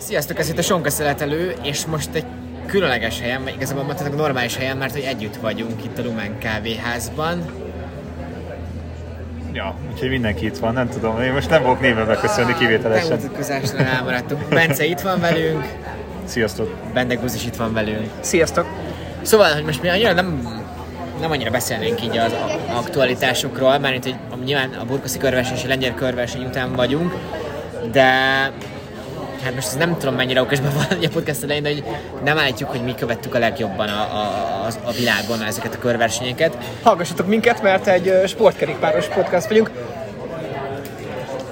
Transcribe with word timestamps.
Sziasztok, 0.00 0.38
ez 0.38 0.48
itt 0.48 0.58
a 0.58 0.62
Sonka 0.62 0.90
Szeletelő, 0.90 1.54
és 1.62 1.86
most 1.86 2.08
egy 2.12 2.24
különleges 2.66 3.20
helyen, 3.20 3.42
vagy 3.42 3.54
igazából 3.54 3.84
mondhatok 3.84 4.16
normális 4.16 4.56
helyen, 4.56 4.76
mert 4.76 4.92
hogy 4.92 5.02
együtt 5.02 5.36
vagyunk 5.36 5.84
itt 5.84 5.98
a 5.98 6.02
Lumen 6.02 6.38
kávéházban. 6.38 7.44
Ja, 9.52 9.74
úgyhogy 9.92 10.08
mindenki 10.08 10.46
itt 10.46 10.56
van, 10.56 10.72
nem 10.72 10.88
tudom, 10.88 11.20
én 11.20 11.32
most 11.32 11.50
nem 11.50 11.62
fogok 11.62 11.80
névvel 11.80 12.04
megköszönni 12.04 12.54
kivételesen. 12.58 13.08
Bemutatkozásnál 13.08 13.86
elmaradtunk. 13.86 14.48
Bence 14.48 14.84
itt 14.84 15.00
van 15.00 15.20
velünk, 15.20 15.64
Sziasztok! 16.24 16.76
Bendegúz 16.92 17.34
is 17.34 17.44
itt 17.44 17.56
van 17.56 17.72
velünk. 17.72 18.10
Sziasztok! 18.20 18.66
Szóval, 19.22 19.52
hogy 19.54 19.64
most 19.64 19.82
mi 19.82 19.88
annyira 19.88 20.12
nem, 20.12 20.58
nem 21.20 21.30
annyira 21.30 21.50
beszélnénk 21.50 22.04
így 22.04 22.18
az 22.18 22.34
aktualitásokról, 22.74 23.78
mert 23.78 24.04
hogy 24.04 24.14
nyilván 24.44 24.72
a 24.72 24.84
burkoszi 24.84 25.18
körverseny 25.18 25.56
és 25.56 25.64
a 25.64 25.68
lengyel 25.68 25.94
körverseny 25.94 26.44
után 26.44 26.72
vagyunk, 26.72 27.14
de 27.92 28.12
hát 29.42 29.54
most 29.54 29.66
ez 29.66 29.76
nem 29.76 29.98
tudom 29.98 30.14
mennyire 30.14 30.40
okosban 30.40 30.72
van 30.74 30.98
a 31.04 31.08
podcast 31.12 31.42
elején, 31.42 31.62
de 31.62 31.68
hogy 31.68 31.84
nem 32.24 32.38
állítjuk, 32.38 32.70
hogy 32.70 32.82
mi 32.82 32.94
követtük 32.94 33.34
a 33.34 33.38
legjobban 33.38 33.88
a, 33.88 34.00
a, 34.00 34.22
a, 34.64 34.88
a 34.88 34.92
világon 34.92 35.42
ezeket 35.42 35.74
a 35.74 35.78
körversenyeket. 35.78 36.56
Hallgassatok 36.82 37.26
minket, 37.26 37.62
mert 37.62 37.86
egy 37.86 38.12
sportkerékpáros 38.26 39.06
podcast 39.06 39.48
vagyunk. 39.48 39.70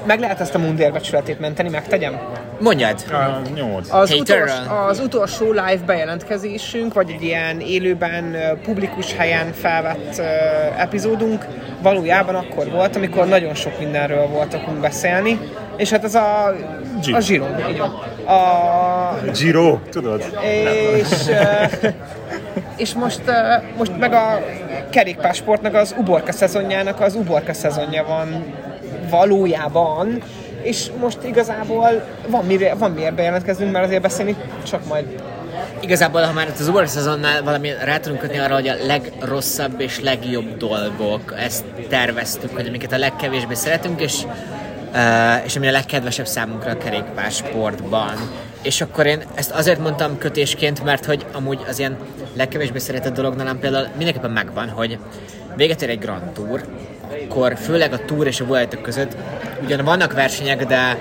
Meg 0.07 0.21
lehet 0.21 0.41
ezt 0.41 0.55
a 0.55 0.59
mundér 0.59 0.93
becsületét 0.93 1.41
menteni, 1.41 1.69
megtegyem? 1.69 2.21
Mondjad! 2.61 3.05
Nyolc. 3.55 3.93
Az, 3.93 4.13
utolsó, 4.13 4.55
az 4.89 5.01
utolsó 5.01 5.47
live 5.47 5.81
bejelentkezésünk, 5.87 6.95
vagy 6.95 7.11
egy 7.11 7.23
ilyen 7.23 7.61
élőben, 7.61 8.37
publikus 8.63 9.15
helyen 9.17 9.53
felvett 9.53 10.19
epizódunk 10.79 11.47
valójában 11.83 12.35
akkor 12.35 12.71
volt, 12.71 12.97
amikor 12.97 13.27
nagyon 13.27 13.55
sok 13.55 13.79
mindenről 13.79 14.27
voltunk 14.27 14.81
beszélni, 14.81 15.41
és 15.79 15.91
hát 15.91 16.05
ez 16.05 16.15
a, 16.15 16.55
Giro. 17.01 17.17
a 17.17 17.21
Giro. 17.21 17.85
A, 18.33 19.31
Giro, 19.39 19.79
tudod? 19.91 20.39
és, 20.97 21.09
és 22.77 22.95
most, 22.95 23.21
most 23.77 23.99
meg 23.99 24.13
a 24.13 24.45
kerékpársportnak 24.91 25.75
az 25.75 25.95
uborka 25.99 26.33
szezonjának 26.33 27.01
az 27.01 27.15
uborka 27.15 27.53
szezonja 27.53 28.05
van 28.05 28.45
valójában, 29.11 30.23
és 30.63 30.91
most 31.01 31.19
igazából 31.25 32.05
van, 32.29 32.45
mire, 32.45 32.75
van 32.75 32.91
miért 32.91 33.15
bejelentkeznünk, 33.15 33.73
mert 33.73 33.85
azért 33.85 34.03
beszélni 34.03 34.37
csak 34.63 34.87
majd 34.87 35.05
Igazából, 35.81 36.23
ha 36.23 36.33
már 36.33 36.53
az 36.59 36.69
Uber 36.69 36.89
szezonnál 36.89 37.43
valami 37.43 37.71
rá 37.85 37.99
tudunk 37.99 38.21
kötni 38.21 38.39
arra, 38.39 38.55
hogy 38.55 38.69
a 38.69 38.75
legrosszabb 38.87 39.81
és 39.81 40.01
legjobb 40.01 40.57
dolgok, 40.57 41.35
ezt 41.39 41.65
terveztük, 41.89 42.55
hogy 42.55 42.67
amiket 42.67 42.93
a 42.93 42.99
legkevésbé 42.99 43.55
szeretünk, 43.55 44.01
és, 44.01 44.23
és 45.45 45.57
ami 45.57 45.69
a 45.69 45.71
legkedvesebb 45.71 46.27
számunkra 46.27 46.71
a 46.71 46.77
kerékpársportban. 46.77 48.15
És 48.63 48.81
akkor 48.81 49.07
én 49.07 49.23
ezt 49.35 49.51
azért 49.51 49.79
mondtam 49.79 50.19
kötésként, 50.19 50.85
mert 50.85 51.05
hogy 51.05 51.27
amúgy 51.33 51.61
az 51.69 51.79
ilyen 51.79 51.97
legkevésbé 52.37 52.79
szeretett 52.79 53.15
dolog 53.15 53.35
nálam 53.35 53.59
például 53.59 53.89
mindenképpen 53.97 54.31
megvan, 54.31 54.69
hogy 54.69 54.99
véget 55.57 55.83
ér 55.83 55.89
egy 55.89 55.99
Grand 55.99 56.33
Tour, 56.33 56.65
akkor 57.29 57.57
főleg 57.57 57.93
a 57.93 58.05
Tour 58.05 58.27
és 58.27 58.41
a 58.41 58.45
Vuelta 58.45 58.81
között 58.81 59.17
ugyan 59.65 59.85
vannak 59.85 60.13
versenyek, 60.13 60.67
de, 60.67 60.97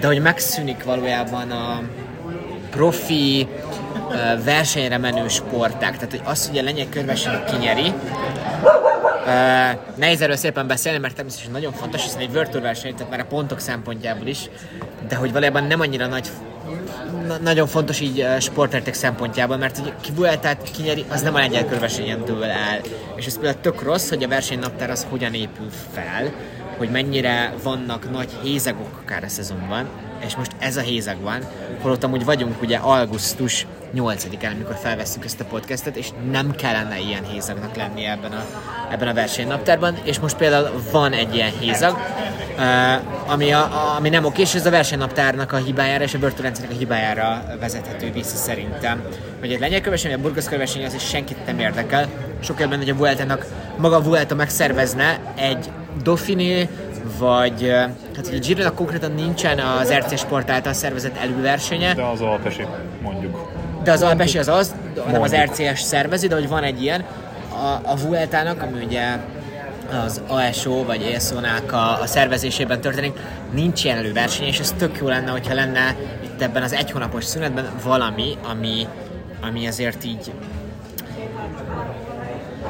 de 0.00 0.06
hogy 0.06 0.20
megszűnik 0.20 0.84
valójában 0.84 1.50
a, 1.50 1.82
profi 2.70 3.48
ö, 4.10 4.42
versenyre 4.44 4.98
menő 4.98 5.28
sporták. 5.28 5.96
Tehát 5.96 6.10
hogy 6.10 6.20
az, 6.24 6.48
hogy 6.48 6.58
a 6.58 6.62
lengyel 6.62 6.86
körverseny 6.90 7.44
kinyeri, 7.50 7.92
ö, 9.28 9.70
nehéz 9.94 10.20
erről 10.20 10.36
szépen 10.36 10.66
beszélni, 10.66 10.98
mert 10.98 11.14
természetesen 11.14 11.52
nagyon 11.52 11.72
fontos, 11.72 12.02
hiszen 12.02 12.20
egy 12.20 12.30
Tour 12.30 12.62
verseny, 12.62 12.94
tehát 12.94 13.10
már 13.10 13.20
a 13.20 13.24
pontok 13.24 13.60
szempontjából 13.60 14.26
is, 14.26 14.50
de 15.08 15.16
hogy 15.16 15.32
valójában 15.32 15.64
nem 15.64 15.80
annyira 15.80 16.06
nagy 16.06 16.30
na- 17.26 17.38
nagyon 17.38 17.66
fontos 17.66 18.00
így 18.00 18.20
ö, 18.20 18.40
sportérték 18.40 18.94
szempontjából, 18.94 19.56
mert 19.56 19.78
hogy 19.78 19.92
ki 20.00 20.12
Vueltát 20.12 20.70
kinyeri, 20.76 21.04
az 21.08 21.22
nem 21.22 21.34
a 21.34 21.38
lengyel 21.38 21.66
körversenyen 21.66 22.24
dől 22.24 22.44
el. 22.44 22.80
És 23.16 23.26
ez 23.26 23.34
például 23.34 23.60
tök 23.60 23.82
rossz, 23.82 24.08
hogy 24.08 24.22
a 24.22 24.28
versenynaptár 24.28 24.90
az 24.90 25.06
hogyan 25.10 25.34
épül 25.34 25.68
fel, 25.92 26.32
hogy 26.76 26.90
mennyire 26.90 27.52
vannak 27.62 28.10
nagy 28.10 28.28
hézagok 28.42 29.00
akár 29.02 29.24
a 29.24 29.28
szezonban, 29.28 29.88
és 30.26 30.36
most 30.36 30.50
ez 30.58 30.76
a 30.76 30.80
hézag 30.80 31.20
van, 31.20 31.40
holott 31.80 32.04
amúgy 32.04 32.24
vagyunk 32.24 32.62
ugye 32.62 32.76
augusztus 32.76 33.66
8-án, 33.94 34.52
amikor 34.54 34.76
felveszünk 34.82 35.24
ezt 35.24 35.40
a 35.40 35.44
podcastet, 35.44 35.96
és 35.96 36.08
nem 36.30 36.54
kellene 36.54 36.98
ilyen 36.98 37.24
hézagnak 37.24 37.76
lenni 37.76 38.04
ebben 38.04 38.32
a, 38.32 38.44
ebben 38.92 39.08
a 39.08 39.14
versenynaptárban, 39.14 39.96
és 40.02 40.18
most 40.18 40.36
például 40.36 40.82
van 40.92 41.12
egy 41.12 41.34
ilyen 41.34 41.52
hézag, 41.60 41.96
uh, 42.56 43.32
ami, 43.32 43.52
a, 43.52 43.94
ami 43.96 44.08
nem 44.08 44.24
oké, 44.24 44.40
és 44.40 44.54
ez 44.54 44.66
a 44.66 44.70
versenynaptárnak 44.70 45.52
a 45.52 45.56
hibájára 45.56 46.04
és 46.04 46.14
a 46.14 46.18
börtönrendszernek 46.18 46.74
a 46.74 46.78
hibájára 46.78 47.44
vezethető 47.60 48.12
vissza 48.12 48.36
szerintem. 48.36 49.02
Hogy 49.40 49.52
egy 49.52 49.60
lengyel 49.60 49.80
körverseny, 49.80 50.12
a 50.12 50.18
burgosz 50.18 50.48
körverseny 50.48 50.84
az 50.84 50.94
is 50.94 51.08
senkit 51.08 51.46
nem 51.46 51.58
érdekel, 51.58 52.08
sokkal 52.40 52.66
benne, 52.66 52.82
hogy 52.82 52.90
a 52.90 52.96
Vueltának 52.96 53.46
maga 53.76 53.96
a 53.96 54.02
Vuelta 54.02 54.34
megszervezne 54.34 55.18
egy 55.34 55.70
Dauphiné, 56.02 56.68
vagy 57.18 57.64
ö, 57.64 57.74
hát 58.16 58.26
ugye 58.26 58.38
Gironak 58.38 58.74
konkrétan 58.74 59.12
nincsen 59.12 59.58
az 59.58 59.92
RC 59.92 60.18
Sport 60.18 60.50
által 60.50 60.72
szervezett 60.72 61.16
előversenye, 61.16 61.94
De 61.94 62.02
az 62.02 62.20
alpesi, 62.20 62.66
mondjuk. 63.02 63.57
De 63.82 63.92
az 63.92 64.02
Alpesi 64.02 64.38
az 64.38 64.48
az, 64.48 64.74
nem 65.10 65.22
az. 65.22 65.34
RCS 65.34 65.80
szervezi, 65.80 66.26
de 66.26 66.34
hogy 66.34 66.48
van 66.48 66.62
egy 66.62 66.82
ilyen, 66.82 67.04
a, 67.52 67.90
a 67.90 67.96
Vueltának, 67.96 68.62
ami 68.62 68.84
ugye 68.84 69.18
az 70.06 70.20
ASO 70.26 70.84
vagy 70.84 71.02
ESO-nak 71.02 71.72
a, 71.72 72.00
a 72.00 72.06
szervezésében 72.06 72.80
történik, 72.80 73.18
nincs 73.52 73.84
ilyen 73.84 73.96
előverseny, 73.96 74.46
és 74.46 74.58
ez 74.58 74.74
tök 74.78 74.98
jó 75.00 75.08
lenne, 75.08 75.30
hogyha 75.30 75.54
lenne 75.54 75.96
itt 76.24 76.42
ebben 76.42 76.62
az 76.62 76.72
egy 76.72 76.90
hónapos 76.90 77.24
szünetben 77.24 77.68
valami, 77.82 78.36
ami, 78.50 78.86
ami 79.40 79.66
azért 79.66 80.04
így 80.04 80.32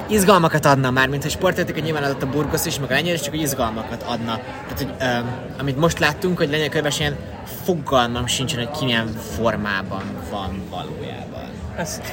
izgalmakat 0.09 0.67
adna 0.67 0.91
már, 0.91 1.09
mint 1.09 1.23
hogy 1.23 1.31
sportérték, 1.31 1.83
nyilván 1.83 2.03
adott 2.03 2.23
a 2.23 2.27
burgosz 2.27 2.67
is, 2.67 2.79
meg 2.79 2.91
a 2.91 2.95
lengyel 2.95 3.15
is, 3.15 3.21
csak 3.21 3.31
hogy 3.31 3.43
izgalmakat 3.43 4.03
adna. 4.03 4.41
Tehát, 4.69 4.77
hogy 4.77 4.95
um, 5.01 5.31
amit 5.59 5.77
most 5.79 5.99
láttunk, 5.99 6.39
hogy 6.39 6.51
lengyel 6.51 6.69
körversenyen 6.69 7.17
fogalmam 7.65 8.27
sincsen, 8.27 8.59
hogy 8.59 8.79
ki 8.79 8.85
milyen 8.85 9.07
formában 9.37 10.03
van 10.31 10.63
valójában. 10.71 11.51
ezt 11.77 12.13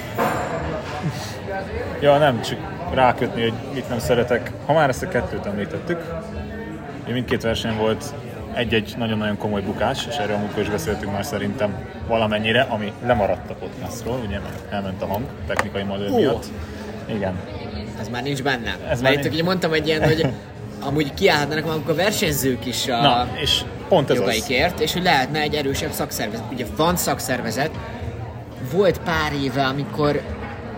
Ja, 2.00 2.18
nem, 2.18 2.42
csak 2.42 2.58
rákötni, 2.94 3.42
hogy 3.42 3.54
mit 3.74 3.90
nem 3.90 4.00
szeretek. 4.00 4.52
Ha 4.66 4.74
már 4.74 4.90
ezt 4.90 5.04
a 5.04 5.08
kettőt 5.08 5.46
említettük, 5.46 6.00
ugye 7.04 7.14
mindkét 7.14 7.42
verseny 7.42 7.78
volt 7.78 8.14
egy-egy 8.54 8.94
nagyon-nagyon 8.98 9.38
komoly 9.38 9.62
bukás, 9.62 10.06
és 10.10 10.16
erről 10.16 10.38
múltkor 10.38 10.62
is 10.62 10.70
beszéltünk 10.70 11.12
már 11.12 11.26
szerintem 11.26 11.76
valamennyire, 12.08 12.62
ami 12.62 12.94
lemaradt 13.06 13.50
a 13.50 13.54
podcastról, 13.54 14.20
ugye, 14.28 14.40
mert 14.40 14.74
elment 14.74 15.02
a 15.02 15.06
hang 15.06 15.26
technikai 15.48 15.84
modell 15.84 16.10
miatt. 16.10 16.46
Igen. 17.06 17.40
Ez 18.00 18.08
már 18.08 18.24
nincs 18.24 18.44
benne. 18.44 18.78
Ez 18.90 19.02
már 19.02 19.02
Mert 19.02 19.16
itt 19.16 19.22
nincs. 19.22 19.34
ugye 19.34 19.44
mondtam 19.44 19.74
egy 19.74 19.88
ilyen, 19.88 20.04
hogy 20.04 20.26
amúgy 20.80 21.14
kiállhatnának 21.14 21.66
maguk 21.66 21.90
a 21.90 21.96
versenyzők 21.96 22.66
is 22.66 22.88
a 22.88 23.02
Na, 23.02 23.28
és 23.42 23.62
pont 23.90 24.10
ez 24.10 24.16
az. 24.16 24.22
jogaikért, 24.22 24.80
és 24.80 24.94
hogy 24.94 25.04
lehetne 25.04 25.40
egy 25.40 25.54
erősebb 25.56 25.92
szakszervezet. 25.92 26.46
Ugye 26.52 26.66
van 26.76 26.96
szakszervezet, 26.96 27.72
volt 28.72 29.00
pár 29.00 29.34
éve, 29.44 29.64
amikor 29.64 30.22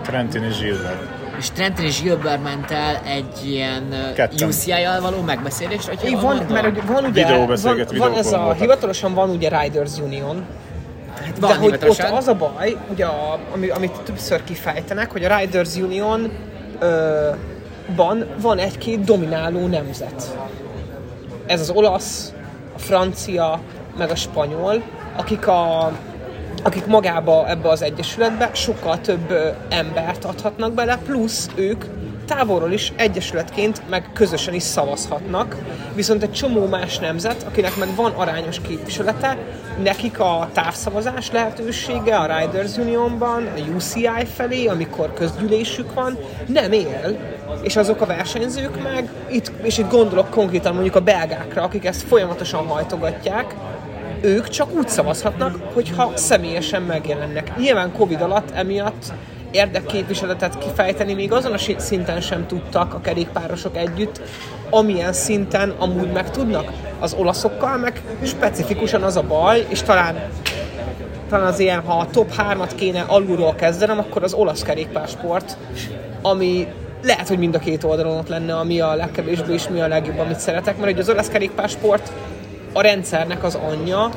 Trentin 0.03 0.43
és 0.43 0.59
Gilbert. 0.59 1.01
és 1.39 1.49
Trenton 1.51 1.85
és 1.85 2.01
Gilbert 2.01 2.43
ment 2.43 2.71
el 2.71 3.01
egy 3.05 3.49
ilyen 3.49 4.13
Ketten. 4.15 4.47
UCI-jal 4.47 5.01
való 5.01 5.23
Így 6.05 6.11
jól 6.11 6.21
van, 6.21 6.35
mondom. 6.35 6.53
mert 6.53 6.67
ugye 6.67 6.81
van 6.81 7.05
ugye, 7.05 7.35
van, 7.61 7.87
van 7.97 8.13
ez 8.15 8.31
a, 8.33 8.37
voltak. 8.37 8.59
hivatalosan 8.59 9.13
van 9.13 9.29
ugye 9.29 9.61
Riders 9.61 9.97
Union, 9.97 10.45
hát 11.23 11.33
de 11.39 11.47
van 11.47 11.57
hogy 11.57 11.73
ott 11.87 11.99
az 11.99 12.27
a 12.27 12.33
baj, 12.35 12.75
ugye 12.91 13.05
a, 13.05 13.39
ami, 13.53 13.67
amit 13.69 13.91
többször 13.91 14.43
kifejtenek, 14.43 15.11
hogy 15.11 15.23
a 15.23 15.37
Riders 15.37 15.75
Union 15.75 16.31
ban 17.95 18.25
van 18.41 18.57
egy-két 18.57 19.03
domináló 19.03 19.67
nemzet. 19.67 20.37
Ez 21.45 21.59
az 21.59 21.69
olasz, 21.69 22.33
a 22.75 22.79
francia, 22.79 23.59
meg 23.97 24.09
a 24.09 24.15
spanyol, 24.15 24.83
akik 25.15 25.47
a 25.47 25.91
akik 26.63 26.85
magába 26.85 27.49
ebbe 27.49 27.69
az 27.69 27.81
egyesületbe 27.81 28.49
sokkal 28.53 29.01
több 29.01 29.55
embert 29.69 30.25
adhatnak 30.25 30.73
bele, 30.73 30.97
plusz 30.97 31.49
ők 31.55 31.83
távolról 32.27 32.71
is 32.71 32.93
egyesületként, 32.95 33.81
meg 33.89 34.09
közösen 34.13 34.53
is 34.53 34.63
szavazhatnak, 34.63 35.55
viszont 35.95 36.23
egy 36.23 36.31
csomó 36.31 36.65
más 36.65 36.97
nemzet, 36.97 37.43
akinek 37.43 37.75
meg 37.75 37.95
van 37.95 38.11
arányos 38.11 38.61
képviselete, 38.61 39.37
nekik 39.83 40.19
a 40.19 40.49
távszavazás 40.53 41.31
lehetősége 41.31 42.15
a 42.15 42.39
Riders 42.39 42.77
Unionban, 42.77 43.47
a 43.55 43.75
UCI 43.75 44.25
felé, 44.33 44.65
amikor 44.65 45.13
közgyűlésük 45.13 45.93
van, 45.93 46.17
nem 46.47 46.71
él, 46.71 47.17
és 47.61 47.75
azok 47.75 48.01
a 48.01 48.05
versenyzők 48.05 48.83
meg, 48.83 49.09
itt, 49.31 49.51
és 49.63 49.77
itt 49.77 49.89
gondolok 49.89 50.29
konkrétan 50.29 50.73
mondjuk 50.73 50.95
a 50.95 51.01
belgákra, 51.01 51.61
akik 51.61 51.85
ezt 51.85 52.01
folyamatosan 52.01 52.65
hajtogatják, 52.67 53.55
ők 54.21 54.47
csak 54.47 54.73
úgy 54.75 54.87
szavazhatnak, 54.87 55.73
hogyha 55.73 56.11
személyesen 56.15 56.81
megjelennek. 56.81 57.57
Nyilván 57.57 57.91
Covid 57.91 58.21
alatt 58.21 58.51
emiatt 58.51 59.13
érdekképviseletet 59.51 60.57
kifejteni 60.57 61.13
még 61.13 61.31
azon 61.31 61.53
a 61.53 61.57
szinten 61.77 62.21
sem 62.21 62.47
tudtak 62.47 62.93
a 62.93 63.01
kerékpárosok 63.01 63.77
együtt, 63.77 64.21
amilyen 64.69 65.13
szinten 65.13 65.73
amúgy 65.77 66.11
meg 66.11 66.31
tudnak. 66.31 66.71
Az 66.99 67.13
olaszokkal 67.13 67.77
meg 67.77 68.01
specifikusan 68.23 69.03
az 69.03 69.15
a 69.15 69.23
baj, 69.23 69.65
és 69.69 69.81
talán 69.81 70.15
talán 71.29 71.45
az 71.45 71.59
ilyen, 71.59 71.81
ha 71.81 71.99
a 71.99 72.07
top 72.09 72.31
3-at 72.37 72.71
kéne 72.75 73.01
alulról 73.07 73.55
kezdenem, 73.55 73.99
akkor 73.99 74.23
az 74.23 74.33
olasz 74.33 74.61
kerékpársport, 74.61 75.57
ami 76.21 76.67
lehet, 77.03 77.27
hogy 77.27 77.37
mind 77.37 77.55
a 77.55 77.59
két 77.59 77.83
oldalon 77.83 78.17
ott 78.17 78.27
lenne, 78.27 78.55
ami 78.55 78.79
a 78.79 78.95
legkevésbé 78.95 79.53
és 79.53 79.67
mi 79.69 79.81
a 79.81 79.87
legjobb, 79.87 80.19
amit 80.19 80.39
szeretek, 80.39 80.77
mert 80.77 80.91
hogy 80.91 80.99
az 80.99 81.09
olasz 81.09 81.27
kerékpársport 81.27 82.11
a 82.73 82.81
rendszernek 82.81 83.43
az 83.43 83.55
anyja, 83.55 84.09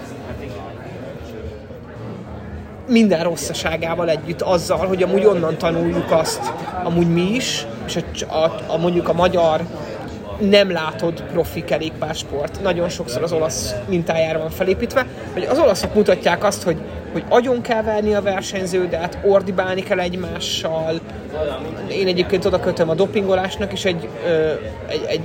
minden 2.91 3.23
rosszaságával 3.23 4.09
együtt 4.09 4.43
azzal, 4.43 4.87
hogy 4.87 5.03
amúgy 5.03 5.25
onnan 5.25 5.59
tanuljuk 5.59 6.11
azt, 6.11 6.53
amúgy 6.85 7.13
mi 7.13 7.35
is, 7.35 7.67
és 7.87 7.97
a, 8.29 8.35
a, 8.35 8.61
a 8.67 8.77
mondjuk 8.77 9.09
a 9.09 9.13
magyar 9.13 9.61
nem 10.41 10.73
látod 10.73 11.23
profi 11.23 11.65
kerékpársport, 11.65 12.63
nagyon 12.63 12.89
sokszor 12.89 13.23
az 13.23 13.33
olasz 13.33 13.75
mintájára 13.89 14.39
van 14.39 14.51
felépítve, 14.51 15.07
hogy 15.33 15.43
az 15.45 15.59
olaszok 15.59 15.95
mutatják 15.95 16.45
azt, 16.45 16.63
hogy, 16.63 16.77
hogy 17.13 17.25
agyon 17.29 17.61
kell 17.61 17.83
verni 17.83 18.15
a 18.15 18.23
versenyződet, 18.23 19.19
ordibálni 19.23 19.83
kell 19.83 19.99
egymással. 19.99 21.01
Én 21.89 22.07
egyébként 22.07 22.45
oda 22.45 22.61
kötöm 22.61 22.89
a 22.89 22.95
dopingolásnak 22.95 23.73
is 23.73 23.85
egy, 23.85 24.09
ö, 24.27 24.53
egy, 24.87 25.05
egy 25.09 25.23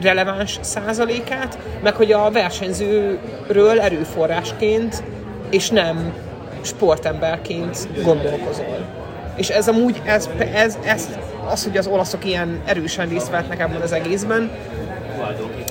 releváns 0.00 0.58
százalékát, 0.60 1.58
meg 1.82 1.94
hogy 1.94 2.12
a 2.12 2.30
versenyzőről 2.30 3.80
erőforrásként, 3.80 5.02
és 5.50 5.70
nem 5.70 6.12
sportemberként 6.62 8.02
gondolkozol. 8.02 8.86
És 9.36 9.48
ez 9.48 9.68
amúgy, 9.68 10.00
ez, 10.04 10.28
ez, 10.54 10.78
ez, 10.84 11.08
az, 11.50 11.64
hogy 11.64 11.76
az 11.76 11.86
olaszok 11.86 12.24
ilyen 12.24 12.62
erősen 12.64 13.08
részt 13.08 13.30
vehetnek 13.30 13.60
ebben 13.60 13.80
az 13.80 13.92
egészben, 13.92 14.50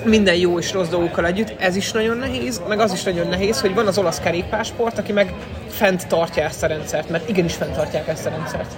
minden 0.04 0.36
jó 0.36 0.60
és 0.60 0.74
rossz 0.74 0.88
dolgokkal 0.88 1.26
együtt, 1.26 1.54
ez 1.60 1.76
is 1.76 1.92
nagyon 1.92 2.18
nehéz, 2.18 2.62
meg 2.68 2.80
az 2.80 2.94
is 2.94 3.04
nagyon 3.04 3.28
nehéz, 3.28 3.62
hogy 3.62 3.74
van 3.74 3.88
az 3.88 3.98
olasz 3.98 4.20
kerékpásport, 4.20 4.98
aki 4.98 5.12
meg 5.12 5.34
fent 5.70 6.08
tartja 6.08 6.44
ezt 6.44 6.64
a 6.64 6.68
rendszert, 6.68 7.10
mert 7.10 7.30
igenis 7.30 7.54
fent 7.54 7.76
tartják 7.76 8.08
ezt 8.08 8.26
a 8.26 8.30
rendszert. 8.30 8.72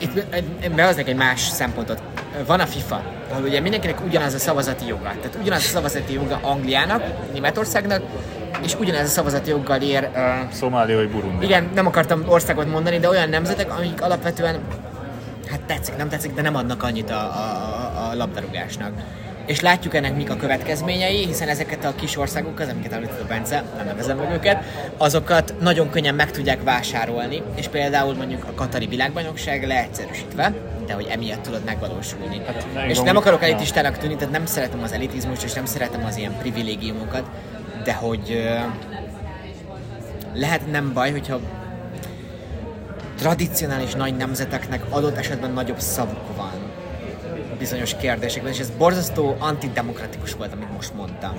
Itt 0.00 0.70
behoznék 0.74 1.08
egy 1.08 1.16
más 1.16 1.40
szempontot. 1.40 2.02
Van 2.46 2.60
a 2.60 2.66
FIFA, 2.66 3.02
ahol 3.30 3.42
ugye 3.42 3.60
mindenkinek 3.60 4.04
ugyanaz 4.04 4.34
a 4.34 4.38
szavazati 4.38 4.86
joga. 4.86 5.02
Tehát 5.02 5.38
ugyanaz 5.40 5.64
a 5.64 5.68
szavazati 5.68 6.12
joga 6.12 6.38
Angliának, 6.42 7.02
Németországnak, 7.32 8.02
és 8.62 8.74
ugyanez 8.78 9.06
a 9.06 9.10
szavazati 9.10 9.50
joggal 9.50 9.80
ér... 9.80 10.08
Uh, 10.14 10.52
Szomália 10.52 10.96
vagy 10.96 11.10
Burundi. 11.10 11.44
Igen, 11.44 11.70
nem 11.74 11.86
akartam 11.86 12.24
országot 12.28 12.70
mondani, 12.70 12.98
de 12.98 13.08
olyan 13.08 13.28
nemzetek, 13.28 13.76
amik 13.76 14.02
alapvetően 14.02 14.60
hát 15.50 15.60
tetszik, 15.60 15.96
nem 15.96 16.08
tetszik, 16.08 16.34
de 16.34 16.42
nem 16.42 16.56
adnak 16.56 16.82
annyit 16.82 17.10
a, 17.10 17.14
a, 17.14 18.08
a 18.10 18.14
labdarúgásnak. 18.14 18.92
És 19.50 19.60
látjuk 19.60 19.94
ennek 19.94 20.16
mik 20.16 20.30
a 20.30 20.36
következményei, 20.36 21.26
hiszen 21.26 21.48
ezeket 21.48 21.84
a 21.84 21.94
kis 21.94 22.16
országokat, 22.16 22.70
amiket 22.70 22.92
említett 22.92 23.20
a 23.20 23.26
Bence, 23.26 23.64
nem 23.76 23.86
nevezem 23.86 24.16
meg 24.16 24.32
őket, 24.32 24.64
azokat 24.96 25.54
nagyon 25.60 25.90
könnyen 25.90 26.14
meg 26.14 26.30
tudják 26.30 26.62
vásárolni, 26.62 27.42
és 27.54 27.68
például 27.68 28.14
mondjuk 28.14 28.44
a 28.44 28.54
Katari 28.54 28.86
világbajnokság 28.86 29.66
leegyszerűsítve, 29.66 30.52
de 30.86 30.92
hogy 30.92 31.06
emiatt 31.10 31.42
tudod 31.42 31.64
megvalósulni. 31.64 32.40
Hát, 32.46 32.66
és 32.88 32.98
nem 32.98 33.16
akarok 33.16 33.42
elitistának 33.42 33.98
tűnni, 33.98 34.16
tehát 34.16 34.32
nem 34.32 34.46
szeretem 34.46 34.82
az 34.82 34.92
elitizmust, 34.92 35.42
és 35.42 35.52
nem 35.52 35.64
szeretem 35.64 36.04
az 36.04 36.16
ilyen 36.16 36.38
privilégiumokat, 36.38 37.24
de 37.84 37.92
hogy 37.92 38.50
lehet 40.34 40.70
nem 40.70 40.92
baj, 40.92 41.10
hogyha 41.10 41.40
tradicionális 43.18 43.92
nagy 43.92 44.16
nemzeteknek 44.16 44.82
adott 44.88 45.16
esetben 45.16 45.50
nagyobb 45.50 45.80
szavuk 45.80 46.36
van 46.36 46.49
bizonyos 47.60 47.96
kérdésekben, 47.96 48.52
és 48.52 48.58
ez 48.58 48.70
borzasztó 48.78 49.36
antidemokratikus 49.38 50.34
volt, 50.34 50.52
amit 50.52 50.72
most 50.72 50.94
mondtam. 50.94 51.32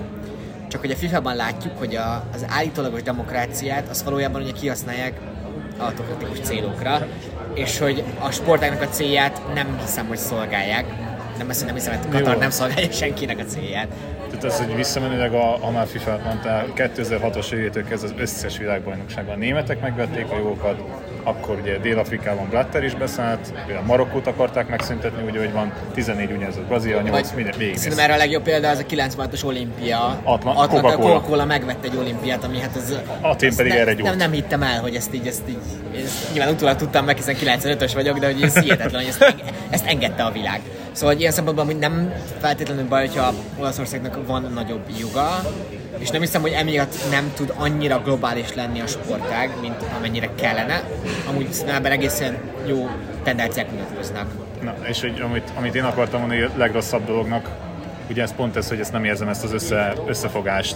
Csak 0.67 0.81
hogy 0.81 0.91
a 0.91 0.95
FIFA-ban 0.95 1.35
látjuk, 1.35 1.77
hogy 1.77 1.95
a, 1.95 2.23
az 2.33 2.45
állítólagos 2.47 3.03
demokráciát 3.03 3.89
az 3.89 4.03
valójában 4.03 4.41
ugye 4.41 4.51
kihasználják 4.51 5.19
autokratikus 5.77 6.39
célokra, 6.39 7.07
és 7.53 7.79
hogy 7.79 8.03
a 8.19 8.31
sportágnak 8.31 8.81
a 8.81 8.87
célját 8.87 9.41
nem 9.53 9.79
hiszem, 9.79 10.07
hogy 10.07 10.17
szolgálják. 10.17 10.85
Nem, 11.37 11.49
ezt 11.49 11.65
nem 11.65 11.73
hiszem, 11.73 11.97
hogy 11.97 12.09
Katar 12.11 12.37
nem 12.37 12.49
szolgálja 12.49 12.91
senkinek 12.91 13.39
a 13.39 13.43
célját. 13.43 13.87
Tehát 14.27 14.43
az, 14.43 14.57
hogy 14.57 14.75
visszamenőleg, 14.75 15.33
a, 15.33 15.57
ha 15.61 15.71
már 15.71 15.87
FIFA 15.87 16.19
mondtál, 16.23 16.65
2006-os 16.75 17.51
évétől 17.51 17.83
kezd 17.83 18.03
az 18.03 18.13
összes 18.17 18.57
világbajnokságban 18.57 19.35
a 19.35 19.37
németek 19.37 19.81
megvették 19.81 20.31
a 20.31 20.37
jogokat, 20.37 20.81
akkor 21.23 21.59
ugye 21.61 21.77
Dél-Afrikában 21.77 22.49
Blatter 22.49 22.83
is 22.83 22.95
beszállt, 22.95 23.53
például 23.65 23.85
Marokkót 23.85 24.27
akarták 24.27 24.67
megszüntetni, 24.69 25.29
ugye, 25.29 25.39
hogy 25.39 25.51
van 25.51 25.73
14 25.93 26.31
ugyanez 26.31 26.55
Brazília, 26.67 27.01
8, 27.01 27.31
minden 27.35 27.53
végig. 27.57 27.77
Szerintem 27.77 28.05
erre 28.05 28.13
a 28.13 28.17
legjobb 28.17 28.43
példa 28.43 28.69
az 28.69 28.77
a 28.77 28.93
96-os 28.93 29.45
olimpia. 29.45 30.19
Atlan, 30.23 30.55
Atlan 30.55 30.81
Coca-Cola. 30.81 31.13
Coca-Cola 31.13 31.45
megvette 31.45 31.87
egy 31.87 31.97
olimpiát, 31.97 32.43
ami 32.43 32.59
hát 32.59 32.75
az... 32.75 32.99
Atén 33.21 33.55
pedig 33.55 33.71
erre 33.71 33.93
nem, 33.93 34.03
nem, 34.03 34.17
nem, 34.17 34.31
hittem 34.31 34.63
el, 34.63 34.81
hogy 34.81 34.95
ezt 34.95 35.13
így, 35.13 35.27
ezt 35.27 35.43
így, 35.49 35.57
ezt 36.03 36.31
nyilván 36.33 36.53
utólag 36.53 36.75
tudtam 36.75 37.05
meg, 37.05 37.15
hiszen 37.15 37.35
95-ös 37.35 37.91
vagyok, 37.93 38.19
de 38.19 38.25
hogy 38.25 38.41
ez 38.41 38.59
hihetetlen, 38.59 39.01
hogy 39.01 39.09
ezt, 39.09 39.35
ezt 39.69 39.85
engedte 39.85 40.23
a 40.23 40.31
világ. 40.31 40.61
Szóval 40.91 41.15
ilyen 41.15 41.31
szempontból 41.31 41.65
nem 41.79 42.13
feltétlenül 42.39 42.87
baj, 42.87 43.07
hogyha 43.07 43.33
Olaszországnak 43.59 44.27
van 44.27 44.51
nagyobb 44.53 44.83
joga, 44.99 45.41
és 46.01 46.09
nem 46.09 46.21
hiszem, 46.21 46.41
hogy 46.41 46.51
emiatt 46.51 46.95
nem 47.11 47.31
tud 47.35 47.53
annyira 47.57 48.01
globális 48.01 48.53
lenni 48.53 48.81
a 48.81 48.87
sportág, 48.87 49.49
mint 49.61 49.75
amennyire 49.97 50.29
kellene. 50.35 50.83
Amúgy 51.29 51.51
szerintem 51.51 51.91
egészen 51.91 52.37
jó 52.65 52.89
tendenciák 53.23 53.71
mutatkoznak. 53.71 54.27
Na, 54.61 54.75
és 54.87 55.01
hogy, 55.01 55.21
amit, 55.21 55.51
amit 55.57 55.75
én 55.75 55.83
akartam 55.83 56.19
mondani, 56.19 56.41
a 56.41 56.49
legrosszabb 56.55 57.05
dolognak, 57.05 57.49
ugye 58.09 58.21
ez 58.21 58.35
pont 58.35 58.55
ez, 58.55 58.69
hogy 58.69 58.79
ezt 58.79 58.91
nem 58.91 59.03
érzem 59.03 59.27
ezt 59.27 59.43
az 59.43 59.53
össze, 59.53 59.93
összefogást 60.07 60.75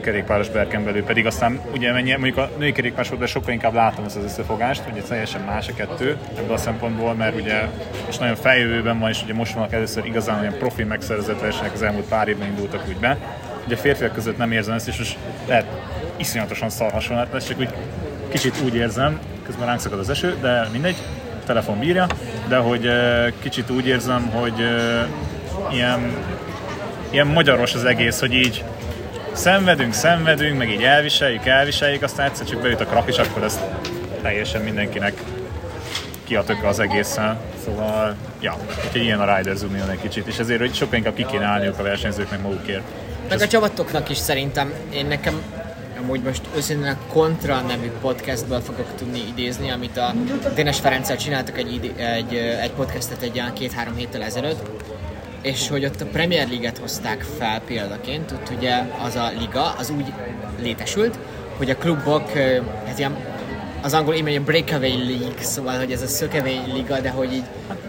kerékpáros 0.00 0.48
berken 0.48 0.84
belül, 0.84 1.04
pedig 1.04 1.26
aztán 1.26 1.60
ugye 1.72 1.92
mennyi, 1.92 2.10
mondjuk 2.10 2.36
a 2.36 2.50
női 2.58 2.72
kerékpárosokban 2.72 3.26
sokkal 3.26 3.52
inkább 3.52 3.74
látom 3.74 4.04
ezt 4.04 4.16
az 4.16 4.24
összefogást, 4.24 4.82
ugye 4.92 5.00
teljesen 5.00 5.40
más 5.40 5.68
a 5.68 5.74
kettő 5.74 6.16
ebből 6.38 6.52
a 6.52 6.56
szempontból, 6.56 7.14
mert 7.14 7.40
ugye 7.40 7.68
most 8.06 8.20
nagyon 8.20 8.36
feljövőben 8.36 8.98
van, 8.98 9.10
és 9.10 9.22
ugye 9.22 9.34
most 9.34 9.54
vannak 9.54 9.72
először 9.72 10.04
igazán 10.04 10.40
olyan 10.40 10.58
profi 10.58 10.82
megszerzett 10.82 11.40
versenyek 11.40 11.72
az 11.72 11.82
elmúlt 11.82 12.08
pár 12.08 12.28
évben 12.28 12.48
indultak 12.48 12.84
úgy 12.88 12.96
be. 12.96 13.18
Ugye 13.66 13.76
férfiak 13.76 14.12
között 14.12 14.36
nem 14.36 14.52
érzem 14.52 14.74
ezt, 14.74 14.88
és 14.88 14.98
most 14.98 15.16
lehet 15.46 15.66
iszonyatosan 16.16 16.70
szar 16.70 16.92
hasonlat, 16.92 17.32
lesz, 17.32 17.48
csak 17.48 17.58
úgy 17.58 17.68
kicsit 18.28 18.54
úgy 18.64 18.74
érzem, 18.74 19.20
közben 19.46 19.66
ránk 19.66 19.80
szakad 19.80 19.98
az 19.98 20.10
eső, 20.10 20.36
de 20.40 20.68
mindegy, 20.72 20.96
telefon 21.46 21.78
bírja, 21.78 22.06
de 22.48 22.56
hogy 22.56 22.90
kicsit 23.42 23.70
úgy 23.70 23.86
érzem, 23.86 24.30
hogy 24.30 24.54
ilyen, 25.72 26.16
ilyen 27.10 27.26
magyaros 27.26 27.74
az 27.74 27.84
egész, 27.84 28.20
hogy 28.20 28.32
így 28.32 28.64
szenvedünk, 29.32 29.92
szenvedünk, 29.92 30.58
meg 30.58 30.70
így 30.70 30.82
elviseljük, 30.82 31.46
elviseljük, 31.46 32.02
aztán 32.02 32.26
egyszer 32.26 32.46
csak 32.46 32.60
beüt 32.60 32.80
a 32.80 32.84
krak, 32.84 33.08
és 33.08 33.16
akkor 33.16 33.42
ez 33.42 33.60
teljesen 34.22 34.62
mindenkinek 34.62 35.22
ki 36.24 36.36
az 36.64 36.78
egészen. 36.78 37.36
Szóval, 37.64 38.14
ja, 38.40 38.56
úgyhogy 38.84 39.02
ilyen 39.02 39.20
a 39.20 39.36
Riders 39.36 39.62
Union 39.62 39.90
egy 39.90 40.00
kicsit, 40.00 40.26
és 40.26 40.38
ezért 40.38 40.60
hogy 40.60 40.74
sokkal 40.74 40.98
inkább 40.98 41.14
ki 41.14 41.26
kéne 41.26 41.44
állniuk 41.44 41.78
a 41.78 41.82
versenyzőknek 41.82 42.42
magukért. 42.42 42.82
Meg 43.28 43.40
a 43.40 43.46
csapatoknak 43.46 44.10
is 44.10 44.16
szerintem, 44.16 44.72
én 44.92 45.06
nekem 45.06 45.42
amúgy 45.98 46.22
most 46.22 46.42
őszintén 46.56 46.86
a 46.86 47.12
Contra 47.12 47.60
nevű 47.60 47.90
podcastből 48.00 48.60
fogok 48.60 48.94
tudni 48.96 49.20
idézni, 49.28 49.70
amit 49.70 49.96
a 49.96 50.14
Dénes 50.54 50.80
Ferenccel 50.80 51.16
csináltak 51.16 51.58
egy, 51.58 51.92
egy, 51.96 52.34
egy 52.34 52.70
podcastet 52.70 53.22
egy 53.22 53.38
olyan 53.38 53.52
két-három 53.52 53.96
héttel 53.96 54.22
ezelőtt, 54.22 54.68
és 55.42 55.68
hogy 55.68 55.84
ott 55.84 56.00
a 56.00 56.06
Premier 56.06 56.48
League-et 56.48 56.78
hozták 56.78 57.26
fel 57.38 57.60
példaként, 57.60 58.30
ott 58.30 58.50
ugye 58.56 58.82
az 59.04 59.14
a 59.14 59.32
liga, 59.38 59.74
az 59.78 59.90
úgy 59.90 60.12
létesült, 60.62 61.18
hogy 61.56 61.70
a 61.70 61.76
klubok, 61.76 62.30
hát 62.86 62.98
ilyen 62.98 63.16
az 63.82 63.92
angol 63.92 64.14
e 64.14 64.40
breakaway 64.40 64.96
league, 64.98 65.42
szóval, 65.42 65.78
hogy 65.78 65.92
ez 65.92 66.02
a 66.02 66.06
szökevény 66.06 66.72
liga, 66.74 67.00
de 67.00 67.10
hogy 67.10 67.32
így 67.32 67.44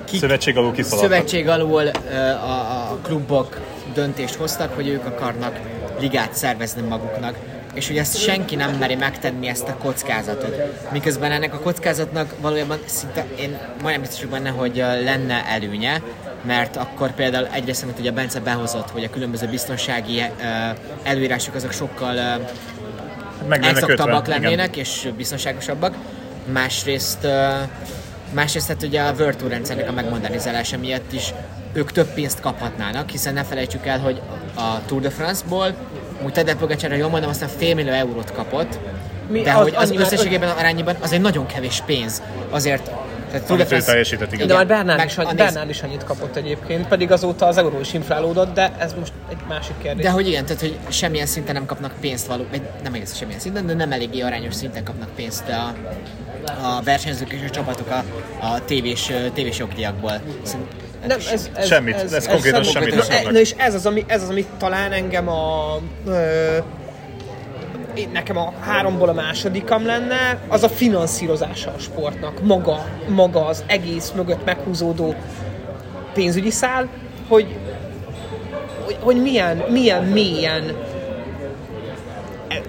kik, 0.06 0.20
szövetség 0.20 0.58
alul 0.58 0.74
Szövetség 0.84 1.48
alul 1.48 1.88
a, 1.88 2.92
a 2.92 2.98
klubok 3.01 3.60
döntést 3.96 4.36
hoztak, 4.36 4.75
hogy 4.75 4.88
ők 4.88 5.06
akarnak 5.06 5.60
ligát 6.00 6.34
szervezni 6.34 6.82
maguknak 6.82 7.36
és 7.75 7.88
hogy 7.88 7.98
ezt 7.98 8.18
senki 8.18 8.56
nem 8.56 8.72
meri 8.72 8.96
megtenni 8.96 9.48
ezt 9.48 9.68
a 9.68 9.78
kockázatot. 9.78 10.56
Miközben 10.92 11.32
ennek 11.32 11.54
a 11.54 11.60
kockázatnak 11.60 12.34
valójában 12.42 12.78
szinte 12.86 13.25
én 13.40 13.58
majdnem 13.82 14.02
biztos 14.02 14.25
benne, 14.25 14.50
hogy 14.50 14.75
lenne 14.78 15.46
előnye, 15.46 16.02
mert 16.46 16.75
akkor 16.75 17.12
például 17.12 17.48
egyrészt, 17.52 17.84
amit 17.84 18.00
ugye 18.00 18.12
Bence 18.12 18.40
behozott, 18.40 18.90
hogy 18.90 19.04
a 19.04 19.10
különböző 19.10 19.48
biztonsági 19.48 20.24
előírások 21.04 21.56
azok 21.56 21.72
sokkal 21.72 22.18
elszoktabbak 23.50 24.28
lennének, 24.28 24.70
igen. 24.70 24.80
és 24.80 25.10
biztonságosabbak. 25.18 25.96
Másrészt, 26.52 27.28
másrészt 28.34 28.68
hát 28.68 28.84
ugye 28.84 29.02
a 29.02 29.14
Tour 29.16 29.52
rendszernek 29.52 29.90
a 29.90 29.92
megmodernizálása 29.92 30.78
miatt 30.78 31.14
is 31.14 31.34
ők 31.75 31.91
több 31.91 32.13
pénzt 32.13 32.39
kaphatnának, 32.39 33.10
hiszen 33.10 33.34
ne 33.34 33.44
felejtsük 33.44 33.86
el, 33.86 34.00
hogy 34.00 34.22
a 34.55 34.86
Tour 34.86 35.01
de 35.01 35.10
France-ból 35.10 35.75
úgy 36.25 36.32
Tadej 36.32 36.55
Pogacar, 36.55 36.94
jól 36.94 37.10
mondom, 37.10 37.29
aztán 37.29 37.50
millió 37.60 37.91
eurót 37.91 38.32
kapott, 38.32 38.79
Mi, 39.29 39.41
de 39.41 39.53
az, 39.53 39.62
hogy 39.62 39.74
az, 39.75 39.89
az 39.89 40.00
összességében 40.00 40.50
arányban 40.50 40.96
az 41.01 41.12
egy 41.12 41.22
nagyon 41.22 41.46
kevés 41.46 41.82
pénz. 41.86 42.22
Azért 42.50 42.91
Tehát 43.32 43.48
Tour 43.48 43.60
de 43.60 43.65
France- 43.65 43.88
teljesített, 43.88 44.34
igen. 44.34 44.48
De 44.48 44.53
már. 44.53 44.67
Bernál 44.67 44.96
Meg 44.96 45.05
is, 45.05 45.17
annyi, 45.17 45.36
Bernál 45.36 45.70
is 45.70 45.82
annyit 45.82 46.03
kapott 46.03 46.36
egyébként, 46.36 46.88
pedig 46.88 47.12
azóta 47.12 47.46
az 47.46 47.58
euró 47.58 47.79
is 47.79 47.94
inflálódott, 47.94 48.53
de 48.53 48.72
ez 48.77 48.94
most 49.00 49.12
egy 49.29 49.38
másik 49.48 49.77
kérdés. 49.82 50.03
De 50.03 50.12
hogy 50.12 50.27
igen, 50.27 50.46
tehát 50.46 50.62
hogy 50.62 50.77
semmilyen 50.89 51.25
szinten 51.25 51.53
nem 51.53 51.65
kapnak 51.65 51.91
pénzt 52.00 52.27
való, 52.27 52.46
vagy 52.50 52.62
nem 52.84 52.94
egész 52.94 53.15
semmilyen 53.15 53.39
szinten, 53.39 53.65
de 53.65 53.74
nem 53.74 53.91
eléggé 53.91 54.22
arányos 54.22 54.53
szinten 54.53 54.84
kapnak 54.84 55.10
pénzt 55.15 55.44
a, 55.50 55.74
a 56.67 56.82
versenyzők 56.84 57.32
és 57.32 57.39
a 57.48 57.50
csapatok 57.50 57.89
a, 57.89 58.03
a 58.46 58.65
tévés, 58.65 59.12
tévés 59.34 59.58
jogdíjakból. 59.58 60.22
Szerint- 60.44 60.84
Nem, 61.07 61.17
ez, 61.33 61.50
ez, 61.55 61.67
Semmit, 61.67 61.95
ez 61.95 62.27
konkrétan 62.27 62.59
ez- 62.59 62.67
semmit 62.69 62.89
nem 62.95 63.00
kapnak. 63.00 63.31
Na 63.31 63.39
és 63.39 63.53
ez 63.57 63.74
az, 63.74 63.85
ami, 63.85 64.03
ez 64.07 64.24
az, 64.24 64.29
ami 64.29 64.45
talán 64.57 64.91
engem 64.91 65.29
a... 65.29 65.77
Ö, 66.07 66.57
én, 67.93 68.09
nekem 68.13 68.38
a 68.38 68.53
háromból 68.59 69.09
a 69.09 69.13
másodikam 69.13 69.85
lenne, 69.85 70.39
az 70.47 70.63
a 70.63 70.69
finanszírozása 70.69 71.71
a 71.77 71.79
sportnak. 71.79 72.41
Maga, 72.43 72.85
maga 73.07 73.45
az 73.45 73.63
egész 73.67 74.12
mögött 74.15 74.45
meghúzódó 74.45 75.15
pénzügyi 76.13 76.51
szál, 76.51 76.88
hogy, 77.27 77.55
hogy, 78.85 78.97
hogy 79.00 79.21
milyen, 79.21 79.57
milyen 79.69 80.03
mélyen 80.03 80.75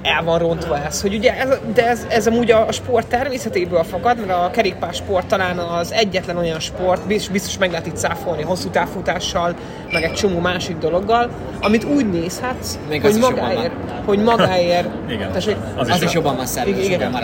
el- 0.03 0.23
van 0.25 0.39
rontva 0.39 0.85
ez, 0.85 1.01
hogy 1.01 1.15
ugye 1.15 1.37
ez, 1.39 1.49
de 1.75 1.89
ez, 1.89 2.07
ez 2.09 2.27
amúgy 2.27 2.51
a 2.51 2.67
sport 2.73 3.07
természetéből 3.07 3.83
fakad, 3.83 4.19
mert 4.27 4.31
a 4.31 4.51
kerékpársport 4.53 5.27
talán 5.27 5.59
az 5.59 5.93
egyetlen 5.93 6.37
olyan 6.37 6.61
sport, 6.61 7.07
biztos, 7.07 7.29
biztos 7.33 7.59
meg 7.59 7.71
lehet 7.71 7.87
itt 7.87 7.97
száfolni 7.97 8.43
hosszú 8.43 8.69
távfutással, 8.69 9.55
meg 9.93 10.03
egy 10.03 10.13
csomó 10.13 10.39
másik 10.39 10.77
dologgal, 10.79 11.31
amit 11.61 11.85
úgy 11.85 12.11
nézhetsz, 12.11 12.79
Még 12.89 13.01
hogy 13.01 13.11
az 13.11 13.17
magáért, 13.17 13.73
hogy 14.05 14.19
magáért, 14.23 14.89
Igen. 15.11 15.33
tessék, 15.33 15.57
Az 15.77 15.89
Az 15.89 15.97
is 15.97 16.03
van. 16.03 16.13
jobban 16.13 16.37
van 16.37 16.47
szervezve, 16.47 16.83
Igen. 16.95 17.15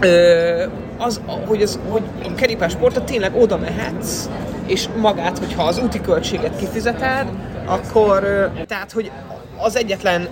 Ö, 0.00 0.64
az, 0.98 1.20
hogy, 1.46 1.62
az, 1.62 1.78
hogy 1.88 2.02
a 2.24 2.34
kerékpársportot 2.34 3.02
tényleg 3.04 3.34
oda 3.36 3.56
mehetsz, 3.58 4.28
és 4.66 4.88
magát, 5.00 5.38
hogyha 5.38 5.62
az 5.62 5.78
úti 5.78 6.00
költséget 6.00 6.56
kifizeted, 6.56 7.26
akkor, 7.64 8.50
tehát, 8.66 8.92
hogy 8.92 9.10
az 9.56 9.76
egyetlen, 9.76 10.28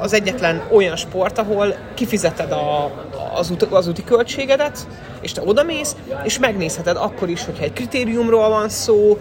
az 0.00 0.12
egyetlen 0.12 0.62
olyan 0.70 0.96
sport, 0.96 1.38
ahol 1.38 1.74
kifizeted 1.94 2.52
a, 2.52 2.90
az, 3.34 3.50
ut, 3.50 3.62
az 3.62 3.88
úti 3.88 4.04
költségedet, 4.04 4.86
és 5.20 5.32
te 5.32 5.42
odamész, 5.44 5.96
és 6.24 6.38
megnézheted 6.38 6.96
akkor 6.96 7.28
is, 7.28 7.44
hogyha 7.44 7.64
egy 7.64 7.72
kritériumról 7.72 8.48
van 8.48 8.68
szó, 8.68 9.18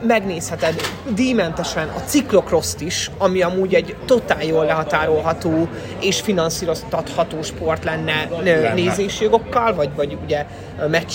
megnézheted 0.00 0.74
díjmentesen 1.14 1.88
a 1.88 2.00
ciklokroszt 2.06 2.80
is, 2.80 3.10
ami 3.18 3.42
amúgy 3.42 3.74
egy 3.74 3.96
totál 4.06 4.44
jól 4.44 4.64
lehatárolható 4.64 5.68
és 6.00 6.20
finanszíroztatható 6.20 7.42
sport 7.42 7.84
lenne, 7.84 8.28
lenne. 8.42 8.74
nézési 8.74 9.24
jogokkal, 9.24 9.74
vagy, 9.74 9.90
vagy 9.94 10.18
ugye 10.24 10.46
meccs 10.88 11.14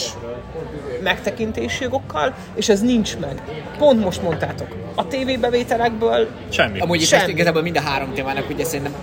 megtekintési 1.07 1.83
jogokkal, 1.83 2.33
és 2.55 2.69
ez 2.69 2.81
nincs 2.81 3.17
meg. 3.17 3.41
Pont 3.77 4.03
most 4.03 4.21
mondtátok, 4.21 4.67
a 4.95 5.07
tévébevételekből 5.07 6.27
Semmi. 6.49 6.79
Amúgy 6.79 7.01
itt 7.01 7.07
Semmi. 7.07 7.21
most 7.21 7.33
igazából 7.33 7.61
mind 7.61 7.77
a 7.77 7.81
három 7.81 8.13
témának 8.13 8.49
ugye 8.49 8.63
szerintem 8.63 8.93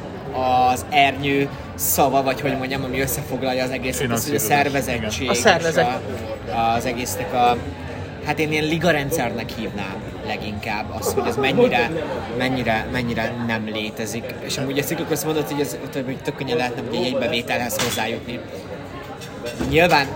az 0.73 0.87
ernyő 0.91 1.49
szava, 1.75 2.23
vagy 2.23 2.41
hogy 2.41 2.57
mondjam, 2.57 2.85
ami 2.85 3.01
összefoglalja 3.01 3.65
az 3.65 3.71
egészet, 3.71 4.11
az, 4.11 4.27
hogy 4.27 4.35
a 4.35 4.39
szervezettség. 4.39 5.31
A 5.31 5.35
szervezet. 5.35 5.87
a, 5.87 6.59
az 6.77 6.85
egésznek 6.85 7.33
a, 7.33 7.57
hát 8.25 8.39
én 8.39 8.53
ilyen 8.53 8.65
ligarendszernek 8.65 9.51
hívnám 9.51 10.03
leginkább 10.27 10.87
az, 10.99 11.13
hogy 11.13 11.27
ez 11.27 11.37
mennyire, 11.37 11.91
mennyire, 12.39 12.87
mennyire 12.93 13.33
nem 13.47 13.65
létezik. 13.73 14.35
És 14.45 14.59
amúgy 14.59 14.79
a 14.79 14.83
ciklokhoz 14.83 15.25
mondott, 15.25 15.51
hogy 15.51 15.61
ez 15.61 15.77
hogy 15.93 16.19
tök 16.23 16.37
könnyen 16.37 16.57
lehetne 16.57 16.83
ugye 16.91 17.07
egy 17.07 17.19
bevételhez 17.19 17.83
hozzájutni. 17.83 18.41
Nyilván 19.69 20.07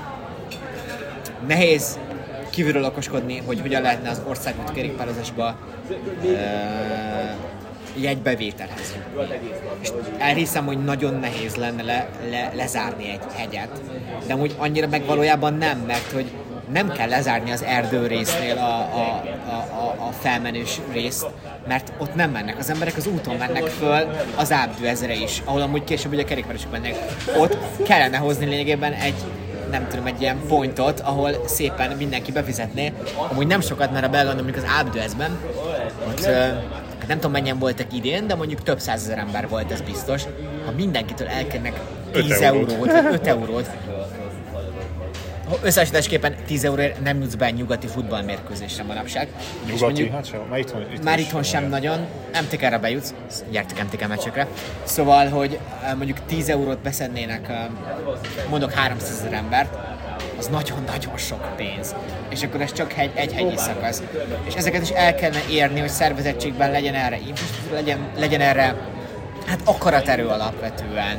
nehéz 1.47 1.99
kívülről 2.51 2.85
okoskodni, 2.85 3.43
hogy 3.47 3.61
hogyan 3.61 3.83
lehetne 3.83 4.11
az 4.11 4.21
országút 4.29 4.73
kerékpározásba 4.73 5.59
ö, 6.25 6.37
jegybevételhez 7.97 8.95
jutni. 8.97 9.51
És 9.81 9.89
elhiszem, 10.19 10.67
hogy 10.67 10.85
nagyon 10.85 11.15
nehéz 11.15 11.55
lenne 11.55 11.83
le, 11.83 12.09
le, 12.31 12.51
lezárni 12.55 13.11
egy 13.11 13.33
hegyet, 13.37 13.81
de 14.27 14.33
amúgy 14.33 14.55
annyira 14.59 14.87
meg 14.87 15.05
valójában 15.05 15.55
nem, 15.55 15.79
mert 15.79 16.13
hogy 16.13 16.31
nem 16.73 16.93
kell 16.93 17.09
lezárni 17.09 17.51
az 17.51 17.63
erdő 17.63 18.07
résznél 18.07 18.57
a, 18.57 18.79
a, 18.79 19.23
a, 19.49 20.07
a 20.09 20.13
felmenős 20.21 20.81
részt, 20.93 21.27
mert 21.69 21.93
ott 21.99 22.15
nem 22.15 22.31
mennek. 22.31 22.59
Az 22.59 22.71
emberek 22.71 22.97
az 22.97 23.07
úton 23.07 23.37
mennek 23.37 23.67
föl 23.67 24.09
az 24.37 24.53
Ábdő 24.53 24.87
ezre 24.87 25.15
is, 25.15 25.43
ahol 25.45 25.61
amúgy 25.61 25.85
később 25.85 26.13
ugye 26.13 26.25
kerékpárosok 26.25 26.71
mennek. 26.71 26.97
Ott 27.39 27.59
kellene 27.83 28.17
hozni 28.17 28.47
lényegében 28.47 28.93
egy 28.93 29.15
nem 29.71 29.89
tudom, 29.89 30.07
egy 30.07 30.21
ilyen 30.21 30.39
pontot, 30.49 31.01
ahol 31.01 31.31
szépen 31.47 31.97
mindenki 31.97 32.33
befizetné. 32.33 32.93
Amúgy 33.31 33.47
nem 33.47 33.61
sokat, 33.61 33.93
mert 33.93 34.05
a 34.05 34.09
belga 34.09 34.35
mondjuk 34.35 34.57
az 34.57 34.71
Ábdőezben, 34.79 35.39
ott 36.09 36.25
hát 36.99 37.07
nem 37.09 37.17
tudom 37.17 37.33
mennyien 37.33 37.59
voltak 37.59 37.93
idén, 37.93 38.27
de 38.27 38.35
mondjuk 38.35 38.63
több 38.63 38.81
százezer 38.81 39.19
ember 39.19 39.49
volt, 39.49 39.73
ez 39.73 39.81
biztos. 39.81 40.23
Ha 40.65 40.73
mindenkitől 40.77 41.29
elkérnek 41.29 41.81
10 42.13 42.31
Öt 42.31 42.41
eurót, 42.41 42.73
eurót. 42.73 42.93
vagy 42.93 43.13
5 43.13 43.27
eurót, 43.27 43.71
összehasonlításképpen 45.63 46.35
10 46.47 46.65
euróért 46.65 47.01
nem 47.01 47.21
jutsz 47.21 47.35
be 47.35 47.51
nyugati 47.51 47.87
futballmérkőzésre 47.87 48.83
manapság. 48.83 49.29
Nyugati, 49.67 49.85
mondjuk- 49.85 50.13
hát 50.13 50.27
sem, 50.27 50.41
már 50.51 50.59
itthon, 50.59 50.81
itthon 50.81 51.05
már 51.05 51.19
itthon 51.19 51.43
sem 51.43 51.59
olyan. 51.59 51.71
nagyon, 51.71 52.07
MTK-re 52.43 52.79
bejutsz, 52.79 53.15
gyertek 53.51 53.85
MTK 53.85 54.09
meccsekre. 54.09 54.47
Szóval, 54.83 55.29
hogy 55.29 55.59
eh, 55.85 55.95
mondjuk 55.95 56.19
10 56.27 56.49
eurót 56.49 56.79
beszednének, 56.79 57.49
eh, 57.49 57.67
mondok 58.51 58.73
300 58.73 59.19
ezer 59.19 59.33
embert, 59.33 59.77
az 60.39 60.47
nagyon-nagyon 60.47 61.17
sok 61.17 61.57
pénz. 61.57 61.95
És 62.29 62.43
akkor 62.43 62.61
ez 62.61 62.73
csak 62.73 62.99
egy, 62.99 63.11
egy 63.15 63.33
hegyi 63.33 63.57
szakasz. 63.57 64.03
És 64.45 64.55
ezeket 64.55 64.83
is 64.83 64.91
el 64.91 65.15
kellene 65.15 65.43
érni, 65.51 65.81
hogy 65.81 65.89
szervezettségben 65.89 66.71
legyen 66.71 66.95
erre 66.95 67.19
legyen, 67.73 67.99
legyen 68.17 68.41
erre 68.41 68.75
hát 69.47 69.61
akaraterő 69.65 70.27
alapvetően. 70.27 71.17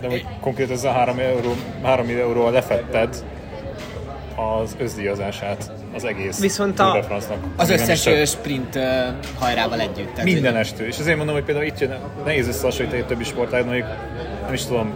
De 0.00 0.08
hogy 0.08 0.26
konkrét 0.40 0.70
ez 0.70 0.84
a 0.84 0.92
3 0.92 1.18
euró, 1.18 1.54
3 1.82 2.08
euróval 2.08 2.52
lefetted 2.52 3.24
az 4.44 4.76
összdíjazását 4.78 5.72
az 5.94 6.04
egész 6.04 6.40
Viszont 6.40 6.78
a-. 6.78 7.06
Az 7.56 7.70
összes 7.70 8.06
ö, 8.06 8.24
sprint 8.24 8.78
hajrával 9.38 9.80
együtt. 9.80 10.10
Tehát, 10.10 10.24
Minden 10.24 10.56
estő. 10.56 10.86
És 10.86 10.98
azért 10.98 11.16
mondom, 11.16 11.34
hogy 11.34 11.44
például 11.44 11.66
itt 11.66 11.78
jön, 11.78 11.98
nehéz 12.24 12.48
összehasonlítani 12.48 13.00
egy 13.00 13.06
többi 13.06 13.24
sportág, 13.24 13.64
mondjuk 13.64 13.86
nem 14.44 14.52
is 14.52 14.64
tudom, 14.64 14.92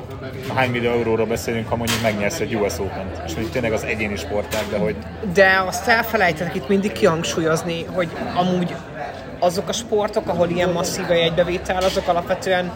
hány 0.54 0.70
millió 0.70 0.90
euróról 0.90 1.26
beszélünk, 1.26 1.68
ha 1.68 1.76
mondjuk 1.76 2.02
megnyersz 2.02 2.40
egy 2.40 2.54
US 2.54 2.78
Open-t. 2.78 3.22
És 3.26 3.32
mondjuk 3.32 3.50
tényleg 3.50 3.72
az 3.72 3.84
egyéni 3.84 4.16
sportág, 4.16 4.62
de 4.70 4.76
hogy 4.76 4.96
De 5.32 5.62
azt 5.66 5.88
elfelejtetek 5.88 6.54
itt 6.54 6.68
mindig 6.68 6.92
kihangsúlyozni, 6.92 7.84
hogy 7.84 8.08
amúgy 8.34 8.74
azok 9.38 9.68
a 9.68 9.72
sportok, 9.72 10.28
ahol 10.28 10.48
ilyen 10.48 10.70
masszív 10.70 11.04
a 11.08 11.14
jegybevétel, 11.14 11.82
azok 11.82 12.08
alapvetően 12.08 12.72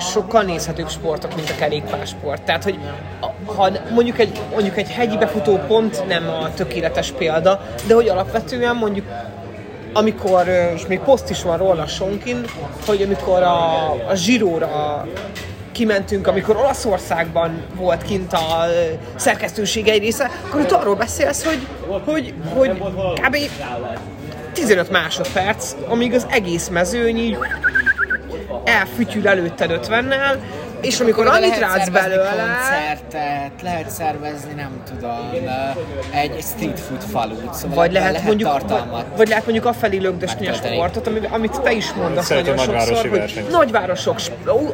sokkal 0.00 0.42
nézhetőbb 0.42 0.88
sportok, 0.88 1.34
mint 1.34 1.50
a 1.50 1.54
kerékpársport. 1.54 2.42
Tehát, 2.42 2.64
hogy 2.64 2.78
ha 3.44 3.70
mondjuk 3.94 4.18
egy, 4.18 4.40
mondjuk 4.52 4.76
egy 4.76 4.90
hegyi 4.90 5.16
befutó 5.16 5.56
pont 5.66 6.06
nem 6.06 6.28
a 6.28 6.54
tökéletes 6.54 7.10
példa, 7.10 7.60
de 7.86 7.94
hogy 7.94 8.08
alapvetően 8.08 8.76
mondjuk 8.76 9.06
amikor, 9.92 10.48
és 10.74 10.86
még 10.86 10.98
poszt 10.98 11.30
is 11.30 11.42
van 11.42 11.58
róla 11.58 11.86
Sonkin, 11.86 12.44
hogy 12.86 13.02
amikor 13.02 13.42
a, 13.42 13.90
a 14.08 14.14
Zsiróra 14.14 15.06
kimentünk, 15.72 16.26
amikor 16.26 16.56
Olaszországban 16.56 17.62
volt 17.74 18.02
kint 18.02 18.32
a 18.32 18.66
szerkesztőség 19.14 19.88
egy 19.88 20.02
része, 20.02 20.30
akkor 20.46 20.60
itt 20.60 20.70
arról 20.70 20.94
beszélsz, 20.94 21.44
hogy, 21.44 21.66
hogy, 22.04 22.34
hogy 22.54 22.70
kb. 23.14 23.36
15 24.52 24.90
másodperc, 24.90 25.74
amíg 25.88 26.14
az 26.14 26.26
egész 26.30 26.68
mezőny 26.68 27.16
így 27.16 27.38
elfütyül 28.64 29.28
előtted 29.28 29.70
50-nel, 29.86 30.38
és 30.82 31.00
amikor 31.00 31.26
Akkor 31.26 31.40
lehet 31.40 31.58
rádsz 31.58 31.72
szervezni 31.72 32.08
belőle, 32.08 32.28
koncertet, 32.28 33.62
lehet 33.62 33.90
szervezni, 33.90 34.52
nem 34.54 34.82
tudom, 34.88 35.30
egy 36.10 36.34
street 36.40 36.80
food 36.80 37.02
falut, 37.02 37.54
szóval 37.54 37.76
vagy 37.76 37.94
ebben 37.94 38.12
lehet, 38.12 38.26
mondjuk, 38.26 38.48
tartalmat. 38.48 38.90
vagy, 38.90 39.16
vagy 39.16 39.28
lehet 39.28 39.44
mondjuk 39.44 39.66
afelé 39.66 39.96
lögdösni 39.96 40.48
a 40.48 40.52
sportot, 40.52 41.06
ami, 41.06 41.18
amit 41.30 41.60
te 41.60 41.72
is 41.72 41.92
mondasz 41.92 42.24
Szeretem 42.24 42.54
nagyon 42.54 42.74
nagyvárosi 42.74 42.94
sokszor, 42.94 43.20
hogy 43.20 43.50
nagyvárosok, 43.50 44.16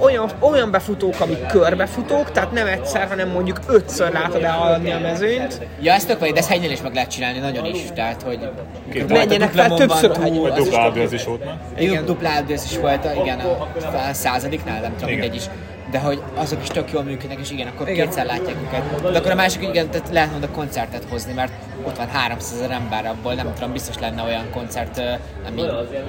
olyan, 0.00 0.30
olyan 0.40 0.70
befutók, 0.70 1.20
amik 1.20 1.46
körbefutók, 1.46 2.32
tehát 2.32 2.52
nem 2.52 2.66
egyszer, 2.66 3.08
hanem 3.08 3.28
mondjuk 3.28 3.60
ötször 3.66 4.12
látod 4.12 4.42
elhaladni 4.42 4.90
a 4.92 4.98
mezőnyt, 4.98 5.60
Ja, 5.80 5.92
ezt 5.92 6.06
tök 6.06 6.18
vagy, 6.18 6.32
de 6.32 6.38
ezt 6.38 6.48
hegynél 6.48 6.70
is 6.70 6.82
meg 6.82 6.94
lehet 6.94 7.10
csinálni, 7.10 7.38
nagyon 7.38 7.64
is, 7.64 7.78
tehát 7.94 8.22
hogy... 8.22 8.48
Két 8.92 9.08
Menjenek 9.08 9.50
fel 9.52 9.74
többször 9.74 10.10
a 10.10 10.14
túl, 10.14 10.48
is 10.48 10.64
dupla 10.64 10.92
is 11.12 11.24
volt, 11.24 11.44
nem? 11.44 11.60
Igen, 11.78 12.04
dupla 12.04 12.30
is 12.48 12.78
volt, 12.78 13.04
a- 13.04 13.12
igen, 13.22 13.38
a, 13.40 13.68
a 14.10 14.12
századiknál, 14.12 14.80
nem 14.80 14.92
tudom, 14.96 15.10
mindegy 15.10 15.34
is. 15.34 15.42
De 15.90 15.98
hogy 15.98 16.22
azok 16.34 16.62
is 16.62 16.68
tök 16.68 16.92
jól 16.92 17.02
működnek, 17.02 17.38
és 17.38 17.50
igen, 17.50 17.66
akkor 17.66 17.88
Igen. 17.88 18.06
kétszer 18.06 18.26
látják 18.26 18.56
őket. 18.66 19.12
De 19.12 19.18
akkor 19.18 19.30
a 19.30 19.34
másik, 19.34 19.62
igen, 19.62 19.90
tehát 19.90 20.08
lehet 20.12 20.30
mondani 20.30 20.52
koncertet 20.52 21.04
hozni, 21.08 21.32
mert 21.32 21.52
ott 21.84 21.96
van 21.96 22.08
300 22.08 22.52
ezer 22.52 22.70
ember, 22.70 23.06
abból 23.06 23.34
nem 23.34 23.54
tudom, 23.54 23.72
biztos 23.72 23.98
lenne 23.98 24.22
olyan 24.22 24.50
koncert, 24.50 25.00
ami, 25.46 25.62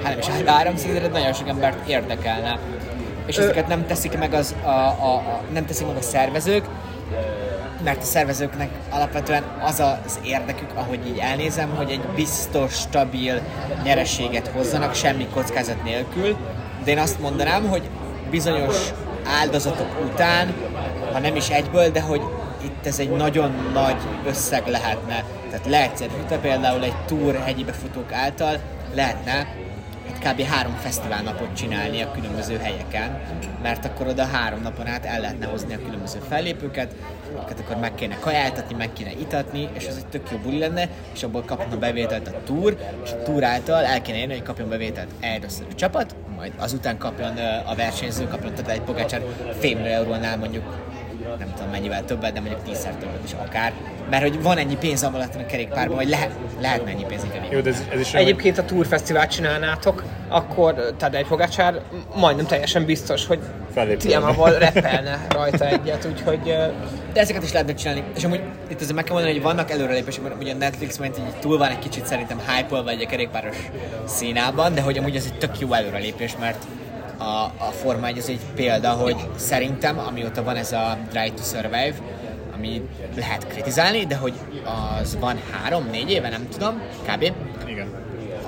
hát 0.03 0.09
nem 0.09 0.19
is 0.19 0.45
300 0.45 0.95
ezer, 0.95 1.12
nagyon 1.12 1.33
sok 1.33 1.48
embert 1.48 1.88
érdekelne. 1.88 2.59
És 3.25 3.38
ezeket 3.38 3.67
nem 3.67 3.86
teszik 3.86 4.17
meg 4.17 4.33
az, 4.33 4.55
a, 4.63 4.69
a, 4.69 5.13
a, 5.15 5.41
nem 5.53 5.65
teszik 5.65 5.88
meg 5.88 5.95
a 5.95 6.01
szervezők, 6.01 6.65
mert 7.83 8.01
a 8.01 8.05
szervezőknek 8.05 8.69
alapvetően 8.89 9.43
az 9.62 9.79
az 9.79 10.19
érdekük, 10.24 10.69
ahogy 10.75 11.00
így 11.07 11.17
elnézem, 11.17 11.69
hogy 11.75 11.91
egy 11.91 12.01
biztos, 12.15 12.74
stabil 12.74 13.41
nyereséget 13.83 14.48
hozzanak, 14.48 14.93
semmi 14.93 15.27
kockázat 15.33 15.83
nélkül, 15.83 16.38
de 16.83 16.91
én 16.91 16.98
azt 16.98 17.19
mondanám, 17.19 17.67
hogy 17.67 17.89
bizonyos 18.29 18.93
áldozatok 19.24 19.88
után, 20.06 20.54
ha 21.14 21.20
nem 21.20 21.36
is 21.36 21.50
egyből, 21.50 21.90
de 21.90 22.02
hogy 22.02 22.22
itt 22.64 22.86
ez 22.86 23.00
egy 23.00 23.10
nagyon 23.10 23.72
nagy 23.74 23.98
összeg 24.28 24.68
lehetne. 24.68 25.24
Tehát 25.50 25.66
leegyszerűsítve 25.66 26.38
például 26.38 26.84
egy 26.84 26.96
túr 27.06 27.36
hegyi 27.36 27.64
befutók 27.64 28.12
által 28.12 28.60
lehetne 28.94 29.48
kb. 30.20 30.42
három 30.42 30.74
fesztiválnapot 30.74 31.54
csinálni 31.54 32.02
a 32.02 32.12
különböző 32.12 32.58
helyeken, 32.58 33.22
mert 33.62 33.86
akkor 33.86 34.08
oda 34.08 34.26
három 34.26 34.62
napon 34.62 34.88
át 34.88 35.06
el 35.06 35.20
lehetne 35.20 35.46
hozni 35.46 35.74
a 35.74 35.78
különböző 35.78 36.20
fellépőket, 36.30 36.96
őket 37.44 37.60
akkor 37.60 37.76
meg 37.76 37.96
kéne 37.96 38.20
kajáltatni, 38.20 38.76
meg 38.76 38.94
kéne 38.94 39.12
itatni, 39.12 39.70
és 39.74 39.88
az 39.88 39.98
egy 39.98 40.06
tök 40.06 40.32
jó 40.32 40.38
buli 40.38 40.58
lenne, 40.60 40.90
és 41.14 41.24
abból 41.24 41.44
kapna 41.44 41.78
bevételt 41.78 42.28
a 42.28 42.44
túr, 42.46 42.78
és 43.04 43.12
a 43.12 43.24
túr 43.24 43.44
által 43.44 43.84
el 43.84 44.02
kéne 44.02 44.18
érni, 44.18 44.34
hogy 44.34 44.44
kapjon 44.44 44.70
bevételt 44.70 45.10
először 45.20 45.66
a 45.72 45.76
csapat, 45.76 46.16
majd 46.36 46.52
azután 46.58 46.98
kapjon 46.98 47.38
a 47.66 47.76
versenyző, 47.76 48.28
kapjon 48.28 48.54
tehát 48.54 48.72
egy 48.72 48.82
pogácsár 48.82 49.22
millió 49.62 49.86
eurónál 49.86 50.38
mondjuk 50.38 50.64
nem 51.39 51.53
tudom 51.55 51.71
mennyivel 51.71 52.05
többet, 52.05 52.33
de 52.33 52.39
mondjuk 52.39 52.63
tízszer 52.63 52.93
többet 52.93 53.24
is 53.25 53.33
akár. 53.33 53.74
Mert 54.09 54.24
hogy 54.24 54.41
van 54.41 54.57
ennyi 54.57 54.75
pénz 54.75 55.03
alatt 55.03 55.36
a 55.36 55.45
kerékpárban, 55.45 55.95
vagy 55.95 56.09
lehet, 56.09 56.31
lehet 56.62 56.88
ennyi 56.88 57.05
pénz 57.05 57.24
inkább. 57.24 57.51
Jó, 57.51 57.59
de 57.59 57.69
ez, 57.69 57.83
ez 57.93 58.00
is 58.00 58.13
Egyébként 58.13 58.57
a 58.57 58.65
túrfesztivált 58.65 59.31
csinálnátok, 59.31 60.03
akkor 60.27 60.93
Tadej 60.98 61.24
Pogácsár 61.24 61.81
majdnem 62.15 62.45
teljesen 62.45 62.86
biztos, 62.86 63.25
hogy. 63.25 63.39
Tiamával 63.98 64.57
repelne 64.57 65.25
rajta 65.29 65.65
egyet, 65.65 66.07
úgyhogy 66.12 66.43
De 67.13 67.19
ezeket 67.19 67.43
is 67.43 67.51
lehetne 67.51 67.74
csinálni. 67.74 68.03
És 68.15 68.24
amúgy 68.24 68.41
itt 68.67 68.81
azért 68.81 68.95
meg 68.95 69.03
kell 69.03 69.13
mondani, 69.13 69.33
hogy 69.33 69.43
vannak 69.43 69.71
előrelépések, 69.71 70.24
mert 70.24 70.36
ugye 70.41 70.53
a 70.53 70.55
Netflix 70.55 70.98
majd 70.98 71.15
így 71.17 71.39
túl 71.39 71.57
van 71.57 71.69
egy 71.69 71.79
kicsit 71.79 72.05
szerintem 72.05 72.39
hype 72.48 72.81
vagy 72.81 73.01
egy 73.01 73.07
kerékpáros 73.07 73.57
színában, 74.05 74.74
de 74.74 74.81
hogy 74.81 74.98
amúgy 74.98 75.15
ez 75.15 75.25
egy 75.31 75.38
tök 75.38 75.59
jó 75.59 75.74
előrelépés, 75.74 76.36
mert 76.39 76.65
a, 77.20 77.44
a 77.58 77.72
Forma 77.82 78.08
1 78.08 78.18
az 78.18 78.30
egy 78.30 78.40
példa, 78.56 78.90
hogy 78.90 79.16
szerintem, 79.36 80.00
amióta 80.08 80.44
van 80.44 80.56
ez 80.56 80.72
a 80.72 80.98
Drive 81.10 81.32
to 81.36 81.44
Survive, 81.44 81.94
ami 82.56 82.82
lehet 83.16 83.48
kritizálni, 83.48 84.06
de 84.06 84.16
hogy 84.16 84.34
az 85.02 85.18
van 85.20 85.36
három-négy 85.52 86.12
éve, 86.12 86.30
nem 86.30 86.48
tudom, 86.52 86.82
kb. 87.08 87.32
Igen. 87.68 87.88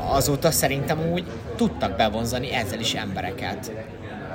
azóta 0.10 0.52
szerintem 0.52 1.12
úgy 1.12 1.24
tudtak 1.56 1.96
bevonzani 1.96 2.54
ezzel 2.54 2.80
is 2.80 2.94
embereket. 2.94 3.72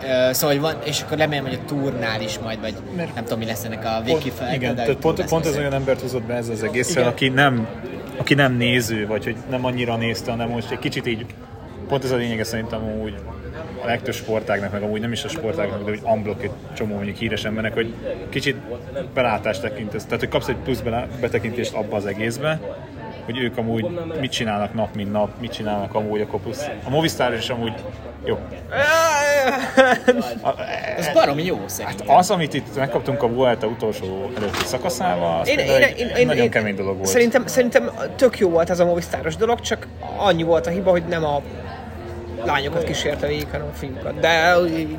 Ö, 0.02 0.32
szóval 0.32 0.58
van, 0.60 0.74
és 0.84 1.00
akkor 1.02 1.18
remélem, 1.18 1.44
hogy 1.44 1.58
a 1.62 1.64
turnál 1.66 2.20
is 2.20 2.38
majd, 2.38 2.60
vagy 2.60 2.74
Mert- 2.96 3.14
nem 3.14 3.24
tudom, 3.24 3.38
mi 3.38 3.44
lesz 3.44 3.64
ennek 3.64 3.84
a 3.84 4.00
végkifejlete. 4.04 4.56
igen, 4.56 4.74
de 4.74 4.82
tehát 4.82 4.96
pont, 5.00 5.24
pont 5.24 5.46
ez 5.46 5.56
olyan 5.56 5.72
embert 5.72 6.00
hozott 6.00 6.22
be 6.22 6.34
ez 6.34 6.48
az 6.48 6.62
egészre, 6.62 7.00
Igen. 7.00 7.12
aki 7.12 7.28
nem, 7.28 7.66
aki 8.16 8.34
nem 8.34 8.52
néző, 8.52 9.06
vagy 9.06 9.24
hogy 9.24 9.36
nem 9.50 9.64
annyira 9.64 9.96
nézte, 9.96 10.30
hanem 10.30 10.48
most 10.48 10.70
egy 10.70 10.78
kicsit 10.78 11.06
így, 11.06 11.26
pont 11.88 12.04
ez 12.04 12.10
a 12.10 12.16
lényege 12.16 12.44
szerintem 12.44 13.00
úgy 13.02 13.14
a 13.86 13.88
legtöbb 13.88 14.14
sportágnak, 14.14 14.72
meg 14.72 14.82
amúgy 14.82 15.00
nem 15.00 15.12
is 15.12 15.24
a 15.24 15.28
sportágnak, 15.28 15.84
de 15.84 15.90
úgy 15.90 16.00
unblock 16.02 16.42
egy 16.42 16.50
csomó 16.74 16.94
mondjuk 16.94 17.16
híres 17.16 17.44
embernek, 17.44 17.74
hogy 17.74 17.94
kicsit 18.28 18.56
belátást 19.14 19.60
tekintesz, 19.60 20.04
tehát 20.04 20.20
hogy 20.20 20.28
kapsz 20.28 20.48
egy 20.48 20.56
plusz 20.56 20.82
betekintést 21.20 21.74
abba 21.74 21.96
az 21.96 22.06
egészbe, 22.06 22.60
hogy 23.24 23.38
ők 23.38 23.56
amúgy 23.58 23.86
mit 24.20 24.30
csinálnak 24.30 24.74
nap, 24.74 24.94
mint 24.94 25.12
nap, 25.12 25.30
mit 25.40 25.52
csinálnak 25.52 25.94
amúgy, 25.94 26.20
akkor 26.20 26.40
plusz. 26.40 26.68
A 26.84 26.90
Movistar 26.90 27.34
is 27.34 27.48
amúgy 27.48 27.72
jó. 28.24 28.38
A, 30.42 30.54
Ez 30.96 31.08
baromi 31.12 31.44
jó 31.44 31.60
szerintem. 31.66 32.16
az, 32.16 32.30
amit 32.30 32.54
itt 32.54 32.76
megkaptunk 32.76 33.22
a 33.22 33.28
Vuelta 33.28 33.66
utolsó 33.66 34.30
előtti 34.36 34.64
szakaszával, 34.64 35.40
az 35.40 35.48
én, 35.48 35.58
én, 35.58 35.80
én, 35.96 36.08
én, 36.08 36.26
nagyon 36.26 36.44
én, 36.44 36.50
kemény 36.50 36.74
dolog 36.74 36.96
volt. 36.96 37.08
Szerintem, 37.08 37.46
szerintem 37.46 37.90
tök 38.16 38.38
jó 38.38 38.50
volt 38.50 38.70
ez 38.70 38.80
a 38.80 38.84
movistáros 38.84 39.36
dolog, 39.36 39.60
csak 39.60 39.86
annyi 40.16 40.42
volt 40.42 40.66
a 40.66 40.70
hiba, 40.70 40.90
hogy 40.90 41.02
nem 41.08 41.24
a 41.24 41.42
lányokat 42.44 42.84
kísérte 42.84 43.26
végig, 43.26 43.46
hanem 43.50 43.66
a 43.66 43.76
fiúkat. 43.76 44.20
De 44.20 44.28
ennyi. 44.28 44.96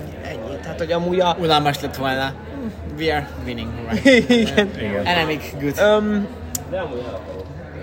Tehát, 0.62 0.78
hogy 0.78 0.92
amúgy 0.92 1.20
a... 1.20 1.36
Unalmas 1.40 1.82
lett 1.82 1.96
volna. 1.96 2.34
We 3.00 3.14
are 3.14 3.28
winning, 3.46 3.70
right? 3.90 4.06
Igen. 4.30 4.70
Igen. 4.78 5.06
Enemy 5.06 5.40
good. 5.62 5.80
Um, 5.80 6.28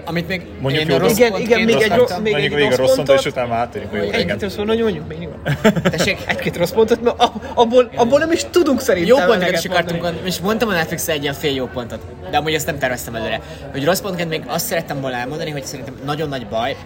Amit 0.05 0.29
még 0.29 0.47
Mondjuk 0.61 0.91
én 0.91 0.99
rossz 0.99 1.17
igen, 1.17 1.31
pontként 1.31 1.51
igen, 1.61 1.65
még 1.79 1.91
egy 1.91 1.97
rossz- 1.99 2.19
még 2.21 2.33
Mondjuk 2.33 2.55
egy 2.61 2.69
rossz 2.69 2.77
rossz 2.77 2.95
pontot, 2.95 3.17
és 3.17 3.23
pontot. 3.23 3.43
utána 3.43 3.61
átérünk 3.61 3.93
Egyet 3.95 4.21
igen. 4.21 4.39
rossz 4.39 4.57
mondani, 4.57 4.81
mondjuk 4.81 5.09
még. 5.09 5.29
Tessék, 5.97 6.19
Egy-két 6.27 6.57
rossz 6.57 6.71
pontot, 6.71 7.03
mert 7.03 7.23
abból, 7.55 7.91
abból 7.97 8.19
nem 8.19 8.33
is 8.33 8.45
tudunk 8.51 8.81
szerintem. 8.81 9.17
Jó 9.17 9.25
pontokat 9.27 9.53
is 9.53 9.65
akartunk 9.65 10.13
és 10.25 10.41
mondtam 10.41 10.69
a 10.69 10.73
netflix 10.73 11.09
egy 11.09 11.23
ilyen 11.23 11.35
fél 11.35 11.55
jó 11.55 11.67
pontot, 11.67 12.01
de 12.31 12.37
amúgy 12.37 12.55
ezt 12.55 12.67
nem 12.67 12.79
terveztem 12.79 13.15
előre. 13.15 13.41
Hogy 13.73 13.85
rossz 13.85 14.01
pontként 14.01 14.29
még 14.29 14.43
azt 14.47 14.67
szerettem 14.67 15.01
volna 15.01 15.17
elmondani, 15.17 15.51
hogy 15.51 15.65
szerintem 15.65 15.95
nagyon 16.05 16.29
nagy 16.29 16.47
baj, 16.47 16.77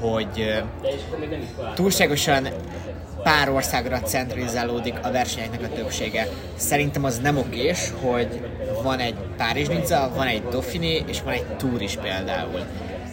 hogy 0.00 0.62
túlságosan 1.74 2.48
pár 3.22 3.50
országra 3.50 4.00
centralizálódik 4.00 4.94
a 5.02 5.10
versenyeknek 5.10 5.62
a 5.62 5.74
többsége. 5.74 6.28
Szerintem 6.56 7.04
az 7.04 7.18
nem 7.18 7.36
okés, 7.36 7.92
hogy 8.00 8.40
van 8.82 8.98
egy 8.98 9.14
párizs 9.36 9.68
van 10.14 10.26
egy 10.26 10.42
Dauphiné, 10.42 11.04
és 11.06 11.22
van 11.22 11.32
egy 11.32 11.46
Tour 11.56 11.82
is 11.82 11.96
például. 11.96 12.60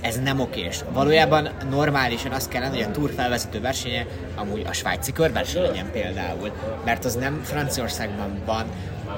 Ez 0.01 0.19
nem 0.23 0.39
okés. 0.39 0.79
Valójában 0.93 1.49
normálisan 1.69 2.31
azt 2.31 2.49
kellene, 2.49 2.75
hogy 2.75 2.85
a 2.89 2.91
Tour 2.91 3.11
felvezető 3.15 3.61
versenye 3.61 4.05
amúgy 4.35 4.65
a 4.69 4.73
svájci 4.73 5.11
körverseny 5.11 5.61
legyen 5.61 5.91
például. 5.91 6.51
Mert 6.85 7.05
az 7.05 7.15
nem 7.15 7.41
Franciaországban 7.43 8.41
van, 8.45 8.65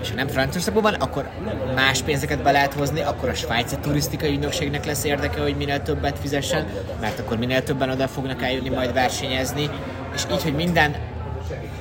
és 0.01 0.09
ha 0.09 0.15
nem 0.15 0.27
Franciaországban 0.27 0.83
van, 0.83 0.93
akkor 0.93 1.29
más 1.75 2.01
pénzeket 2.01 2.41
be 2.41 2.51
lehet 2.51 2.73
hozni, 2.73 3.01
akkor 3.01 3.29
a 3.29 3.33
svájci 3.33 3.75
turisztikai 3.81 4.31
ügynökségnek 4.31 4.85
lesz 4.85 5.03
érdeke, 5.03 5.41
hogy 5.41 5.55
minél 5.55 5.81
többet 5.81 6.19
fizessen, 6.19 6.65
mert 7.01 7.19
akkor 7.19 7.37
minél 7.37 7.63
többen 7.63 7.89
oda 7.89 8.07
fognak 8.07 8.43
eljönni 8.43 8.69
majd 8.69 8.93
versenyezni, 8.93 9.69
és 10.15 10.21
így, 10.31 10.43
hogy 10.43 10.55
minden 10.55 10.95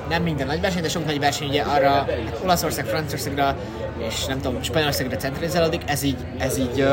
nem 0.09 0.23
minden 0.23 0.47
nagy 0.47 0.61
verseny, 0.61 0.81
de 0.81 0.89
sok 0.89 1.05
nagy 1.05 1.19
verseny 1.19 1.47
ugye 1.47 1.61
arra 1.61 1.89
hát 1.89 2.39
Olaszország, 2.43 2.85
Franciaországra 2.85 3.55
és 3.97 4.25
nem 4.25 4.41
tudom, 4.41 4.63
Spanyolországra 4.63 5.17
centralizálódik, 5.17 5.81
ez 5.85 6.03
így, 6.03 6.17
ez 6.37 6.57
így 6.57 6.87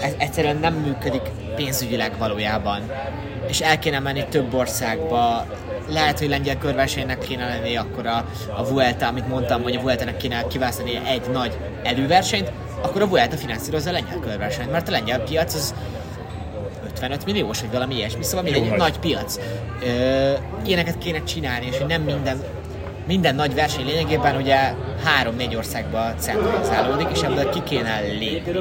ez 0.00 0.14
egyszerűen 0.18 0.56
nem 0.56 0.74
működik 0.74 1.22
pénzügyileg 1.56 2.12
valójában. 2.18 2.90
És 3.48 3.60
el 3.60 3.78
kéne 3.78 3.98
menni 3.98 4.24
több 4.28 4.54
országba, 4.54 5.46
lehet, 5.90 6.18
hogy 6.18 6.28
lengyel 6.28 6.58
körversenynek 6.58 7.18
kéne 7.18 7.46
lenni 7.46 7.76
akkor 7.76 8.06
a, 8.06 8.24
a 8.56 8.64
Vuelta, 8.64 9.06
amit 9.06 9.28
mondtam, 9.28 9.62
hogy 9.62 9.76
a 9.76 9.80
Vuelta-nek 9.80 10.16
kéne 10.16 10.46
kiválasztani 10.46 11.00
egy 11.06 11.30
nagy 11.32 11.58
előversenyt, 11.82 12.52
akkor 12.82 13.02
a 13.02 13.08
Vuelta 13.08 13.36
finanszírozza 13.36 13.88
a 13.88 13.92
lengyel 13.92 14.18
körversenyt, 14.18 14.70
mert 14.70 14.88
a 14.88 14.90
lengyel 14.90 15.20
piac 15.20 15.54
az 15.54 15.74
55 16.92 17.24
milliós, 17.24 17.60
vagy 17.60 17.70
valami 17.70 17.94
ilyesmi, 17.94 18.22
szóval 18.22 18.42
mindegy, 18.42 18.62
egy 18.62 18.68
nagy. 18.68 18.78
nagy 18.78 18.98
piac. 18.98 19.38
Ö, 19.82 20.32
ilyeneket 20.64 20.98
kéne 20.98 21.22
csinálni, 21.22 21.66
és 21.66 21.78
hogy 21.78 21.86
nem 21.86 22.02
minden, 22.02 22.42
minden 23.06 23.34
nagy 23.34 23.54
verseny 23.54 23.86
lényegében 23.86 24.36
ugye 24.36 24.74
három-négy 25.04 25.56
országba 25.56 26.14
centralizálódik, 26.18 27.08
és 27.12 27.20
ebből 27.20 27.48
ki 27.48 27.62
kéne 27.62 28.00
lépni. 28.00 28.52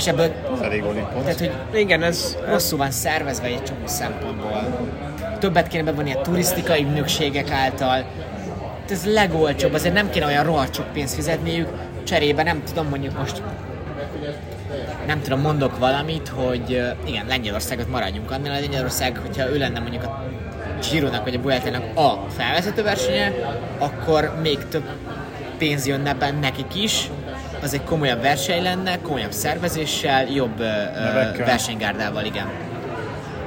És 0.00 0.06
ebből, 0.06 0.32
Ez 0.54 0.60
elég 0.60 0.82
pont. 0.82 1.24
tehát 1.24 1.38
hogy 1.38 1.52
Igen, 1.80 2.02
ez... 2.02 2.36
rosszul 2.46 2.78
van 2.78 2.90
szervezve 2.90 3.46
egy 3.46 3.62
csomó 3.62 3.86
szempontból. 3.86 4.88
Többet 5.38 5.68
kéne 5.68 5.82
bevonni 5.82 6.12
a 6.12 6.20
turisztikai 6.20 6.82
ügynökségek 6.82 7.50
által. 7.50 8.04
Ez 8.90 9.04
legolcsóbb, 9.04 9.72
azért 9.74 9.94
nem 9.94 10.10
kéne 10.10 10.26
olyan 10.26 10.44
rohadt 10.44 10.74
sok 10.74 10.92
pénzt 10.92 11.14
fizetniük, 11.14 11.68
cserébe 12.04 12.42
nem 12.42 12.62
tudom, 12.64 12.88
mondjuk 12.88 13.18
most 13.18 13.42
nem 15.06 15.20
tudom, 15.22 15.40
mondok 15.40 15.78
valamit, 15.78 16.28
hogy 16.28 16.70
igen, 17.06 17.26
Lengyelországot 17.26 17.90
maradjunk 17.90 18.30
annál, 18.30 18.52
hogy 18.52 18.62
Lengyelország, 18.62 19.16
hogyha 19.16 19.48
ő 19.48 19.58
lenne 19.58 19.80
mondjuk 19.80 20.02
a 20.02 20.24
Gironak 20.90 21.24
vagy 21.24 21.34
a 21.34 21.40
Vueltának 21.40 21.96
a 21.98 22.26
felvezető 22.36 22.82
versenye, 22.82 23.32
akkor 23.78 24.32
még 24.42 24.58
több 24.68 24.84
pénz 25.58 25.86
jönne 25.86 26.14
be 26.14 26.30
nekik 26.30 26.82
is, 26.82 27.10
az 27.62 27.74
egy 27.74 27.84
komolyabb 27.84 28.20
verseny 28.20 28.62
lenne, 28.62 28.98
komolyabb 29.00 29.32
szervezéssel, 29.32 30.26
jobb 30.28 30.58
Nevekkel. 30.58 31.46
versenygárdával, 31.46 32.24
igen. 32.24 32.46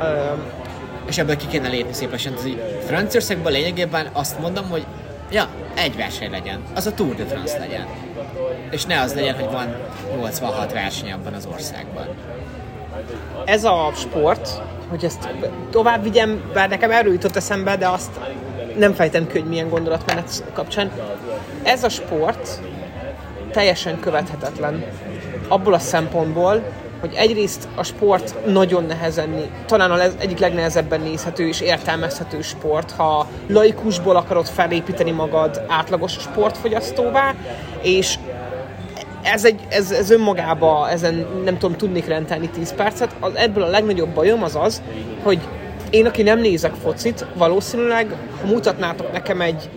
Um, 0.02 0.42
És 1.08 1.18
ebből 1.18 1.36
ki 1.36 1.48
kéne 1.48 1.68
lépni 1.68 1.94
szép 1.94 2.12
lassan. 2.12 2.34
Így 2.46 2.64
Franciaországban 2.86 3.52
lényegében 3.52 4.08
azt 4.14 4.40
mondom, 4.40 4.70
hogy 4.70 4.86
ja, 5.32 5.48
egy 5.76 5.96
verseny 5.96 6.32
legyen, 6.32 6.60
az 6.76 6.86
a 6.86 6.94
Tour 6.94 7.16
de 7.16 7.26
France 7.26 7.58
legyen. 7.60 7.86
És 8.70 8.86
ne 8.86 9.02
az 9.02 9.14
legyen, 9.14 9.36
hogy 9.36 9.52
van 9.52 9.76
86 10.16 10.74
verseny 10.74 11.12
abban 11.12 11.34
az 11.34 11.48
országban. 11.52 12.08
ez 13.46 13.64
a 13.64 13.92
sport, 13.96 14.62
hogy 14.90 15.06
ezt 15.06 15.30
tovább 15.72 16.04
vigyem, 16.04 16.52
bár 16.54 16.70
nekem 16.70 16.92
erről 16.92 17.14
jutott 17.14 17.36
eszembe, 17.36 17.78
de 17.78 17.88
azt 17.88 18.12
nem 18.78 18.94
fejtem 18.94 19.28
ki, 19.28 19.40
hogy 19.40 19.50
milyen 19.50 19.70
gondolatmenet 19.70 20.44
kapcsán. 20.54 20.92
Ez 21.64 21.84
a 21.84 21.90
sport 21.90 22.60
teljesen 23.54 24.00
követhetetlen 24.00 24.86
abból 25.48 25.74
a 25.74 25.80
szempontból, 25.80 26.64
hogy 27.00 27.14
egyrészt 27.16 27.68
a 27.76 27.84
sport 27.84 28.36
nagyon 28.46 28.84
nehezen, 28.84 29.50
talán 29.66 29.92
a 29.92 29.96
lez- 29.96 30.22
egyik 30.22 30.40
legnehezebben 30.40 31.02
nézhető 31.02 31.48
és 31.48 31.62
értelmezhető 31.62 32.42
sport, 32.42 32.92
ha 32.92 33.28
laikusból 33.48 34.16
akarod 34.16 34.48
felépíteni 34.48 35.12
magad 35.12 35.62
átlagos 35.68 36.12
sportfogyasztóvá, 36.12 37.34
és 37.82 38.18
ez, 39.24 39.46
egy, 39.46 39.60
ez, 39.70 39.92
ez 39.92 40.10
önmagába, 40.10 40.90
ezen 40.90 41.28
nem 41.44 41.58
tudom, 41.58 41.78
tudnék 41.78 42.08
rendelni 42.08 42.50
10 42.50 42.74
percet. 42.74 43.16
Az, 43.20 43.36
ebből 43.36 43.64
a 43.64 43.70
legnagyobb 43.70 44.10
bajom 44.10 44.44
az 44.44 44.56
az, 44.56 44.82
hogy 45.24 45.40
én, 45.90 46.06
aki 46.06 46.24
nem 46.24 46.40
nézek 46.40 46.74
focit, 46.74 47.26
valószínűleg, 47.36 48.16
ha 48.42 48.48
mutatnátok 48.48 49.12
nekem 49.12 49.42
egy 49.42 49.70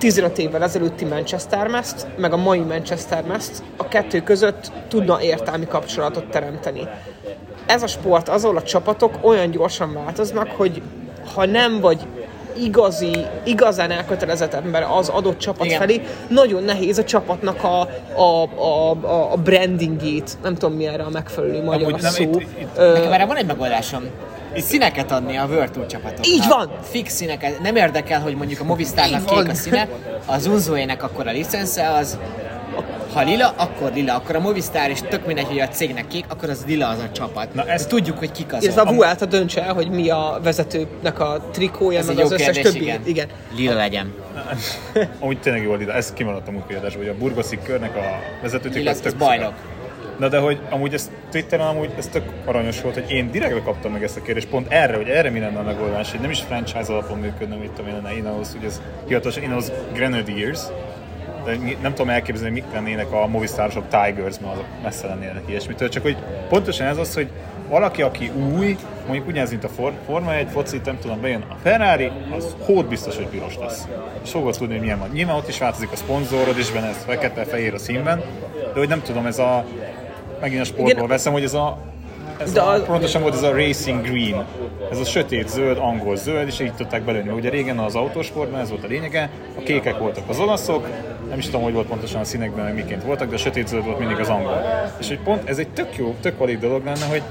15 0.00 0.38
évvel 0.38 0.62
ezelőtti 0.62 1.04
Manchester 1.04 1.66
Mest, 1.68 2.06
meg 2.16 2.32
a 2.32 2.36
mai 2.36 2.58
Manchester 2.58 3.24
Mest, 3.24 3.62
a 3.76 3.88
kettő 3.88 4.22
között 4.22 4.72
tudna 4.88 5.22
értelmi 5.22 5.66
kapcsolatot 5.66 6.24
teremteni. 6.30 6.88
Ez 7.66 7.82
a 7.82 7.86
sport, 7.86 8.28
azon 8.28 8.56
a 8.56 8.62
csapatok 8.62 9.18
olyan 9.20 9.50
gyorsan 9.50 9.92
változnak, 9.92 10.48
hogy 10.50 10.82
ha 11.34 11.46
nem 11.46 11.80
vagy 11.80 12.00
igazi, 12.58 13.10
igazán 13.44 13.90
elkötelezett 13.90 14.54
ember 14.54 14.86
az 14.90 15.08
adott 15.08 15.38
csapat 15.38 15.66
Igen. 15.66 15.78
felé, 15.78 16.00
nagyon 16.28 16.62
nehéz 16.64 16.98
a 16.98 17.04
csapatnak 17.04 17.64
a, 17.64 17.80
a, 18.20 18.42
a, 18.62 18.90
a, 19.32 19.36
brandingét, 19.36 20.38
nem 20.42 20.54
tudom 20.54 20.76
mi 20.76 20.86
erre 20.86 21.02
a 21.02 21.10
megfelelő 21.10 21.62
magyar 21.64 21.88
Amúgy 21.88 22.02
nem, 22.02 22.10
szó. 22.12 22.22
itt- 22.22 22.40
itt- 22.40 22.76
Ö, 22.76 22.92
Nekem 22.92 23.12
erre 23.12 23.26
van 23.26 23.36
egy 23.36 23.46
megoldásom. 23.46 24.02
Színeket 24.56 25.10
adni 25.12 25.36
a 25.36 25.44
World 25.44 25.70
Tour 25.70 25.86
csapatoknak. 25.86 26.26
Így 26.26 26.44
van! 26.48 26.70
Fix 26.82 27.12
színeket. 27.12 27.60
Nem 27.60 27.76
érdekel, 27.76 28.20
hogy 28.20 28.34
mondjuk 28.34 28.60
a 28.60 28.64
Movistarnak 28.64 29.20
Így 29.20 29.26
kék 29.38 29.48
a 29.48 29.54
színe, 29.54 29.88
az 30.26 30.46
Unzoének 30.46 31.02
akkor 31.02 31.26
a 31.26 31.30
licensze 31.30 31.88
az 31.90 32.18
ha 33.12 33.22
lila, 33.22 33.54
akkor 33.56 33.92
lila, 33.92 34.14
akkor 34.14 34.36
a 34.36 34.40
Movistar 34.40 34.90
és 34.90 35.00
tök 35.08 35.26
mindegy, 35.26 35.44
hogy 35.46 35.58
a 35.58 35.68
cégnek 35.68 36.06
kék, 36.06 36.24
akkor 36.28 36.48
az 36.50 36.64
lila 36.66 36.88
az 36.88 36.98
a 36.98 37.10
csapat. 37.12 37.54
Na, 37.54 37.60
ezt- 37.60 37.70
ezt 37.70 37.88
tudjuk, 37.88 38.18
hogy 38.18 38.32
kik 38.32 38.52
azok. 38.52 38.68
ez 38.70 38.76
a 38.76 38.84
Vuelta 38.84 39.24
döntse 39.26 39.62
el, 39.64 39.74
hogy 39.74 39.90
mi 39.90 40.08
a 40.10 40.40
vezetőnek 40.42 41.20
a 41.20 41.48
trikója, 41.52 41.98
Ez 41.98 42.06
meg 42.06 42.16
egy 42.16 42.22
az 42.22 42.30
jó 42.30 42.34
összes 42.36 42.54
kérdés, 42.54 42.72
többi. 42.72 42.84
igen. 42.84 43.00
igen. 43.04 43.26
Lila 43.56 43.74
legyen. 43.74 44.14
Amúgy 45.20 45.40
tényleg 45.40 45.62
jól 45.62 45.80
ide, 45.80 45.92
ez 45.92 46.12
kimaradt 46.12 46.48
a 46.48 46.50
múltkori 46.50 46.78
hogy 46.96 47.08
a 47.08 47.14
burgoszi 47.18 47.58
körnek 47.64 47.96
a 47.96 48.18
vezetőtik 48.42 48.78
Lila, 48.78 48.90
az 48.90 48.96
az 48.96 49.02
tök 49.02 49.16
bajnok. 49.16 49.52
Na 50.20 50.28
de 50.28 50.38
hogy 50.38 50.60
amúgy 50.70 50.94
ez 50.94 51.10
Twitteren 51.30 51.66
amúgy 51.66 51.90
ez 51.98 52.06
tök 52.06 52.24
aranyos 52.44 52.82
volt, 52.82 52.94
hogy 52.94 53.10
én 53.10 53.30
direktbe 53.30 53.62
kaptam 53.62 53.92
meg 53.92 54.02
ezt 54.02 54.16
a 54.16 54.22
kérdést, 54.22 54.48
pont 54.48 54.72
erre, 54.72 54.96
hogy 54.96 55.08
erre 55.08 55.30
mi 55.30 55.38
lenne 55.38 55.58
a 55.58 55.62
megoldás, 55.62 56.10
hogy 56.10 56.20
nem 56.20 56.30
is 56.30 56.40
franchise 56.40 56.92
alapon 56.92 57.18
működne, 57.18 57.56
mit 57.56 57.70
tudom 57.70 57.90
én, 57.90 57.94
lenne 57.94 58.16
Ineos, 58.16 58.48
ugye 58.56 58.66
ez 58.66 58.80
hivatalosan 59.06 59.42
Ineos 59.42 59.64
Grenadiers, 59.92 60.60
de 61.44 61.56
nem 61.82 61.94
tudom 61.94 62.08
elképzelni, 62.08 62.52
mik 62.52 62.64
lennének 62.72 63.12
a 63.12 63.26
Movistarosok 63.26 63.84
Tigers, 63.88 64.38
mert 64.38 64.52
azok 64.52 64.66
messze 64.82 65.06
lennének 65.06 65.42
ilyesmitől, 65.46 65.88
csak 65.88 66.02
hogy 66.02 66.16
pontosan 66.48 66.86
ez 66.86 66.96
az, 66.96 67.14
hogy 67.14 67.28
valaki, 67.68 68.02
aki 68.02 68.30
új, 68.56 68.76
mondjuk 69.06 69.26
ugyanez, 69.26 69.50
mint 69.50 69.64
a 69.64 69.68
For- 69.68 69.94
Forma 70.06 70.34
1 70.34 70.48
focit, 70.48 70.84
nem 70.84 70.98
tudom, 70.98 71.20
bejön 71.20 71.44
a 71.48 71.54
Ferrari, 71.62 72.10
az 72.36 72.56
hód 72.64 72.86
biztos, 72.86 73.16
hogy 73.16 73.26
piros 73.26 73.58
lesz. 73.58 73.88
És 74.24 74.30
fogod 74.30 74.56
tudni, 74.56 74.72
hogy 74.72 74.82
milyen 74.82 74.98
van. 74.98 75.08
Nyilván 75.12 75.36
ott 75.36 75.48
is 75.48 75.58
változik 75.58 75.92
a 75.92 75.96
szponzorod, 75.96 76.58
és 76.58 76.70
benne 76.70 76.86
ez 76.88 77.04
fekete-fehér 77.06 77.74
a 77.74 77.78
színben, 77.78 78.22
de 78.72 78.78
hogy 78.78 78.88
nem 78.88 79.02
tudom, 79.02 79.26
ez 79.26 79.38
a 79.38 79.64
megint 80.40 80.60
a 80.60 80.64
sportból 80.64 80.90
Igen. 80.90 81.06
veszem, 81.06 81.32
hogy 81.32 81.42
ez 81.42 81.54
a 81.54 81.78
ez 82.38 82.52
De 82.52 82.60
a, 82.60 82.70
az- 82.72 82.82
pontosan 82.84 83.22
volt 83.22 83.34
ez 83.34 83.42
a 83.42 83.52
racing 83.54 84.00
green, 84.02 84.44
ez 84.90 84.98
a 84.98 85.04
sötét 85.04 85.48
zöld, 85.48 85.78
angol 85.78 86.16
zöld, 86.16 86.46
és 86.46 86.60
így 86.60 86.74
tudták 86.74 87.02
belőni. 87.02 87.28
Ugye 87.28 87.50
régen 87.50 87.78
az 87.78 87.94
autósportban 87.94 88.60
ez 88.60 88.68
volt 88.70 88.84
a 88.84 88.86
lényege, 88.86 89.30
a 89.58 89.60
kékek 89.62 89.98
voltak 89.98 90.28
az 90.28 90.38
olaszok, 90.38 90.86
nem 91.28 91.38
is 91.38 91.44
tudom, 91.44 91.62
hogy 91.62 91.72
volt 91.72 91.86
pontosan 91.86 92.20
a 92.20 92.24
színekben, 92.24 92.64
meg 92.64 92.74
miként 92.74 93.02
voltak, 93.04 93.28
de 93.28 93.34
a 93.34 93.38
sötét 93.38 93.68
zöld 93.68 93.84
volt 93.84 93.98
mindig 93.98 94.18
az 94.18 94.28
angol. 94.28 94.62
És 95.00 95.08
hogy 95.08 95.18
pont 95.18 95.48
ez 95.48 95.58
egy 95.58 95.68
tök 95.68 95.96
jó, 95.96 96.14
tök 96.20 96.38
valid 96.38 96.60
dolog 96.60 96.84
lenne, 96.84 97.04
hogy 97.08 97.22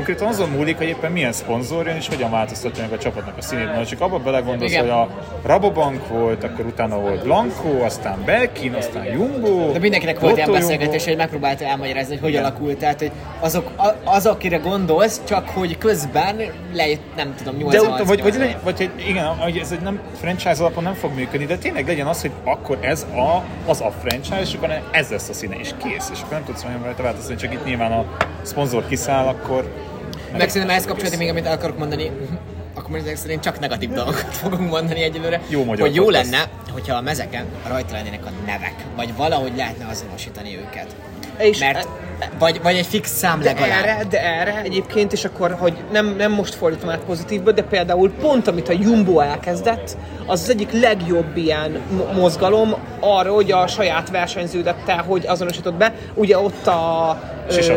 konkrétan 0.00 0.28
azon 0.28 0.48
múlik, 0.48 0.76
hogy 0.76 0.86
éppen 0.86 1.12
milyen 1.12 1.32
szponzor 1.32 1.86
jön, 1.86 1.96
és 1.96 2.08
hogyan 2.08 2.30
változtatja 2.30 2.82
meg 2.82 2.92
a 2.92 2.98
csapatnak 2.98 3.36
a 3.38 3.42
színét. 3.42 3.66
Mert 3.66 3.88
csak 3.88 4.00
abba 4.00 4.18
belegondolsz, 4.18 4.70
Igen. 4.70 4.82
hogy 4.82 4.90
a 4.90 5.08
Rabobank 5.42 6.08
volt, 6.08 6.44
akkor 6.44 6.64
utána 6.64 6.98
volt 6.98 7.22
Blanco, 7.22 7.84
aztán 7.84 8.22
Belkin, 8.24 8.74
aztán 8.74 9.04
Jumbo. 9.04 9.72
De 9.72 9.78
mindenkinek 9.78 10.20
volt 10.20 10.36
ilyen 10.36 10.52
beszélgetés, 10.52 11.04
hogy 11.04 11.16
megpróbálta 11.16 11.64
elmagyarázni, 11.64 12.12
hogy 12.12 12.20
hogy 12.20 12.30
Igen. 12.30 12.44
alakult. 12.44 12.78
Tehát, 12.78 12.98
hogy 12.98 13.10
azok, 13.40 13.70
az, 14.04 14.26
akire 14.26 14.56
gondolsz, 14.56 15.20
csak 15.24 15.48
hogy 15.48 15.78
közben 15.78 16.36
lejött, 16.72 17.16
nem 17.16 17.34
tudom, 17.36 17.56
8 17.56 17.72
De 17.72 18.04
vagy, 18.04 18.22
vagy, 18.22 18.34
legyen, 18.34 18.56
vagy 18.64 18.76
hogy 18.76 18.90
igen, 19.08 19.26
hogy 19.26 19.56
ez 19.58 19.72
egy 19.72 19.80
nem 19.80 20.00
franchise 20.20 20.56
alapon 20.58 20.82
nem 20.82 20.94
fog 20.94 21.14
működni, 21.14 21.46
de 21.46 21.56
tényleg 21.56 21.86
legyen 21.86 22.06
az, 22.06 22.20
hogy 22.20 22.30
akkor 22.44 22.78
ez 22.80 23.06
a, 23.14 23.42
az 23.70 23.80
a 23.80 23.92
franchise, 24.02 24.40
és 24.40 24.54
akkor 24.54 24.80
ez 24.90 25.10
lesz 25.10 25.28
a 25.28 25.32
színe, 25.32 25.56
és 25.56 25.70
kész. 25.82 26.10
És 26.12 26.20
akkor 26.20 26.32
nem 26.32 26.44
tudsz 26.44 26.64
olyan 26.64 26.82
rajta 26.82 27.02
változtatni, 27.02 27.36
csak 27.36 27.52
itt 27.52 27.64
nyilván 27.64 27.92
a 27.92 28.04
szponzor 28.42 28.86
kiszáll, 28.86 29.26
akkor 29.26 29.89
Meg 30.32 30.48
szerintem 30.48 30.70
ehhez 30.70 30.86
kapcsolatban 30.86 31.18
még 31.18 31.28
amit 31.28 31.46
el 31.46 31.52
akarok 31.52 31.78
mondani, 31.78 32.10
akkor 32.74 32.90
most 32.90 33.02
ezek 33.02 33.16
szerint 33.16 33.42
csak 33.42 33.60
negatív 33.60 33.90
dolgokat 33.90 34.36
fogunk 34.36 34.70
mondani 34.70 35.02
egyelőre. 35.02 35.40
Jó 35.48 35.64
magyar 35.64 35.86
hogy 35.86 35.96
jó 35.96 36.04
podcast. 36.04 36.30
lenne, 36.30 36.50
hogyha 36.72 36.96
a 36.96 37.00
mezeken 37.00 37.44
rajta 37.68 37.92
lennének 37.92 38.26
a 38.26 38.30
nevek, 38.46 38.74
vagy 38.96 39.16
valahogy 39.16 39.52
lehetne 39.56 39.86
azonosítani 39.86 40.56
őket. 40.56 40.96
És 41.38 41.58
Mert, 41.58 41.88
vagy, 42.38 42.62
vagy 42.62 42.76
egy 42.76 42.86
fix 42.86 43.10
szám 43.10 43.38
De 43.40 43.44
legalább. 43.44 43.84
erre, 43.84 44.04
de 44.10 44.22
erre 44.24 44.60
egyébként 44.64 45.12
is 45.12 45.24
akkor, 45.24 45.56
hogy 45.58 45.76
nem, 45.92 46.14
nem 46.18 46.32
most 46.32 46.54
fordítom 46.54 46.88
át 46.90 46.98
pozitívba, 46.98 47.52
de 47.52 47.62
például 47.62 48.10
pont 48.20 48.48
amit 48.48 48.68
a 48.68 48.72
Jumbo 48.80 49.20
elkezdett, 49.20 49.96
az 50.26 50.40
az 50.42 50.50
egyik 50.50 50.72
legjobb 50.80 51.36
ilyen 51.36 51.80
mo- 51.96 52.12
mozgalom 52.12 52.74
arra, 53.00 53.32
hogy 53.32 53.52
a 53.52 53.66
saját 53.66 54.10
versenyződettel 54.10 55.02
hogy 55.02 55.26
azonosított 55.26 55.74
be. 55.74 55.92
Ugye 56.14 56.38
ott 56.38 56.66
a... 56.66 57.18
Sisak. 57.50 57.76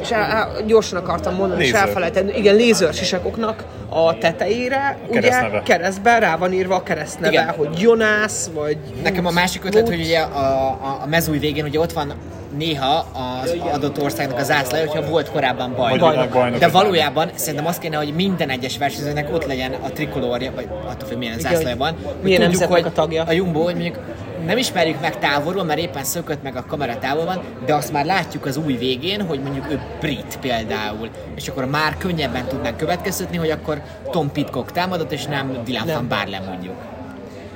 és 0.00 0.10
el, 0.10 0.22
el, 0.22 0.48
gyorsan 0.66 0.98
akartam 0.98 1.34
mondani, 1.34 1.60
és 1.60 1.70
Lézer. 1.70 1.86
elfelejtettem. 1.86 2.36
Igen, 2.36 2.54
lézer 2.54 2.94
sisakoknak 2.94 3.64
a 3.88 4.18
tetejére, 4.18 4.98
ugye 5.08 5.20
keresztneve. 5.20 5.62
keresztben 5.62 6.20
rá 6.20 6.36
van 6.36 6.52
írva 6.52 6.74
a 6.74 6.82
keresztneve, 6.82 7.32
Igen. 7.32 7.48
hogy 7.56 7.80
Jonász, 7.80 8.50
vagy... 8.54 8.76
Nekem 9.02 9.26
a 9.26 9.30
másik 9.30 9.64
ötlet, 9.64 9.88
hogy 9.88 10.00
ugye 10.00 10.18
a, 10.18 10.66
a, 10.66 10.98
a 11.02 11.06
mezúj 11.06 11.38
végén 11.38 11.64
ugye 11.64 11.78
ott 11.80 11.92
van 11.92 12.14
néha 12.58 13.06
az 13.42 13.50
adott 13.78 14.02
országnak 14.02 14.38
a 14.38 14.42
zászlaja, 14.42 14.86
hogyha 14.86 15.10
volt 15.10 15.30
korábban 15.30 15.74
bajnok. 15.76 16.10
Világbajnok. 16.10 16.58
De 16.58 16.68
valójában 16.68 17.30
szerintem 17.34 17.66
azt 17.66 17.80
kéne, 17.80 17.96
hogy 17.96 18.14
minden 18.14 18.50
egyes 18.50 18.78
versenyzőnek 18.78 19.34
ott 19.34 19.46
legyen 19.46 19.72
a 19.72 19.90
trikolórja, 19.90 20.52
vagy 20.54 20.68
attól 20.86 21.08
függ, 21.08 21.18
milyen 21.18 21.38
zászlaja 21.38 21.76
van. 21.76 21.96
milyen 22.22 22.50
tudjuk, 22.50 22.70
hogy 22.70 22.84
a 22.84 22.92
tagja. 22.92 23.24
A 23.24 23.32
Jumbo, 23.32 23.62
hogy 23.62 23.74
mondjuk 23.74 23.98
nem 24.46 24.56
ismerjük 24.56 25.00
meg 25.00 25.18
távolról, 25.18 25.64
mert 25.64 25.78
éppen 25.78 26.04
szökött 26.04 26.42
meg 26.42 26.56
a 26.56 26.64
kamera 26.68 26.98
távol 26.98 27.24
van, 27.24 27.40
de 27.66 27.74
azt 27.74 27.92
már 27.92 28.04
látjuk 28.04 28.46
az 28.46 28.56
új 28.56 28.76
végén, 28.76 29.26
hogy 29.26 29.40
mondjuk 29.40 29.70
ő 29.70 29.80
brit 30.00 30.38
például, 30.40 31.08
és 31.34 31.48
akkor 31.48 31.64
már 31.64 31.96
könnyebben 31.98 32.44
tudnánk 32.44 32.76
következtetni, 32.76 33.36
hogy 33.36 33.50
akkor 33.50 33.82
Tom 34.10 34.32
Pitcock 34.32 34.72
támadott, 34.72 35.12
és 35.12 35.24
nem 35.24 35.60
Dylan 35.64 35.86
Nem. 35.86 35.94
van 35.94 36.08
Barle 36.08 36.40
mondjuk. 36.48 36.74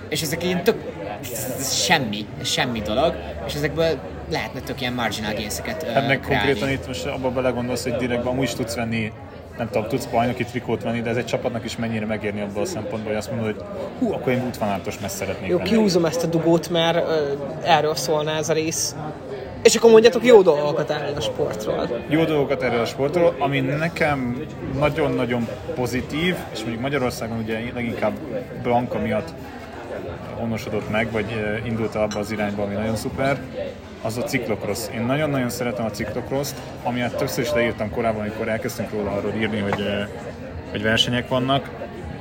És 0.08 0.22
ezek 0.22 0.44
ilyen 0.44 0.64
tök 0.64 0.76
semmi, 1.60 2.26
semmi 2.42 2.80
dolog, 2.80 3.14
és 3.46 3.54
ezekből 3.54 3.98
lehetne 4.30 4.60
tök 4.60 4.80
ilyen 4.80 4.92
marginal 4.92 5.32
gains-eket 5.32 5.82
Hát 5.82 6.06
meg 6.06 6.20
kreálni. 6.20 6.46
konkrétan 6.46 6.68
itt 6.70 6.86
most 6.86 7.06
abba 7.06 7.30
belegondolsz, 7.30 7.82
hogy 7.82 7.96
direktben 7.96 8.32
amúgy 8.32 8.42
is 8.44 8.54
tudsz 8.54 8.74
venni, 8.74 9.12
nem 9.58 9.68
tudom, 9.70 9.88
tudsz 9.88 10.04
bajnoki 10.04 10.44
trikót 10.44 10.82
venni, 10.82 11.00
de 11.00 11.10
ez 11.10 11.16
egy 11.16 11.24
csapatnak 11.26 11.64
is 11.64 11.76
mennyire 11.76 12.06
megérni 12.06 12.40
abból 12.40 12.62
a 12.62 12.66
szempontból, 12.66 13.08
hogy 13.08 13.16
azt 13.16 13.30
mondod, 13.30 13.54
hogy 13.54 13.64
hú, 13.98 14.12
akkor 14.12 14.32
én 14.32 14.42
útvonátos 14.46 14.98
messz 14.98 15.16
szeretnék 15.16 15.48
Jó, 15.50 15.56
lenni. 15.56 15.68
kihúzom 15.68 16.04
ezt 16.04 16.22
a 16.24 16.26
dugót, 16.26 16.70
mert 16.70 16.96
ö, 16.96 17.32
erről 17.64 17.94
szólna 17.94 18.30
ez 18.30 18.48
a 18.48 18.52
rész. 18.52 18.94
És 19.62 19.74
akkor 19.76 19.90
mondjatok 19.90 20.24
jó 20.24 20.42
dolgokat 20.42 20.90
erről 20.90 21.14
a 21.16 21.20
sportról. 21.20 21.88
jó 22.08 22.24
dolgokat 22.24 22.62
erről 22.62 22.80
a 22.80 22.84
sportról, 22.84 23.34
ami 23.38 23.60
nekem 23.60 24.42
nagyon-nagyon 24.78 25.48
pozitív, 25.74 26.36
és 26.52 26.60
mondjuk 26.60 26.80
Magyarországon 26.80 27.38
ugye 27.38 27.58
leginkább 27.74 28.12
Blanka 28.62 28.98
miatt 28.98 29.32
honosodott 30.38 30.90
meg, 30.90 31.10
vagy 31.12 31.60
indult 31.64 31.94
abba 31.94 32.18
az 32.18 32.30
irányba, 32.30 32.62
ami 32.62 32.74
nagyon 32.74 32.96
szuper, 32.96 33.40
az 34.02 34.16
a 34.16 34.22
ciklokross. 34.22 34.88
Én 34.94 35.02
nagyon-nagyon 35.02 35.48
szeretem 35.48 35.84
a 35.84 35.90
ciklokrost, 35.90 36.54
amiatt 36.82 37.16
többször 37.16 37.44
is 37.44 37.52
leírtam 37.52 37.90
korábban, 37.90 38.20
amikor 38.20 38.48
elkezdtünk 38.48 38.90
róla 38.90 39.10
arról 39.10 39.32
írni, 39.32 39.58
hogy, 39.58 39.84
hogy 40.70 40.82
versenyek 40.82 41.28
vannak, 41.28 41.70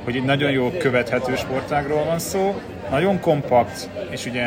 hogy 0.04 0.16
egy 0.16 0.24
nagyon 0.24 0.50
jó 0.50 0.70
követhető 0.70 1.36
sportágról 1.36 2.04
van 2.04 2.18
szó, 2.18 2.60
nagyon 2.90 3.20
kompakt, 3.20 3.88
és 4.10 4.26
ugye 4.26 4.44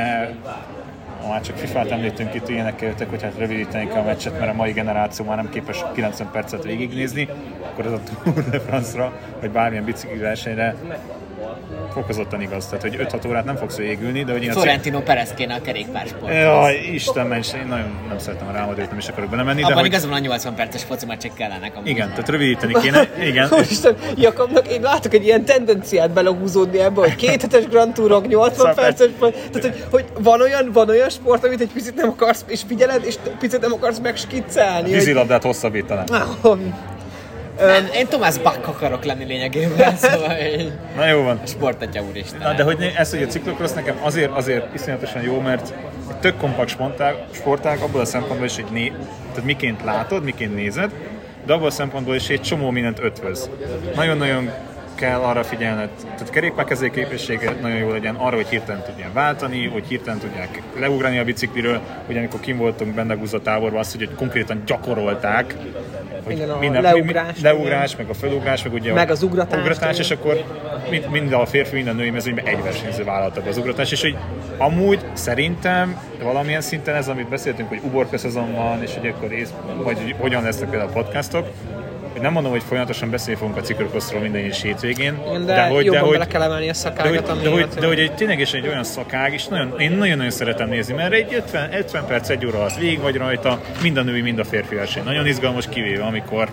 ha 1.21 1.27
már 1.27 1.41
csak 1.41 1.57
FIFA-t 1.57 1.91
említünk 1.91 2.33
itt, 2.33 2.49
ilyenekkel 2.49 2.87
jöttek, 2.87 3.09
hogy 3.09 3.21
hát 3.21 3.37
rövidíteni 3.37 3.87
kell 3.87 4.01
a 4.01 4.03
meccset, 4.03 4.39
mert 4.39 4.51
a 4.51 4.55
mai 4.55 4.71
generáció 4.71 5.25
már 5.25 5.35
nem 5.35 5.49
képes 5.49 5.83
90 5.93 6.31
percet 6.31 6.63
végignézni, 6.63 7.29
akkor 7.61 7.85
ez 7.85 7.91
a 7.91 7.99
Tour 8.23 8.49
de 8.49 8.59
France-ra, 8.59 9.13
vagy 9.39 9.51
bármilyen 9.51 9.83
bicikli 9.83 10.17
versenyre 10.17 10.75
fokozottan 11.95 12.41
igaz. 12.41 12.65
Tehát, 12.65 12.81
hogy 12.81 12.95
5-6 13.21 13.27
órát 13.27 13.45
nem 13.45 13.55
fogsz 13.55 13.75
végülni, 13.77 14.23
de 14.23 14.31
hogy 14.31 14.43
én. 14.43 14.51
Florentino 14.51 14.99
Perez 15.01 15.29
kéne 15.35 15.53
a 15.53 15.61
kerékpársport. 15.61 16.33
Jaj, 16.33 16.73
Isten 16.93 17.27
ments, 17.27 17.53
én 17.53 17.65
nagyon 17.67 17.97
nem 18.07 18.17
szeretem 18.19 18.47
a 18.47 18.51
rámadőt, 18.51 18.89
nem 18.89 18.97
is 18.97 19.07
akarok 19.07 19.29
belemenni, 19.29 19.59
de 19.59 19.65
Abban 19.65 19.77
hogy... 19.77 19.85
igazán 19.85 20.09
van 20.09 20.17
a 20.19 20.21
80 20.21 20.55
perces 20.55 20.83
foci 20.83 21.05
meccsek 21.05 21.33
kellenek 21.33 21.75
amúgy. 21.75 21.87
Igen, 21.87 22.09
tehát 22.09 22.29
rövidíteni 22.29 22.73
kéne, 22.81 23.09
igen. 23.29 23.47
Úristen, 23.51 23.95
Jakabnak 24.15 24.67
én 24.67 24.81
látok 24.81 25.13
egy 25.13 25.23
ilyen 25.25 25.45
tendenciát 25.45 26.11
belehúzódni 26.11 26.79
ebbe, 26.79 26.99
hogy 26.99 27.15
két 27.15 27.41
hetes 27.41 27.67
Grand 27.67 27.93
Tourok, 27.93 28.27
80 28.27 28.55
Szóval 28.55 28.73
perces, 28.73 29.09
tehát 29.19 29.61
hogy, 29.61 29.83
hogy 29.91 30.05
van, 30.23 30.41
olyan, 30.41 30.69
van 30.73 30.89
olyan 30.89 31.09
sport, 31.09 31.45
amit 31.45 31.61
egy 31.61 31.71
picit 31.73 31.95
nem 31.95 32.09
akarsz, 32.09 32.45
és 32.47 32.61
figyeled, 32.67 33.05
és 33.05 33.15
picit 33.39 33.61
nem 33.61 33.73
akarsz 33.73 33.99
megskiccelni. 33.99 34.81
hogy- 34.89 34.91
Vízilabdát 34.91 35.43
hosszabbítanám. 35.43 36.05
Ah, 36.11 36.57
Nem, 37.59 37.87
én 37.93 38.07
Thomas 38.07 38.37
Bach 38.37 38.69
akarok 38.69 39.03
lenni 39.03 39.25
lényegében, 39.25 39.95
szóval 40.05 40.37
így 40.59 40.71
Na 40.95 41.07
jó 41.07 41.23
van. 41.23 41.39
sportatja 41.45 42.03
úristen. 42.03 42.39
Na, 42.39 42.53
de 42.53 42.63
hogy 42.63 42.93
ez, 42.97 43.09
hogy 43.09 43.23
a 43.23 43.27
ciklokrosz 43.27 43.73
nekem 43.73 43.95
azért, 44.01 44.31
azért 44.31 44.73
iszonyatosan 44.73 45.21
jó, 45.21 45.39
mert 45.39 45.73
egy 46.09 46.15
tök 46.17 46.37
kompakt 46.37 46.69
sportág, 46.69 47.15
sportág 47.31 47.79
abból 47.79 48.01
a 48.01 48.05
szempontból 48.05 48.45
is, 48.45 48.55
hogy 48.55 48.71
né, 48.71 48.91
tehát 49.29 49.43
miként 49.43 49.83
látod, 49.83 50.23
miként 50.23 50.55
nézed, 50.55 50.91
de 51.45 51.53
abból 51.53 51.67
a 51.67 51.71
szempontból 51.71 52.15
is 52.15 52.29
egy 52.29 52.41
csomó 52.41 52.69
mindent 52.69 52.99
ötvöz. 52.99 53.49
Nagyon-nagyon 53.95 54.51
kell 54.95 55.19
arra 55.19 55.43
figyelned, 55.43 55.89
tehát 56.03 56.29
kerékpárkezé 56.29 56.89
képessége 56.89 57.55
nagyon 57.61 57.77
jó 57.77 57.91
legyen, 57.91 58.15
arra, 58.15 58.35
hogy 58.35 58.47
hirtelen 58.47 58.83
tudják 58.83 59.13
váltani, 59.13 59.67
hogy 59.67 59.87
hirtelen 59.87 60.19
tudják 60.19 60.61
leugrani 60.79 61.19
a 61.19 61.23
bicikliről, 61.23 61.81
hogy 62.05 62.17
amikor 62.17 62.39
kim 62.39 62.57
voltunk 62.57 62.93
benne 62.93 63.17
a 63.31 63.41
táborban, 63.41 63.79
azt, 63.79 63.95
hogy 63.97 64.09
konkrétan 64.15 64.63
gyakorolták, 64.65 65.55
Igen, 66.27 66.49
a 66.49 66.59
minden, 66.59 66.81
leugrás, 66.81 67.41
leugrás, 67.41 67.95
meg 67.95 68.09
a 68.09 68.13
felugrás, 68.13 68.63
meg 68.63 68.73
ugye 68.73 68.93
Meg 68.93 69.09
az 69.11 69.23
ugratás, 69.23 69.59
ugratás 69.59 69.99
és 69.99 70.11
akkor 70.11 70.43
mind, 70.89 71.09
mind 71.09 71.33
a 71.33 71.45
férfi, 71.45 71.75
mind 71.75 71.87
a 71.87 71.93
női 71.93 72.09
mezőnyben 72.09 72.45
egy 72.45 72.63
versenyző 72.63 73.03
vállalta 73.03 73.41
be 73.41 73.49
az 73.49 73.57
ugratás, 73.57 73.91
és 73.91 74.01
hogy 74.01 74.17
amúgy 74.57 74.99
szerintem 75.13 75.99
valamilyen 76.21 76.61
szinten 76.61 76.95
ez, 76.95 77.07
amit 77.07 77.29
beszéltünk, 77.29 77.69
hogy 77.69 77.79
uborka 77.83 78.17
szezon 78.17 78.53
van, 78.53 78.81
és 78.81 78.93
hogy 78.99 79.07
akkor 79.07 79.29
rész, 79.29 79.53
vagy 79.83 79.97
hogy 79.97 80.15
hogyan 80.19 80.43
lesznek 80.43 80.69
például 80.69 80.89
a 80.89 80.93
podcastok, 80.93 81.47
nem 82.21 82.31
mondom, 82.31 82.51
hogy 82.51 82.63
folyamatosan 82.63 83.09
beszélni 83.09 83.39
fogunk 83.39 83.57
a 83.57 83.61
ciklokroszról 83.61 84.21
minden 84.21 84.45
is 84.45 84.61
hétvégén, 84.61 85.17
Igen, 85.27 85.45
de, 85.45 85.53
de 85.53 85.67
hogy, 85.67 85.85
jobban 85.85 86.01
de 86.01 86.05
hogy, 86.05 86.17
bele 86.17 86.27
kell 86.27 86.41
emelni 86.41 86.69
a 86.69 86.73
de 86.73 86.73
hogy, 86.73 86.75
szakágat, 86.75 87.41
de, 87.41 87.49
hogy, 87.49 87.67
de 87.79 87.87
hogy 87.87 87.99
egy, 87.99 88.13
ténylegesen 88.13 88.61
egy 88.61 88.67
olyan 88.67 88.83
szakág, 88.83 89.33
és 89.33 89.45
nagyon, 89.45 89.79
én 89.79 89.91
nagyon-nagyon 89.91 90.31
szeretem 90.31 90.69
nézni, 90.69 90.93
mert 90.93 91.13
egy 91.13 91.33
50, 91.33 91.73
50 91.73 92.05
perc, 92.05 92.29
egy 92.29 92.45
óra 92.45 92.57
alatt 92.57 92.77
végig 92.77 92.99
vagy 92.99 93.15
rajta, 93.15 93.59
mind 93.81 93.97
a 93.97 94.01
női, 94.01 94.21
mind 94.21 94.39
a 94.39 94.43
férfi 94.43 94.75
verseny. 94.75 95.03
Nagyon 95.03 95.27
izgalmas, 95.27 95.67
kivéve 95.69 96.03
amikor 96.03 96.49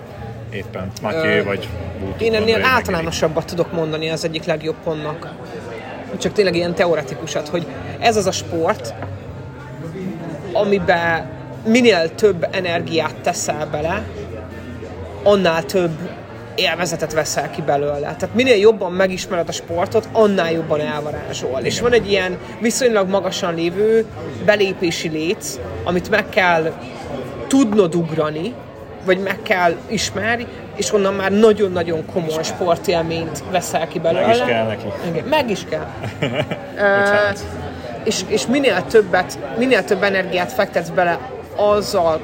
éppen 0.53 0.91
Matyé 1.03 1.39
Ö, 1.39 1.45
vagy 1.45 1.69
Bútú 2.01 2.25
Én 2.25 2.35
ennél 2.35 2.65
általánosabbat 2.65 3.47
tudok 3.47 3.73
mondani 3.73 4.09
az 4.09 4.25
egyik 4.25 4.45
legjobb 4.45 4.77
pontnak. 4.85 5.35
Csak 6.19 6.33
tényleg 6.33 6.55
ilyen 6.55 6.75
teoretikusat, 6.75 7.49
hogy 7.49 7.67
ez 7.99 8.17
az 8.17 8.27
a 8.27 8.33
sport, 8.33 8.95
amiben 10.53 11.31
minél 11.67 12.15
több 12.15 12.47
energiát 12.51 13.15
teszel 13.15 13.67
bele, 13.67 14.03
annál 15.23 15.63
több 15.63 15.91
élvezetet 16.55 17.13
veszel 17.13 17.51
ki 17.51 17.63
belőle. 17.63 18.15
Tehát 18.19 18.35
minél 18.35 18.57
jobban 18.57 18.93
megismered 18.93 19.49
a 19.49 19.53
sportot, 19.53 20.09
annál 20.13 20.53
jobban 20.53 20.81
elvarázsol. 20.81 21.61
És 21.63 21.81
van 21.81 21.93
egy 21.93 22.11
ilyen 22.11 22.39
viszonylag 22.61 23.09
magasan 23.09 23.55
lévő 23.55 24.05
belépési 24.45 25.09
léc, 25.09 25.59
amit 25.85 26.11
meg 26.11 26.29
kell 26.29 26.73
tudnod 27.47 27.95
ugrani, 27.95 28.55
vagy 29.05 29.19
meg 29.19 29.39
kell 29.43 29.77
ismerni, 29.89 30.47
és 30.77 30.93
onnan 30.93 31.15
már 31.15 31.33
nagyon-nagyon 31.33 32.07
komoly 32.13 32.43
sportélményt 32.43 33.43
veszel 33.51 33.89
ki 33.89 33.99
belőle. 33.99 34.27
Meg 34.27 34.37
is 34.37 34.43
kell 34.45 34.67
neki. 34.67 34.87
Igen, 35.09 35.25
meg 35.25 35.51
is 35.51 35.65
kell. 35.71 35.87
Bocsánat. 36.99 37.45
és, 38.05 38.21
és 38.27 38.47
minél 38.47 38.85
többet, 38.87 39.39
minél 39.59 39.85
több 39.85 40.03
energiát 40.03 40.53
fektetsz 40.53 40.89
bele 40.89 41.19
azzal, 41.57 42.21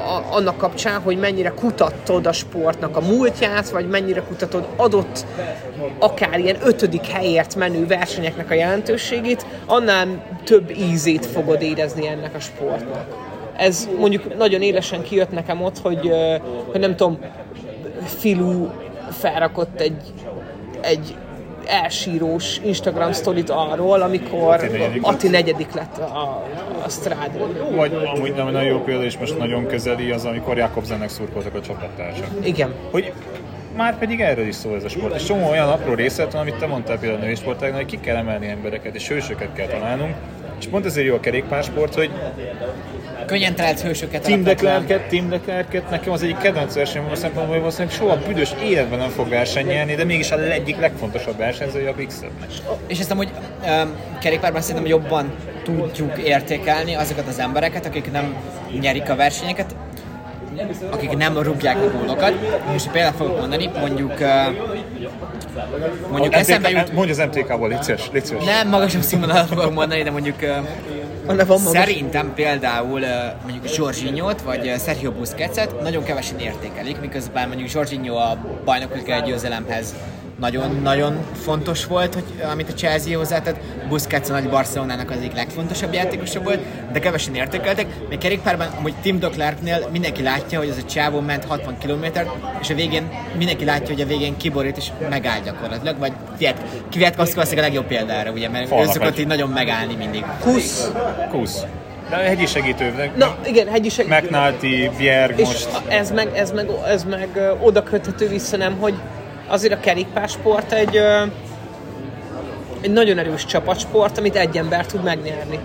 a, 0.00 0.24
annak 0.30 0.56
kapcsán, 0.56 1.00
hogy 1.00 1.18
mennyire 1.18 1.50
kutattod 1.50 2.26
a 2.26 2.32
sportnak 2.32 2.96
a 2.96 3.00
múltját, 3.00 3.70
vagy 3.70 3.88
mennyire 3.88 4.20
kutatod 4.20 4.66
adott 4.76 5.26
akár 5.98 6.38
ilyen 6.38 6.56
ötödik 6.62 7.06
helyért 7.06 7.54
menő 7.54 7.86
versenyeknek 7.86 8.50
a 8.50 8.54
jelentőségét, 8.54 9.46
annál 9.66 10.38
több 10.44 10.70
ízét 10.70 11.26
fogod 11.26 11.62
érezni 11.62 12.06
ennek 12.06 12.34
a 12.34 12.40
sportnak. 12.40 13.28
Ez 13.56 13.88
mondjuk 13.98 14.36
nagyon 14.36 14.62
élesen 14.62 15.02
kijött 15.02 15.30
nekem 15.30 15.62
ott, 15.62 15.78
hogy, 15.78 16.12
hogy 16.70 16.80
nem 16.80 16.96
tudom, 16.96 17.18
Filú 18.04 18.70
felrakott 19.10 19.80
egy, 19.80 20.02
egy 20.80 21.16
elsírós 21.66 22.60
Instagram 22.64 23.12
sztorit 23.12 23.50
arról, 23.50 24.00
amikor 24.02 24.54
Ati 24.54 24.66
negyedik 24.66 25.06
Ati 25.06 25.28
negyedik 25.28 25.72
lett 25.72 25.98
a, 25.98 26.44
a 26.84 26.88
strádon. 26.88 27.56
Vagy 27.74 27.94
amúgy 28.14 28.34
nem 28.34 28.44
nagyon 28.44 28.68
jó 28.68 28.82
példa, 28.82 29.04
és 29.04 29.18
most 29.18 29.38
nagyon 29.38 29.66
közeli 29.66 30.10
az, 30.10 30.24
amikor 30.24 30.56
Jakobsennek 30.56 31.08
szurkoltak 31.08 31.54
a 31.54 31.60
csapattársak. 31.60 32.26
Igen. 32.42 32.74
Hogy 32.90 33.12
már 33.76 33.98
pedig 33.98 34.20
erről 34.20 34.46
is 34.46 34.54
szól 34.54 34.76
ez 34.76 34.84
a 34.84 34.88
sport. 34.88 35.14
És 35.14 35.22
csomó 35.22 35.48
olyan 35.48 35.68
apró 35.68 35.94
részlet 35.94 36.32
van, 36.32 36.40
amit 36.40 36.54
te 36.54 36.66
mondtál 36.66 36.98
például 36.98 37.20
a 37.20 37.24
női 37.24 37.34
sportágnál, 37.34 37.78
hogy 37.78 37.90
ki 37.90 38.00
kell 38.00 38.16
emelni 38.16 38.46
embereket, 38.46 38.94
és 38.94 39.08
hősöket 39.08 39.52
kell 39.52 39.66
találnunk. 39.66 40.14
És 40.58 40.66
pont 40.66 40.84
ezért 40.84 41.06
jó 41.06 41.14
a 41.14 41.20
kerékpársport, 41.20 41.94
hogy 41.94 42.10
Könnyen 43.30 43.54
talált 43.54 43.80
hősöket 43.80 44.22
Tim. 44.22 44.42
Declerket, 44.42 45.08
Tim 45.08 45.28
Declerket, 45.28 45.90
nekem 45.90 46.12
az 46.12 46.22
egyik 46.22 46.38
kedvenc 46.38 46.74
versenyem 46.74 47.10
a 47.10 47.14
szempontból, 47.14 47.46
hogy 47.46 47.58
valószínűleg 47.58 47.94
soha 47.94 48.18
büdös 48.26 48.50
életben 48.62 48.98
nem 48.98 49.08
fog 49.08 49.28
versenyelni, 49.28 49.94
de 49.94 50.04
mégis 50.04 50.30
a 50.30 50.40
egyik 50.40 50.80
legfontosabb 50.80 51.36
versenyzője 51.36 51.88
a 51.90 51.94
Quickstepnek. 51.94 52.48
És 52.86 52.98
ezt 52.98 53.10
amúgy 53.10 53.30
um, 53.64 53.90
kerékpárban 54.20 54.60
szerintem 54.60 54.86
jobban 54.86 55.32
tudjuk 55.62 56.18
értékelni 56.18 56.94
azokat 56.94 57.28
az 57.28 57.38
embereket, 57.38 57.86
akik 57.86 58.12
nem 58.12 58.36
nyerik 58.80 59.10
a 59.10 59.16
versenyeket, 59.16 59.74
akik 60.90 61.16
nem 61.16 61.38
rúgják 61.38 61.76
a 61.76 61.90
gólokat. 61.98 62.32
És 62.74 62.82
például 62.92 63.14
fogok 63.14 63.38
mondani, 63.38 63.70
mondjuk 63.80 64.12
uh, 64.20 64.28
mondjuk 66.10 66.34
eszembe 66.34 66.70
jut, 66.70 66.92
Mondj 66.92 67.10
az 67.10 67.18
MTK-ból, 67.18 67.68
légy 67.68 67.82
szíves, 67.82 68.08
légy 68.12 68.24
szíves. 68.24 68.44
nem 68.44 68.68
magasabb 68.68 69.02
színvonalat 69.02 69.46
fogok 69.46 69.74
mondani, 69.74 70.02
de 70.02 70.10
mondjuk 70.10 70.36
uh, 70.42 70.48
Szerintem 71.72 72.34
például 72.34 73.00
mondjuk 73.42 73.76
Jorginho-t 73.76 74.42
vagy 74.42 74.74
Sergio 74.84 75.10
Busquets-et 75.10 75.82
nagyon 75.82 76.02
kevesen 76.02 76.38
értékelik, 76.38 77.00
miközben 77.00 77.48
mondjuk 77.48 77.72
Jorginho 77.72 78.16
a 78.16 78.36
bajnoki 78.64 79.00
győzelemhez 79.24 79.94
nagyon-nagyon 80.40 81.18
fontos 81.42 81.86
volt, 81.86 82.14
hogy, 82.14 82.24
amit 82.52 82.68
a 82.68 82.74
Chelsea 82.74 83.18
hozzátett, 83.18 83.56
Busquets 83.88 84.28
a 84.28 84.32
nagy 84.32 84.48
Barcelonának 84.48 85.10
az 85.10 85.16
egyik 85.16 85.34
legfontosabb 85.34 85.92
játékosa 85.92 86.40
volt, 86.40 86.60
de 86.92 86.98
kevesen 86.98 87.34
értékeltek. 87.34 87.86
Még 88.08 88.18
kerékpárban 88.18 88.68
amúgy 88.78 88.94
Tim 89.02 89.18
de 89.18 89.28
Klerknél 89.28 89.88
mindenki 89.92 90.22
látja, 90.22 90.58
hogy 90.58 90.68
az 90.68 90.82
a 90.84 90.86
csávó 90.86 91.20
ment 91.20 91.44
60 91.44 91.76
km 91.78 92.04
és 92.60 92.70
a 92.70 92.74
végén 92.74 93.08
mindenki 93.36 93.64
látja, 93.64 93.86
hogy 93.86 94.00
a 94.00 94.06
végén 94.06 94.36
kiborít 94.36 94.76
és 94.76 94.88
megáll 95.08 95.40
gyakorlatilag, 95.40 95.98
vagy 95.98 96.12
Kviatkowski 96.90 97.58
a 97.58 97.60
legjobb 97.60 97.86
példára, 97.86 98.30
ugye, 98.30 98.48
mert 98.48 98.72
ő 98.72 98.86
szokott 98.92 99.18
így 99.18 99.26
nagyon 99.26 99.48
megállni 99.48 99.94
mindig. 99.94 100.24
Kusz. 100.40 100.90
Kusz. 101.30 101.64
De 102.10 102.16
a 102.16 102.20
hegyi 102.20 102.46
segítő, 102.46 103.10
Na 103.16 103.36
igen, 103.44 103.68
hegyi 103.68 103.88
segítő. 103.88 104.16
McNulty, 104.16 104.90
És 105.36 105.46
most. 105.46 105.68
ez 105.88 106.10
meg, 106.10 106.28
ez 106.34 106.50
meg, 106.50 106.70
ez 106.86 107.04
meg 107.04 107.28
oda 107.60 107.82
köthető 107.82 108.28
vissza, 108.28 108.56
nem, 108.56 108.76
hogy 108.78 108.94
azért 109.50 109.72
a 109.72 109.80
kerékpársport 109.80 110.72
egy, 110.72 110.96
ö, 110.96 111.22
egy 112.80 112.90
nagyon 112.90 113.18
erős 113.18 113.44
csapatsport, 113.44 114.18
amit 114.18 114.36
egy 114.36 114.56
ember 114.56 114.86
tud 114.86 115.02
megnyerni. 115.02 115.58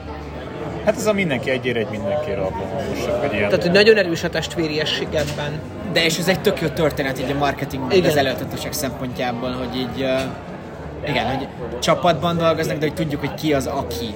Hát 0.86 0.96
ez 0.96 1.06
a 1.06 1.14
mindenki 1.14 1.50
egyére, 1.50 1.80
egy 1.80 1.90
mindenkire 1.90 2.38
alkalmasak, 2.38 3.22
vagy 3.22 3.34
ilyen. 3.34 3.50
Tehát, 3.50 3.64
hogy 3.64 3.72
nagyon 3.72 3.98
erős 3.98 4.24
a 4.24 4.30
testvériesség 4.30 5.08
ebben. 5.14 5.60
De 5.94 6.06
és 6.06 6.18
ez 6.18 6.28
egy 6.28 6.42
tök 6.42 6.62
jó 6.62 6.68
történet 6.68 7.20
így 7.20 7.32
a 7.32 7.38
marketing 7.38 8.06
az 8.06 8.16
előadhatóság 8.16 8.74
szempontjából, 8.74 9.52
hogy 9.52 9.76
így 9.78 10.02
uh, 10.02 11.10
igen, 11.10 11.26
hogy 11.26 11.48
csapatban 11.80 12.38
dolgoznak, 12.38 12.78
de 12.78 12.86
hogy 12.86 12.96
tudjuk, 12.96 13.20
hogy 13.20 13.34
ki 13.34 13.54
az 13.54 13.66
aki. 13.66 14.16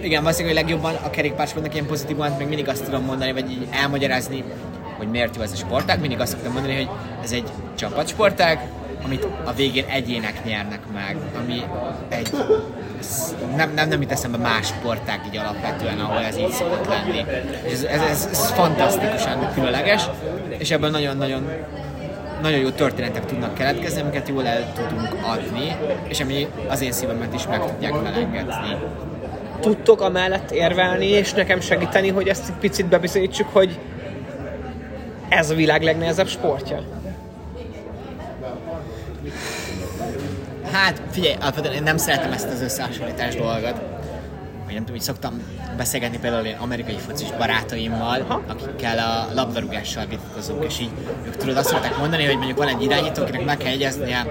Uh, 0.00 0.04
igen, 0.04 0.22
valószínűleg, 0.22 0.56
hogy 0.56 0.64
legjobban 0.64 0.94
a 1.04 1.10
kerékpársportnak 1.10 1.74
ilyen 1.74 1.86
pozitívan 1.86 2.32
még 2.38 2.46
mindig 2.46 2.68
azt 2.68 2.84
tudom 2.84 3.04
mondani, 3.04 3.32
vagy 3.32 3.50
így 3.50 3.66
elmagyarázni, 3.70 4.44
hogy 4.98 5.08
miért 5.08 5.36
jó 5.36 5.42
ez 5.42 5.52
a 5.52 5.56
sportág. 5.56 6.00
Mindig 6.00 6.20
azt 6.20 6.36
tudom 6.36 6.52
mondani, 6.52 6.74
hogy 6.74 6.88
ez 7.22 7.32
egy 7.32 7.48
csapatsportág, 7.74 8.68
amit 9.04 9.26
a 9.44 9.52
végén 9.52 9.84
egyének 9.84 10.44
nyernek 10.44 10.80
meg, 10.92 11.16
ami 11.42 11.62
egy 12.08 12.30
nem, 13.56 13.72
nem, 13.74 13.88
nem 13.88 14.00
jut 14.00 14.12
eszembe 14.12 14.38
más 14.38 14.66
sportág 14.66 15.20
így 15.26 15.36
alapvetően, 15.36 15.98
ahol 15.98 16.22
ez 16.22 16.36
így 16.36 16.50
szokott 16.50 16.88
lenni. 16.88 17.24
És 17.64 17.72
ez, 17.72 17.82
ez, 17.82 18.00
ez, 18.00 18.28
ez 18.30 18.50
fantasztikusan 18.50 19.52
különleges, 19.54 20.02
és 20.58 20.70
ebből 20.70 20.90
nagyon-nagyon 20.90 21.50
nagyon 22.42 22.58
jó 22.58 22.70
történetek 22.70 23.26
tudnak 23.26 23.54
keletkezni, 23.54 24.00
amiket 24.00 24.28
jól 24.28 24.46
el 24.46 24.72
tudunk 24.72 25.16
adni, 25.22 25.76
és 26.08 26.20
ami 26.20 26.46
az 26.68 26.80
én 26.80 26.92
szívemet 26.92 27.34
is 27.34 27.46
meg 27.46 27.66
tudják 27.66 28.02
melengetni. 28.02 28.76
Tudtok 29.60 30.00
amellett 30.00 30.50
érvelni, 30.50 31.06
és 31.06 31.32
nekem 31.32 31.60
segíteni, 31.60 32.08
hogy 32.08 32.28
ezt 32.28 32.48
egy 32.48 32.54
picit 32.60 32.86
bebizonyítsuk, 32.86 33.48
hogy 33.52 33.78
ez 35.28 35.50
a 35.50 35.54
világ 35.54 35.82
legnehezebb 35.82 36.28
sportja. 36.28 37.01
Hát 40.72 41.02
figyelj, 41.10 41.34
alapvetően 41.40 41.74
én 41.74 41.82
nem 41.82 41.96
szeretem 41.96 42.32
ezt 42.32 42.48
az 42.48 42.60
összehasonlítás 42.60 43.34
dolgot. 43.34 43.80
Vagy 44.64 44.74
nem 44.74 44.80
tudom, 44.82 44.94
így 44.94 45.02
szoktam 45.02 45.42
beszélgetni 45.76 46.18
például 46.18 46.44
én 46.44 46.56
amerikai 46.60 46.96
focis 47.06 47.28
barátaimmal, 47.38 48.20
Aha. 48.28 48.42
akikkel 48.48 48.98
a 48.98 49.34
labdarúgással 49.34 50.06
vitatkozunk, 50.06 50.64
és 50.64 50.80
így 50.80 50.90
ők 51.26 51.36
tudod 51.36 51.56
azt 51.56 51.68
szokták 51.68 51.98
mondani, 51.98 52.24
hogy 52.24 52.36
mondjuk 52.36 52.58
van 52.58 52.68
egy 52.68 52.82
irányító, 52.82 53.22
akinek 53.22 53.44
meg 53.44 53.56
kell 53.56 53.70
jegyeznie, 53.70 54.26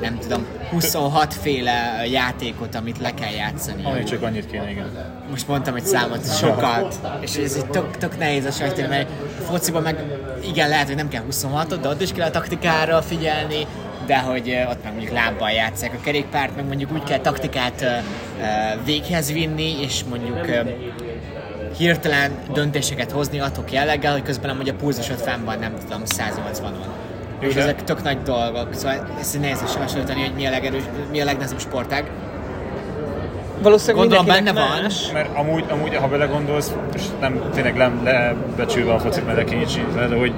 nem 0.00 0.18
tudom, 0.18 0.46
26 0.70 1.34
féle 1.34 2.02
játékot, 2.06 2.74
amit 2.74 2.98
le 2.98 3.14
kell 3.14 3.32
játszani. 3.32 3.84
Amíg 3.84 4.04
csak 4.04 4.22
annyit 4.22 4.50
kéne, 4.50 4.70
igen. 4.70 4.86
most 5.30 5.48
mondtam 5.48 5.74
egy 5.74 5.86
számot, 5.86 6.36
sokat, 6.36 6.98
és 7.20 7.36
ez 7.36 7.54
egy 7.54 7.66
tök, 7.66 7.96
tök 7.96 8.18
nehéz 8.18 8.44
a 8.44 8.50
sajtani, 8.50 8.86
mert 8.86 9.10
a 9.40 9.42
fociban 9.42 9.82
meg 9.82 10.04
igen, 10.44 10.68
lehet, 10.68 10.86
hogy 10.86 10.96
nem 10.96 11.08
kell 11.08 11.22
26 11.22 11.80
de 11.80 11.88
ott 11.88 12.00
is 12.00 12.12
kell 12.12 12.26
a 12.26 12.30
taktikára 12.30 13.02
figyelni, 13.02 13.66
de 14.08 14.18
hogy 14.18 14.56
ott 14.70 14.84
meg 14.84 14.92
mondjuk 14.92 15.12
lábbal 15.12 15.50
játszák 15.50 15.92
a 15.94 16.02
kerékpárt, 16.04 16.56
meg 16.56 16.66
mondjuk 16.66 16.92
úgy 16.92 17.02
kell 17.02 17.18
taktikát 17.18 17.84
véghez 18.84 19.32
vinni, 19.32 19.82
és 19.82 20.04
mondjuk 20.08 20.46
hirtelen 21.76 22.30
döntéseket 22.52 23.10
hozni 23.10 23.40
adhok 23.40 23.72
jelleggel, 23.72 24.12
hogy 24.12 24.22
közben 24.22 24.50
amúgy 24.50 24.68
a 24.68 24.74
pulzusod 24.74 25.18
fenn 25.18 25.44
van, 25.44 25.58
nem 25.58 25.72
tudom, 25.84 26.02
180-on. 26.04 26.86
És 27.40 27.54
de- 27.54 27.60
ezek 27.60 27.84
tök 27.84 28.02
nagy 28.02 28.22
dolgok, 28.22 28.74
szóval 28.74 29.06
ezt 29.20 29.40
nehéz 29.40 29.60
hasonlítani, 29.60 30.20
hogy 30.20 30.34
mi 30.34 30.46
a, 30.46 30.50
legerős, 30.50 30.82
mi 31.10 31.20
a 31.20 31.24
legnehezebb 31.24 31.60
sportág. 31.60 32.10
Valószínűleg 33.62 34.00
Gondolom 34.00 34.26
benne 34.26 34.52
van. 34.52 34.82
más. 34.82 35.12
Mert 35.12 35.36
amúgy, 35.36 35.64
amúgy, 35.70 35.96
ha 35.96 36.08
belegondolsz, 36.08 36.72
és 36.94 37.02
nem 37.20 37.40
tényleg 37.54 37.74
nem 37.74 38.00
lebecsülve 38.04 38.92
a 38.92 38.98
focit, 38.98 39.26
mert 39.26 39.48
de 40.08 40.16
hogy 40.16 40.32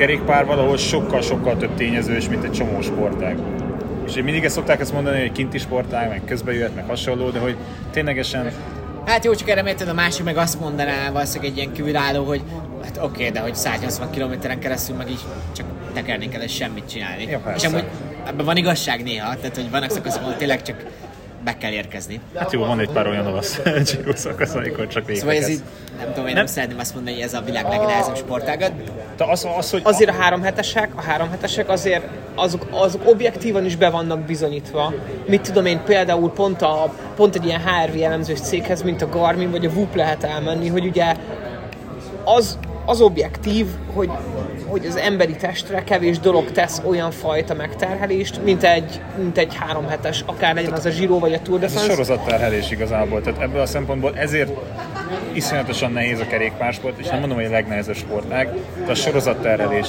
a 0.00 0.02
kerékpár 0.02 0.44
valahol 0.46 0.76
sokkal-sokkal 0.76 1.56
több 1.56 1.74
tényezős, 1.74 2.28
mint 2.28 2.44
egy 2.44 2.52
csomó 2.52 2.80
sportág. 2.80 3.38
És 4.06 4.14
én 4.14 4.24
mindig 4.24 4.44
ezt 4.44 4.54
szokták 4.54 4.80
ezt 4.80 4.92
mondani, 4.92 5.20
hogy 5.20 5.32
kinti 5.32 5.58
sportág, 5.58 6.08
meg 6.08 6.22
közbe 6.26 6.52
jöhet, 6.52 6.74
meg 6.74 6.86
hasonló, 6.86 7.30
de 7.30 7.38
hogy 7.38 7.56
ténylegesen 7.90 8.52
Hát 9.04 9.24
jó, 9.24 9.34
csak 9.34 9.48
erre 9.48 9.68
érted, 9.68 9.88
a 9.88 9.94
másik 9.94 10.24
meg 10.24 10.36
azt 10.36 10.60
mondaná 10.60 11.10
valószínűleg 11.10 11.50
egy 11.50 11.56
ilyen 11.56 11.72
kívülálló, 11.72 12.24
hogy 12.24 12.42
hát 12.82 12.98
oké, 13.02 13.28
de 13.28 13.40
hogy 13.40 13.54
180 13.54 14.10
kilométeren 14.10 14.58
keresztül 14.58 14.96
meg 14.96 15.10
így 15.10 15.20
csak 15.56 15.66
tekerni 15.92 16.28
kell 16.28 16.42
és 16.42 16.54
semmit 16.54 16.90
csinálni. 16.90 17.24
Ja, 17.24 17.52
és 17.56 17.64
amúgy 17.64 17.84
ebben 18.26 18.44
van 18.44 18.56
igazság 18.56 19.02
néha, 19.02 19.36
tehát 19.36 19.56
hogy 19.56 19.70
vannak 19.70 19.90
szakaszok, 19.90 20.22
ahol 20.22 20.36
tényleg 20.36 20.62
csak 20.62 20.84
be 21.44 21.56
kell 21.56 21.72
érkezni. 21.72 22.20
Hát 22.36 22.52
jó, 22.52 22.64
van 22.64 22.80
egy 22.80 22.90
pár 22.90 23.06
olyan 23.06 23.26
olasz 23.26 23.60
Giro 23.96 24.16
szakasz, 24.16 24.54
amikor 24.54 24.86
csak 24.86 25.10
Szóval 25.14 25.34
ez 25.34 25.48
így, 25.48 25.62
nem 25.98 26.06
tudom, 26.06 26.18
én 26.18 26.24
nem, 26.24 26.34
Nem. 26.34 26.46
szeretném 26.46 26.78
azt 26.78 26.94
mondani, 26.94 27.14
hogy 27.14 27.24
ez 27.24 27.34
a 27.34 27.40
világ 27.40 27.68
legnehezebb 27.68 28.16
sportágat. 28.16 28.72
De 29.16 29.24
az, 29.24 29.48
az, 29.56 29.70
hogy 29.70 29.80
Azért 29.84 30.10
a 30.10 30.12
három 30.12 30.42
hetesek, 30.42 30.90
a 30.96 31.00
három 31.00 31.30
hetesek 31.30 31.68
azért 31.68 32.04
azok, 32.34 32.66
azok 32.70 33.02
objektívan 33.08 33.64
is 33.64 33.76
be 33.76 33.90
vannak 33.90 34.20
bizonyítva. 34.20 34.92
Mit 35.26 35.40
tudom 35.40 35.66
én, 35.66 35.82
például 35.84 36.30
pont, 36.30 36.62
a, 36.62 36.94
pont 37.16 37.34
egy 37.34 37.44
ilyen 37.44 37.60
HRV 37.60 38.02
elemzős 38.02 38.40
céghez, 38.40 38.82
mint 38.82 39.02
a 39.02 39.08
Garmin 39.08 39.50
vagy 39.50 39.66
a 39.66 39.70
Whoop 39.70 39.94
lehet 39.94 40.24
elmenni, 40.24 40.68
hogy 40.68 40.86
ugye 40.86 41.14
az, 42.24 42.58
az 42.90 43.00
objektív, 43.00 43.66
hogy, 43.94 44.10
hogy 44.66 44.86
az 44.86 44.96
emberi 44.96 45.32
testre 45.34 45.84
kevés 45.84 46.18
dolog 46.18 46.50
tesz 46.52 46.82
olyan 46.86 47.10
fajta 47.10 47.54
megterhelést, 47.54 48.44
mint 48.44 48.62
egy, 48.62 49.00
mint 49.18 49.38
egy 49.38 49.54
három 49.54 49.88
hetes, 49.88 50.22
akár 50.26 50.54
legyen 50.54 50.72
az 50.72 50.86
a 50.86 50.90
Giro 50.90 51.18
vagy 51.18 51.32
a 51.32 51.40
Tour 51.42 51.58
de 51.58 51.66
Ez 51.66 51.72
a 51.72 51.78
France. 51.78 51.92
sorozatterhelés 51.92 52.70
igazából, 52.70 53.20
tehát 53.20 53.40
ebből 53.40 53.60
a 53.60 53.66
szempontból 53.66 54.12
ezért 54.16 54.50
iszonyatosan 55.32 55.92
nehéz 55.92 56.20
a 56.20 56.26
kerékpársport, 56.26 56.98
és 56.98 57.06
nem 57.06 57.18
mondom, 57.18 57.36
hogy 57.38 57.46
a 57.46 57.50
legnehezebb 57.50 57.94
sportág, 57.94 58.54
de 58.84 58.90
a 58.90 58.94
sorozatterhelés. 58.94 59.88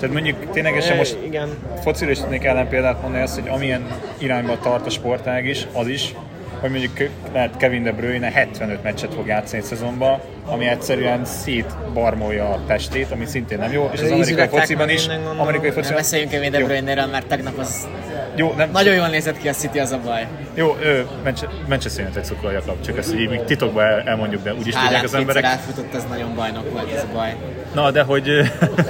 Tehát 0.00 0.14
mondjuk 0.14 0.50
ténylegesen 0.50 0.96
most 0.96 1.16
Igen. 1.24 1.48
focira 1.82 2.10
is 2.10 2.18
tudnék 2.18 2.44
ellenpéldát 2.44 3.02
mondani 3.02 3.22
azt, 3.22 3.40
hogy 3.40 3.48
amilyen 3.48 3.86
irányba 4.18 4.58
tart 4.58 4.86
a 4.86 4.90
sportág 4.90 5.46
is, 5.46 5.66
az 5.72 5.86
is, 5.86 6.14
hogy 6.62 6.70
mondjuk 6.70 7.10
lehet 7.32 7.56
Kevin 7.56 7.82
De 7.82 7.92
Bruyne 7.92 8.30
75 8.30 8.82
meccset 8.82 9.14
fog 9.14 9.26
játszani 9.26 9.62
egy 9.62 9.68
szezonban, 9.68 10.20
ami 10.46 10.66
egyszerűen 10.66 11.24
szétbarmolja 11.24 12.48
a 12.48 12.60
testét, 12.66 13.10
ami 13.10 13.26
szintén 13.26 13.58
nem 13.58 13.72
jó, 13.72 13.90
és 13.92 14.00
az 14.00 14.10
amerikai 14.10 14.48
fociban 14.48 14.88
is, 14.88 15.06
amerikai 15.36 15.68
Nem 15.68 15.76
fociban... 15.76 15.96
beszéljünk 15.96 16.30
Kevin 16.30 16.50
De 16.50 16.64
Bruyne-ről, 16.64 17.06
mert 17.06 17.26
tegnap 17.26 17.58
az 17.58 17.88
Jó, 18.34 18.52
nem, 18.56 18.70
nagyon 18.70 18.94
jól 18.94 19.08
nézett 19.08 19.38
ki 19.38 19.48
a 19.48 19.52
City, 19.52 19.78
az 19.78 19.92
a 19.92 19.98
baj. 20.04 20.26
Jó, 20.54 20.76
ő, 20.82 21.06
Manche- 21.24 21.50
Manchester 21.68 22.04
United 22.04 22.24
szurkolja 22.24 22.62
kap, 22.66 22.80
csak 22.84 22.98
ezt 22.98 23.14
így 23.14 23.28
még 23.28 23.44
titokban 23.44 23.84
el, 23.84 24.00
elmondjuk, 24.00 24.42
de 24.42 24.54
úgyis 24.54 24.74
tudják 24.74 25.04
az 25.04 25.14
emberek. 25.14 25.44
elfutott, 25.44 25.94
az 25.94 26.04
nagyon 26.08 26.34
bajnok 26.34 26.72
volt, 26.72 26.92
ez 26.92 27.02
a 27.02 27.12
baj. 27.12 27.36
Na, 27.74 27.90
de 27.90 28.02
hogy, 28.02 28.28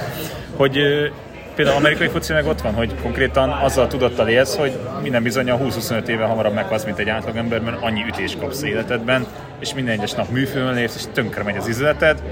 hogy 0.61 0.77
például 1.55 1.77
amerikai 1.77 2.07
foci 2.07 2.33
meg 2.33 2.45
ott 2.45 2.61
van, 2.61 2.73
hogy 2.73 2.95
konkrétan 3.01 3.49
azzal 3.49 3.87
tudattal 3.87 4.27
élsz, 4.27 4.55
hogy 4.55 4.79
minden 5.01 5.23
bizony 5.23 5.49
a 5.49 5.57
20-25 5.57 6.07
éve 6.07 6.23
hamarabb 6.23 6.53
meghalsz, 6.53 6.83
mint 6.83 6.97
egy 6.99 7.09
átlagember, 7.09 7.61
mert 7.61 7.81
annyi 7.81 8.03
ütést 8.07 8.39
kapsz 8.39 8.63
életedben, 8.63 9.25
és 9.59 9.73
minden 9.73 9.93
egyes 9.93 10.13
nap 10.13 10.29
műfőn 10.29 10.73
lépsz, 10.73 10.95
és 10.95 11.03
tönkre 11.13 11.43
megy 11.43 11.57
az 11.57 11.67
izületed. 11.67 12.23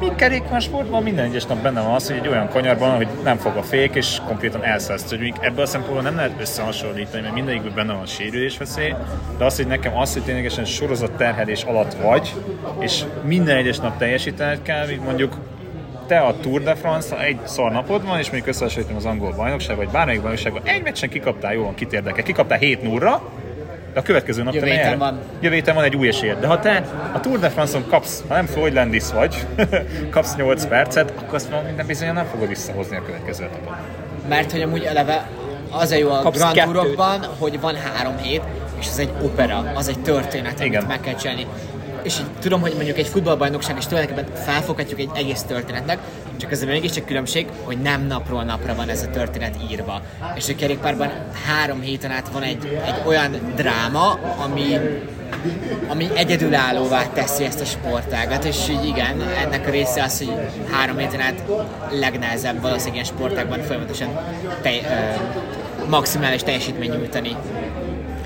Míg 0.00 0.14
kerékpársportban 0.14 1.02
minden 1.02 1.24
egyes 1.24 1.44
nap 1.44 1.62
benne 1.62 1.80
van 1.80 1.94
az, 1.94 2.06
hogy 2.06 2.16
egy 2.16 2.28
olyan 2.28 2.48
kanyarban, 2.48 2.96
hogy 2.96 3.08
nem 3.24 3.36
fog 3.36 3.56
a 3.56 3.62
fék, 3.62 3.94
és 3.94 4.18
konkrétan 4.26 4.64
elszállsz. 4.64 5.08
Hogy 5.08 5.32
ebből 5.40 5.62
a 5.62 5.66
szempontból 5.66 6.02
nem 6.02 6.16
lehet 6.16 6.40
összehasonlítani, 6.40 7.22
mert 7.22 7.34
mindegyikben 7.34 7.74
benne 7.74 7.92
van 7.92 8.02
a 8.02 8.06
sérülésveszély, 8.06 8.94
de 9.38 9.44
az, 9.44 9.56
hogy 9.56 9.66
nekem 9.66 9.96
az, 9.96 10.12
hogy 10.12 10.22
ténylegesen 10.22 10.64
sorozat 10.64 11.10
terhelés 11.10 11.62
alatt 11.62 11.94
vagy, 11.94 12.34
és 12.78 13.04
minden 13.24 13.56
egyes 13.56 13.78
nap 13.78 13.98
teljesítened 13.98 14.62
kell, 14.62 14.86
mint 14.86 15.04
mondjuk 15.04 15.36
te 16.06 16.18
a 16.18 16.34
Tour 16.40 16.62
de 16.62 16.74
France, 16.74 17.18
egy 17.18 17.38
szar 17.44 17.72
napod 17.72 18.06
van, 18.06 18.18
és 18.18 18.24
mondjuk 18.24 18.46
összehasonlítom 18.46 18.96
az 18.96 19.04
angol 19.04 19.32
bajnokság, 19.36 19.76
vagy 19.76 19.88
bármelyik 19.88 20.20
bajnokságban, 20.20 20.62
egy 20.64 20.82
meccsen 20.82 21.08
kikaptál, 21.08 21.54
jó 21.54 21.62
van, 21.62 21.74
kit 21.74 21.92
érdekel, 21.92 22.22
kikaptál 22.22 22.58
7 22.58 22.82
0 22.82 23.22
de 23.96 24.02
a 24.02 24.04
következő 24.04 24.42
nap 24.42 24.54
Jövő 24.54 24.66
te 24.66 24.72
héten 24.72 24.98
van. 24.98 25.18
Jövő 25.40 25.54
héten 25.54 25.74
van 25.74 25.84
egy 25.84 25.96
új 25.96 26.08
esélyed. 26.08 26.40
De 26.40 26.46
ha 26.46 26.58
te 26.58 26.84
a 27.12 27.20
Tour 27.20 27.38
de 27.38 27.48
France-on 27.48 27.86
kapsz, 27.88 28.24
ha 28.28 28.34
nem 28.34 28.46
Floyd 28.46 28.74
Landis 28.74 29.12
vagy, 29.12 29.46
kapsz 30.10 30.36
8 30.36 30.66
percet, 30.66 31.12
akkor 31.16 31.34
azt 31.34 31.50
minden 31.66 31.86
bizony 31.86 32.12
nem 32.12 32.24
fogod 32.24 32.48
visszahozni 32.48 32.96
a 32.96 33.02
következő 33.02 33.44
etapot. 33.44 33.74
Mert 34.28 34.52
hogy 34.52 34.62
amúgy 34.62 34.82
eleve 34.82 35.28
az 35.70 35.90
a 35.90 35.96
jó 35.96 36.10
a 36.10 36.20
Kapsz 36.20 36.38
Grand. 36.38 36.56
Tourokban, 36.56 37.26
hogy 37.38 37.60
van 37.60 37.74
három 37.74 38.16
hét, 38.16 38.42
és 38.78 38.86
ez 38.86 38.98
egy 38.98 39.10
opera, 39.22 39.72
az 39.74 39.88
egy 39.88 39.98
történet, 39.98 40.60
amit 40.60 40.72
Igen. 40.72 40.84
meg 40.84 41.00
kell 41.00 41.14
csinálni. 41.14 41.46
És 42.06 42.18
így 42.18 42.30
tudom, 42.40 42.60
hogy 42.60 42.72
mondjuk 42.74 42.98
egy 42.98 43.06
futballbajnokság 43.06 43.76
is 43.78 43.86
tulajdonképpen 43.86 44.34
felfoghatjuk 44.44 45.00
egy 45.00 45.10
egész 45.14 45.42
történetnek, 45.42 45.98
csak 46.36 46.52
ez 46.52 46.62
mégiscsak 46.62 47.06
különbség, 47.06 47.46
hogy 47.64 47.78
nem 47.78 48.06
napról 48.06 48.42
napra 48.42 48.74
van 48.74 48.88
ez 48.88 49.02
a 49.02 49.10
történet 49.10 49.56
írva. 49.70 50.02
És 50.34 50.48
a 50.48 50.54
kerékpárban 50.54 51.10
három 51.46 51.80
héten 51.80 52.10
át 52.10 52.28
van 52.28 52.42
egy, 52.42 52.80
egy 52.86 53.02
olyan 53.06 53.52
dráma, 53.56 54.18
ami 54.44 54.78
ami 55.88 56.08
egyedülállóvá 56.14 57.06
teszi 57.12 57.44
ezt 57.44 57.60
a 57.60 57.64
sportágat, 57.64 58.44
és 58.44 58.68
így 58.68 58.84
igen, 58.84 59.20
ennek 59.20 59.66
a 59.66 59.70
része 59.70 60.02
az, 60.02 60.18
hogy 60.18 60.32
három 60.70 60.98
héten 60.98 61.20
át 61.20 61.42
legnehezebb 61.90 62.60
valószínűleg 62.60 62.94
ilyen 62.94 63.06
sportágban 63.06 63.62
folyamatosan 63.62 64.18
te, 64.62 64.70
ö, 64.70 65.86
maximális 65.88 66.42
teljesítmény 66.42 66.90
nyújtani. 66.90 67.36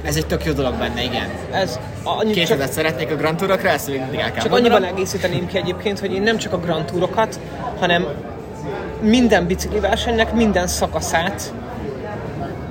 Ez 0.02 0.16
egy 0.16 0.26
tök 0.26 0.44
jó 0.44 0.52
dolog 0.52 0.74
benne, 0.74 1.02
igen. 1.02 1.28
Ez 1.52 1.78
annyi, 2.02 2.32
Két 2.32 2.46
csak, 2.46 2.66
szeretnék 2.66 3.10
a 3.10 3.16
Grand 3.16 3.36
Tourokra, 3.36 3.68
ezt 3.68 3.88
még 3.88 4.00
mindig 4.00 4.18
el 4.18 4.32
kell 4.32 4.42
Csak 4.42 4.52
annyiban 4.52 4.84
egészíteném 4.84 5.46
ki 5.46 5.56
egyébként, 5.56 5.98
hogy 5.98 6.12
én 6.12 6.22
nem 6.22 6.36
csak 6.36 6.52
a 6.52 6.58
Grand 6.58 6.84
Tourokat, 6.84 7.40
hanem 7.78 8.06
minden 9.00 9.46
bicikli 9.46 9.80
versenynek 9.80 10.32
minden 10.32 10.66
szakaszát 10.66 11.52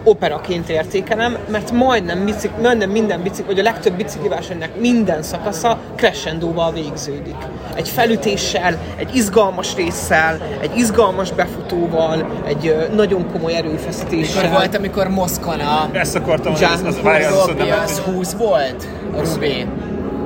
operaként 0.10 0.70
értékelem, 0.70 1.38
mert 1.48 1.72
majdnem, 1.72 2.26
bicik, 2.26 2.52
majdnem 2.62 2.90
minden 2.90 3.22
bicikli, 3.22 3.46
vagy 3.46 3.60
a 3.60 3.64
legtöbb 3.64 3.94
bicikli 3.94 4.28
versenynek 4.28 4.80
minden 4.80 5.22
szakasza 5.22 5.78
crescendóval 5.96 6.72
végződik. 6.72 7.36
Egy 7.76 7.90
felütéssel, 7.90 8.78
egy 8.96 9.16
izgalmas 9.16 9.76
résszel, 9.76 10.40
egy 10.62 10.78
izgalmas 10.78 11.32
befutóval, 11.32 12.42
egy 12.46 12.88
nagyon 12.96 13.32
komoly 13.32 13.54
Mikor 13.54 13.66
erőfeszítéssel. 13.66 14.52
volt, 14.52 14.76
amikor 14.76 15.08
Moszkon 15.08 15.60
a 15.60 15.90
Ezt 15.92 16.16
akartam, 16.16 16.54
hogy 16.54 16.64
az, 16.64 16.82
az, 16.86 17.02
várjál, 17.02 17.34
az, 17.34 17.40
az, 17.40 17.48
Robbie, 17.48 17.66
nem, 17.66 17.80
az 17.84 18.00
20 18.00 18.34
volt? 18.34 18.88
A 19.16 19.34
Rubé. 19.34 19.66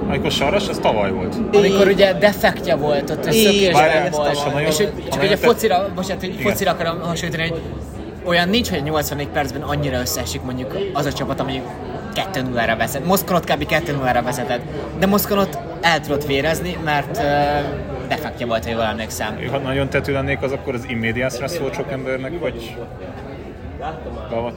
amikor 0.09 0.31
Saras, 0.31 0.67
az 0.67 0.77
tavaly 0.81 1.11
volt. 1.11 1.35
Amikor 1.53 1.87
ugye 1.87 2.13
defektje 2.13 2.75
volt, 2.75 3.09
ott 3.09 3.25
egy 3.25 3.35
Így, 3.35 3.45
szökésben 3.45 4.09
volt. 4.11 4.67
És 4.67 4.77
csak 5.09 5.19
hogy 5.19 5.31
a 5.31 5.37
focira, 5.37 5.89
bocsánat, 5.95 6.21
hogy 6.21 6.35
focira 6.41 6.71
akarom 6.71 6.99
hasonlítani, 7.01 7.49
hogy 7.49 7.61
olyan 8.25 8.49
nincs, 8.49 8.69
hogy 8.69 8.83
84 8.83 9.27
percben 9.27 9.61
annyira 9.61 9.99
összeesik 9.99 10.41
mondjuk 10.41 10.77
az 10.93 11.05
a 11.05 11.13
csapat, 11.13 11.39
ami 11.39 11.61
2-0-ra 12.15 12.75
vezet. 12.77 13.05
Moszkon 13.05 13.35
ott 13.35 13.45
kb. 13.51 13.65
2-0-ra 13.69 14.21
vezetett. 14.23 14.61
De 14.99 15.05
Moszkon 15.05 15.37
ott 15.37 15.57
el 15.81 15.99
tudott 15.99 16.25
vérezni, 16.25 16.77
mert 16.83 17.17
uh, 17.17 17.23
defektje 18.07 18.45
volt, 18.45 18.65
ha 18.65 18.71
jól 18.71 18.83
emlékszem. 18.83 19.37
Ha 19.51 19.57
nagyon 19.57 19.89
tető 19.89 20.13
lennék, 20.13 20.41
az 20.41 20.51
akkor 20.51 20.73
az 20.73 20.85
immediate 20.87 21.47
szólt 21.47 21.73
sok 21.73 21.91
embernek, 21.91 22.39
vagy... 22.39 22.75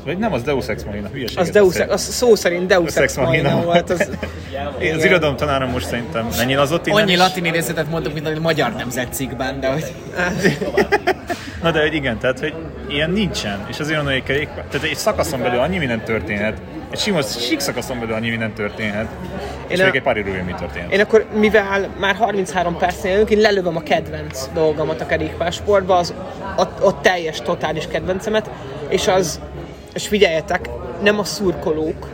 Vagy 0.05 0.19
nem, 0.19 0.33
az 0.33 0.43
Deus 0.43 0.69
Ex 0.69 0.83
Machina, 0.83 1.09
Az, 1.37 1.51
Deus, 1.51 1.77
beszél. 1.77 1.93
az 1.93 2.01
szó 2.01 2.35
szerint 2.35 2.67
Deus 2.67 2.97
Ex 2.97 3.17
Machina 3.17 3.63
volt. 3.63 3.91
Az, 3.91 4.11
Én 4.81 4.95
az 4.95 5.05
irodalom 5.05 5.37
tanárom 5.37 5.71
most 5.71 5.87
szerintem 5.87 6.29
mennyi 6.37 6.55
az 6.55 6.73
ott 6.73 6.89
Annyi 6.89 7.17
latin 7.17 7.45
idézetet 7.45 7.91
mondok, 7.91 8.13
mint 8.13 8.27
a 8.27 8.41
magyar 8.41 8.73
nemzetcikkben, 8.73 9.61
de 9.61 9.73
hogy... 9.73 9.85
Na 11.67 11.73
de 11.73 11.81
hogy 11.81 11.95
igen, 11.95 12.19
tehát 12.19 12.41
hogy 12.41 12.55
ilyen 12.89 13.11
nincsen, 13.11 13.67
és 13.69 13.81
azért 13.81 13.97
mondom, 13.97 14.15
hogy 14.15 14.23
kerékpár, 14.23 14.65
tehát 14.71 14.87
egy 14.87 14.97
szakaszon 14.97 15.43
belül 15.43 15.59
annyi 15.59 15.79
minden 15.79 16.05
történhet, 16.05 16.59
egy 16.91 16.99
sima 16.99 17.23
sík 17.23 17.61
szakaszon 17.61 17.99
belül 18.01 18.15
annyi 18.15 18.29
minden 18.29 18.53
történhet, 18.53 19.07
és 19.67 19.79
Én 19.79 19.85
még 19.85 19.95
a- 19.95 19.97
egy 19.97 20.03
pár 20.03 20.17
időben 20.17 20.45
mi 20.45 20.53
történhet. 20.59 20.93
Én 20.93 21.01
akkor, 21.01 21.27
mivel 21.35 21.89
már 21.99 22.15
33 22.17 22.77
percnél 22.77 23.13
jövünk, 23.13 23.31
én 23.31 23.39
lelövöm 23.39 23.77
a 23.77 23.81
kedvenc 23.81 24.49
dolgomat 24.55 25.01
a 25.01 25.07
kerékpársportba, 25.07 25.97
az 25.97 26.15
a, 26.57 26.63
a 26.63 27.01
teljes, 27.01 27.41
totális 27.41 27.87
kedvencemet, 27.87 28.51
és 28.89 29.09
az, 29.09 29.41
és 29.95 30.09
figyeljetek, 30.09 30.69
nem 31.03 31.19
a 31.19 31.25
szurkolók, 31.25 32.09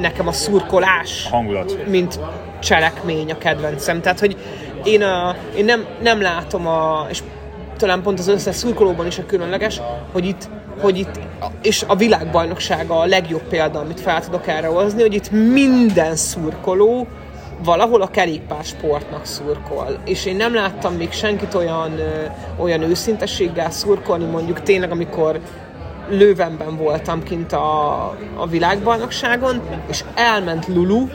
nekem 0.00 0.28
a 0.28 0.32
szurkolás, 0.32 1.28
Hangulat. 1.30 1.86
mint 1.88 2.20
cselekmény 2.58 3.30
a 3.30 3.38
kedvencem. 3.38 4.00
Tehát, 4.00 4.20
hogy 4.20 4.36
én, 4.84 5.02
a, 5.02 5.36
én 5.56 5.64
nem, 5.64 5.84
nem 6.02 6.20
látom 6.22 6.66
a, 6.66 7.06
és 7.10 7.22
talán 7.76 8.02
pont 8.02 8.18
az 8.18 8.28
összes 8.28 8.56
szurkolóban 8.56 9.06
is 9.06 9.18
a 9.18 9.26
különleges, 9.26 9.80
hogy 10.12 10.26
itt, 10.26 10.48
hogy 10.80 10.98
itt 10.98 11.20
és 11.62 11.84
a 11.86 11.96
világbajnoksága 11.96 12.98
a 12.98 13.06
legjobb 13.06 13.42
példa, 13.48 13.78
amit 13.78 14.00
fel 14.00 14.20
tudok 14.20 14.46
erre 14.46 14.66
hozni, 14.66 15.00
hogy 15.00 15.14
itt 15.14 15.30
minden 15.30 16.16
szurkoló 16.16 17.06
valahol 17.64 18.02
a 18.02 18.06
kerékpársportnak 18.06 19.24
szurkol. 19.24 19.98
És 20.04 20.24
én 20.24 20.36
nem 20.36 20.54
láttam 20.54 20.94
még 20.94 21.12
senkit 21.12 21.54
olyan, 21.54 21.92
olyan 22.58 22.82
őszintességgel 22.82 23.70
szurkolni, 23.70 24.24
mondjuk 24.24 24.62
tényleg, 24.62 24.90
amikor 24.90 25.40
Lővenben 26.08 26.76
voltam 26.76 27.22
kint 27.22 27.52
a, 27.52 28.02
a 28.36 28.46
világbajnokságon, 28.46 29.60
és 29.90 30.04
elment 30.14 30.66
Lulu, 30.66 31.08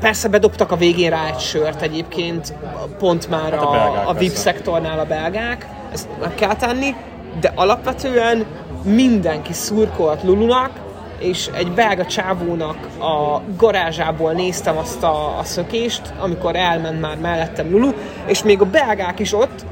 persze 0.00 0.28
bedobtak 0.28 0.72
a 0.72 0.76
végén 0.76 1.10
rá 1.10 1.26
egy 1.26 1.38
sört 1.38 1.82
egyébként, 1.82 2.54
pont 2.98 3.30
már 3.30 3.52
Hát 3.52 3.62
a 3.62 3.72
a, 3.72 4.08
a 4.08 4.14
VIP 4.14 4.34
szektornál 4.34 4.98
a 4.98 5.04
belgák, 5.04 5.66
ezt 5.92 6.08
meg 6.20 6.34
kell 6.34 6.56
tenni, 6.56 6.94
de 7.40 7.52
alapvetően 7.54 8.44
mindenki 8.82 9.52
szurkolt 9.52 10.22
Lulunak, 10.22 10.70
és 11.18 11.48
egy 11.54 11.72
belga 11.72 12.06
csávónak 12.06 12.76
a 12.98 13.40
garázsából 13.56 14.32
néztem 14.32 14.76
azt 14.76 15.02
a, 15.02 15.38
a 15.38 15.44
szökést, 15.44 16.02
amikor 16.18 16.56
elment 16.56 17.00
már 17.00 17.16
mellettem 17.16 17.70
Lulu, 17.70 17.92
és 18.26 18.42
még 18.42 18.60
a 18.60 18.64
belgák 18.64 19.18
is 19.18 19.34
ott 19.34 19.64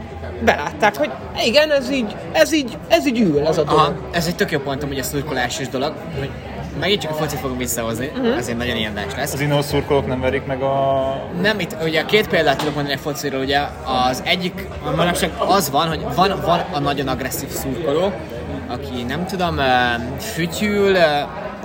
belátták, 0.44 0.96
hogy 0.96 1.10
igen, 1.44 1.70
ez 1.70 1.90
így, 1.90 2.16
ez 2.32 2.52
így, 2.52 2.78
ez 2.88 3.06
így 3.06 3.20
ül 3.20 3.46
ez 3.46 3.58
a 3.58 3.62
dolog. 3.62 3.80
Aha, 3.80 3.94
ez 4.10 4.26
egy 4.26 4.36
tök 4.36 4.50
jó 4.50 4.58
pontom, 4.58 4.88
hogy 4.88 4.98
a 4.98 5.02
szurkolásos 5.02 5.68
dolog, 5.68 5.94
hogy 6.18 6.30
megint 6.78 7.00
csak 7.00 7.10
a 7.10 7.14
focit 7.14 7.38
fogom 7.38 7.56
visszahozni, 7.56 8.06
Mhm. 8.14 8.20
uh-huh. 8.20 8.38
ezért 8.38 8.58
nagyon 8.58 8.76
érdekes 8.76 9.14
lesz. 9.14 9.32
Az 9.32 9.40
innó 9.40 9.60
szurkolók 9.62 10.06
nem 10.06 10.20
verik 10.20 10.46
meg 10.46 10.62
a... 10.62 11.14
Nem, 11.40 11.60
itt 11.60 11.76
ugye 11.82 12.04
két 12.04 12.28
példát 12.28 12.56
tudok 12.58 12.74
mondani 12.74 12.94
a 12.96 12.98
fociról, 12.98 13.40
ugye 13.40 13.60
az 14.08 14.22
egyik, 14.24 14.66
a 14.84 14.90
manapság 14.96 15.30
az 15.38 15.70
van, 15.70 15.88
hogy 15.88 16.00
van, 16.14 16.40
van 16.44 16.60
a 16.72 16.78
nagyon 16.78 17.08
agresszív 17.08 17.48
szurkoló, 17.48 18.12
aki 18.68 19.02
nem 19.02 19.26
tudom, 19.26 19.60
fütyül, 20.20 20.96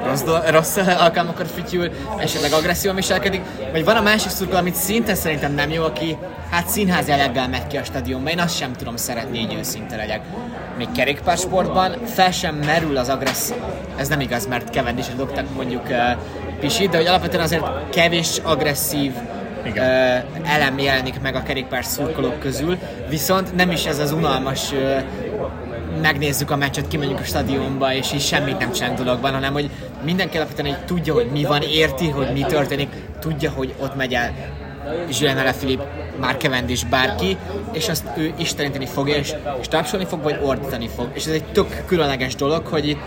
rossz, 0.06 0.22
do- 0.22 0.50
rossz 0.50 0.78
alkalmakkor 0.78 1.46
fütyül, 1.56 1.90
esetleg 2.18 2.52
agresszívan 2.52 2.96
viselkedik, 2.96 3.42
vagy 3.72 3.84
van 3.86 3.96
a 3.96 4.02
másik 4.02 4.30
szurkoló, 4.30 4.60
amit 4.60 4.76
szinte 4.76 5.14
szerintem 5.16 5.54
nem 5.54 5.70
jó, 5.70 5.84
aki 5.84 6.18
hát 6.50 6.68
színház 6.68 7.08
jelleggel 7.08 7.48
megy 7.48 7.68
ki 7.68 7.78
a 7.78 7.84
stadionba, 7.84 8.30
én 8.30 8.40
azt 8.40 8.56
sem 8.58 8.74
tudom 8.74 8.96
szeretni, 8.96 9.38
így 9.40 9.54
őszinte 9.54 9.96
legyek. 9.96 10.22
Még 10.78 10.88
kerékpársportban 10.92 11.92
fel 12.06 12.32
sem 12.32 12.56
merül 12.56 12.98
az 12.98 13.10
agresszív, 13.10 13.58
ez 13.96 14.08
nem 14.08 14.20
igaz, 14.20 14.48
mert 14.48 14.74
Cavendish-en 14.74 15.18
dobtak 15.18 15.56
mondjuk 15.56 15.84
uh, 15.90 15.98
pisit, 16.60 16.90
de 16.90 16.98
hogy 16.98 17.06
alapvetően 17.06 17.44
azért 17.44 17.90
kevés 17.90 18.40
agresszív 18.44 19.12
Igen. 19.66 19.90
ö, 19.90 20.48
elem 20.48 20.80
jelenik 20.80 21.22
meg 21.22 21.36
a 21.36 21.44
kerékpár 21.44 21.86
szurkolók 21.86 22.40
közül, 22.40 22.78
viszont 23.10 23.56
nem 23.56 23.72
is 23.72 23.86
ez 23.86 24.00
az 24.00 24.12
unalmas 24.12 24.72
ö, 24.72 24.98
megnézzük 26.02 26.52
a 26.52 26.56
meccset, 26.56 26.88
kimegyünk 26.88 27.20
a 27.20 27.24
stadionba, 27.24 27.94
és 27.94 28.14
így 28.14 28.22
semmit 28.22 28.58
nem 28.58 28.72
csinálunk 28.72 29.00
dologban, 29.00 29.34
hanem 29.34 29.54
hogy 29.54 29.70
mindenki 30.04 30.38
alapvetően 30.38 30.68
így 30.68 30.86
tudja, 30.86 31.14
hogy 31.14 31.30
mi 31.32 31.44
van, 31.44 31.62
érti, 31.62 32.10
hogy 32.10 32.32
mi 32.34 32.42
történik, 32.42 32.90
tudja, 33.20 33.52
hogy 33.52 33.74
ott 33.80 33.96
megy 33.96 34.14
el 34.14 34.34
Julien 35.10 35.38
Alaphilippe, 35.38 36.03
már 36.20 36.38
Cavendish, 36.38 36.90
bárki, 36.90 37.38
és 37.72 37.90
azt 37.90 38.04
ő 38.18 38.34
isteníteni 38.38 38.86
fogja, 38.86 39.16
és, 39.16 39.34
és 39.60 39.68
tapsolni 39.68 40.06
fog, 40.06 40.22
vagy 40.22 40.40
ordítani 40.44 40.90
fog. 40.96 41.10
És 41.14 41.26
ez 41.26 41.34
egy 41.34 41.44
tök 41.44 41.84
különleges 41.86 42.36
dolog, 42.36 42.66
hogy 42.66 42.88
itt 42.88 43.02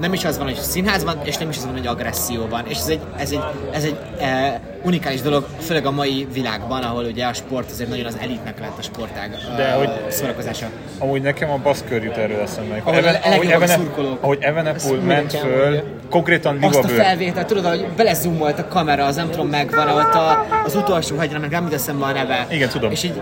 nem 0.00 0.12
is 0.12 0.24
az 0.24 0.38
van, 0.38 0.46
hogy 0.46 0.56
színház 0.56 1.04
van, 1.04 1.20
és 1.24 1.36
nem 1.36 1.48
is 1.48 1.56
az 1.56 1.64
van, 1.64 1.72
hogy 1.72 1.86
agresszió 1.86 2.46
van. 2.50 2.62
És 2.66 2.76
ez 2.78 2.88
egy, 2.88 3.00
ez 3.18 3.30
egy, 3.30 3.40
ez 3.72 3.84
egy 3.84 3.96
e, 4.20 4.60
unikális 4.82 5.20
dolog, 5.20 5.46
főleg 5.60 5.86
a 5.86 5.90
mai 5.90 6.26
világban, 6.32 6.82
ahol 6.82 7.04
ugye 7.04 7.26
a 7.26 7.32
sport 7.32 7.70
azért 7.70 7.88
nagyon 7.88 8.06
az 8.06 8.16
elitnek 8.20 8.60
lett 8.60 8.78
a 8.78 8.82
sportág 8.82 9.30
De 9.56 9.64
a 9.64 9.78
hogy- 9.78 10.10
szórakozása. 10.10 10.66
Amúgy 10.98 11.22
nekem 11.22 11.50
a 11.50 11.56
baszkör 11.56 12.02
jut 12.04 12.16
erről 12.16 12.40
eszembe. 12.40 12.80
Ahol 12.84 12.98
a 12.98 13.00
legjobbak 13.00 13.52
Evene- 13.52 14.18
ahogy 14.20 14.38
Evenepul 14.40 14.96
ment 14.96 15.32
föl, 15.32 15.50
elmondja. 15.62 15.82
konkrétan 16.10 16.58
Azt 16.62 16.74
a 16.76 16.80
libabőr. 16.80 17.00
felvételt, 17.04 17.46
tudod, 17.46 17.64
hogy 17.66 17.86
belezoomolt 17.96 18.58
a 18.58 18.68
kamera, 18.68 19.04
az 19.04 19.16
nem 19.16 19.30
tudom 19.30 19.48
megvan, 19.48 19.88
ott 19.88 20.14
a, 20.14 20.46
az 20.64 20.74
utolsó 20.74 21.16
hegyre, 21.16 21.38
meg 21.38 21.50
nem 21.50 21.68
eszembe 21.72 22.04
a 22.04 22.12
neve. 22.12 22.46
Igen, 22.50 22.68
tudom. 22.68 22.90
És 22.90 23.02
így 23.02 23.20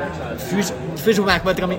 fűz, 0.48 0.72
fűzsbombák 1.02 1.42
voltak, 1.42 1.64
ami 1.64 1.78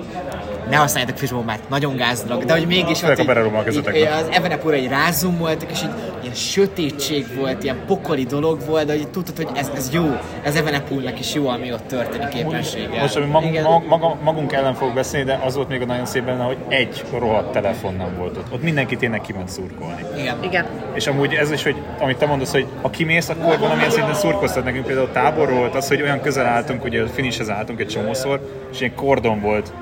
ne 0.70 0.76
használjátok 0.76 1.16
fűzsbombát, 1.16 1.68
nagyon 1.68 1.96
gáz 1.96 2.22
dolog, 2.22 2.44
de 2.44 2.52
hogy 2.52 2.66
mégis 2.66 3.02
ott 3.02 3.18
a 3.18 3.62
kezetekbe. 3.64 3.98
így, 3.98 4.06
az 4.06 4.28
Evenepur 4.30 4.74
egy 4.74 4.88
rázumoltak, 4.88 5.70
és 5.70 5.82
így 5.82 5.90
ilyen 6.22 6.34
sötétség 6.34 7.26
volt, 7.36 7.64
ilyen 7.64 7.76
pokoli 7.86 8.24
dolog 8.24 8.66
volt, 8.66 8.86
de 8.86 8.92
hogy 8.92 9.08
tudtad, 9.08 9.36
hogy 9.36 9.48
ez, 9.54 9.70
ez 9.76 9.90
jó, 9.92 10.16
ez 10.42 10.54
Evenepurnak 10.54 11.20
is 11.20 11.34
jó, 11.34 11.48
ami 11.48 11.72
ott 11.72 11.86
történik 11.86 12.34
éppenséggel. 12.34 13.00
Most, 13.00 13.16
ami 13.16 13.26
magunk, 13.26 13.88
maga, 13.88 14.16
magunk 14.22 14.52
ellen 14.52 14.74
fogok 14.74 14.94
beszélni, 14.94 15.26
de 15.26 15.40
az 15.44 15.54
volt 15.54 15.68
még 15.68 15.82
a 15.82 15.84
nagyon 15.84 16.06
szép 16.06 16.24
benne, 16.24 16.42
hogy 16.42 16.56
egy 16.68 17.04
rohadt 17.18 17.52
telefon 17.52 17.94
nem 17.94 18.16
volt 18.18 18.36
ott. 18.36 18.52
Ott 18.52 18.62
mindenki 18.62 18.96
tényleg 18.96 19.20
kiment 19.20 19.48
szurkolni. 19.48 20.04
Igen. 20.18 20.36
Igen. 20.42 20.66
És 20.94 21.06
amúgy 21.06 21.34
ez 21.34 21.50
is, 21.50 21.62
hogy 21.62 21.76
amit 22.00 22.16
te 22.16 22.26
mondasz, 22.26 22.52
hogy 22.52 22.66
ha 22.82 22.90
kimész, 22.90 23.28
akkor 23.28 23.58
valamilyen 23.58 23.90
szinten 23.90 24.14
szurkoztat 24.14 24.64
nekünk. 24.64 24.86
Például 24.86 25.06
a 25.06 25.12
táborról 25.12 25.58
volt 25.58 25.74
az, 25.74 25.88
hogy 25.88 26.02
olyan 26.02 26.20
közel 26.20 26.46
álltunk, 26.46 26.84
ugye 26.84 27.02
a 27.02 27.06
finishhez 27.06 27.50
álltunk 27.50 27.80
egy 27.80 27.88
csomószor, 27.88 28.66
és 28.72 28.80
ilyen 28.80 28.94
kordon 28.94 29.40
volt. 29.40 29.72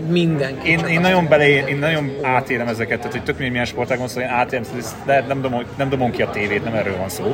Mindenki. 0.00 0.70
Én, 0.70 0.78
én 0.78 1.00
nagyon 1.00 1.28
bele, 1.28 1.48
én 1.48 1.78
nagyon 1.78 2.12
átélem 2.22 2.68
ezeket, 2.68 2.98
tehát 2.98 3.12
hogy 3.12 3.22
tök 3.22 3.38
milyen 3.38 3.64
sportágon 3.64 4.08
szól, 4.08 4.22
én 4.22 4.28
átélem, 4.28 4.64
de 5.04 5.24
nem 5.28 5.40
dobom, 5.40 5.62
nem 5.76 5.88
dobom 5.88 6.10
ki 6.10 6.22
a 6.22 6.30
tévét, 6.30 6.64
nem 6.64 6.74
erről 6.74 6.96
van 6.96 7.08
szó. 7.08 7.24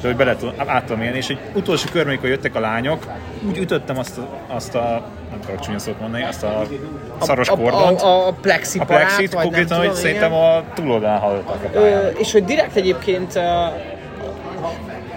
De 0.00 0.08
hogy 0.08 0.16
bele 0.16 0.36
át 0.56 0.84
tudom 0.84 1.02
élni, 1.02 1.16
és 1.16 1.28
egy 1.28 1.38
utolsó 1.54 1.88
kör, 1.92 2.06
amikor 2.06 2.28
jöttek 2.28 2.54
a 2.54 2.60
lányok, 2.60 3.06
úgy 3.48 3.58
ütöttem 3.58 3.98
azt 3.98 4.18
a, 4.18 4.28
azt 4.46 4.74
a 4.74 5.02
nem 5.30 5.40
tudok 5.40 5.60
csúnya 5.60 5.78
szót 5.78 6.00
mondani, 6.00 6.22
azt 6.22 6.42
a 6.42 6.62
szaros 7.20 7.48
a, 7.48 7.56
kordont, 7.56 8.00
a, 8.00 8.06
a, 8.06 8.26
a 8.26 8.32
plexi 8.32 8.78
a 8.78 8.84
plexit, 8.84 9.34
konkrétan, 9.34 9.78
hogy 9.78 9.92
szerintem 9.92 10.32
a 10.32 10.62
túloldalán 10.74 11.18
hallottak 11.18 11.64
a 11.64 11.68
pályán. 11.68 12.04
Ö, 12.04 12.06
és 12.06 12.32
hogy 12.32 12.44
direkt 12.44 12.76
egyébként 12.76 13.40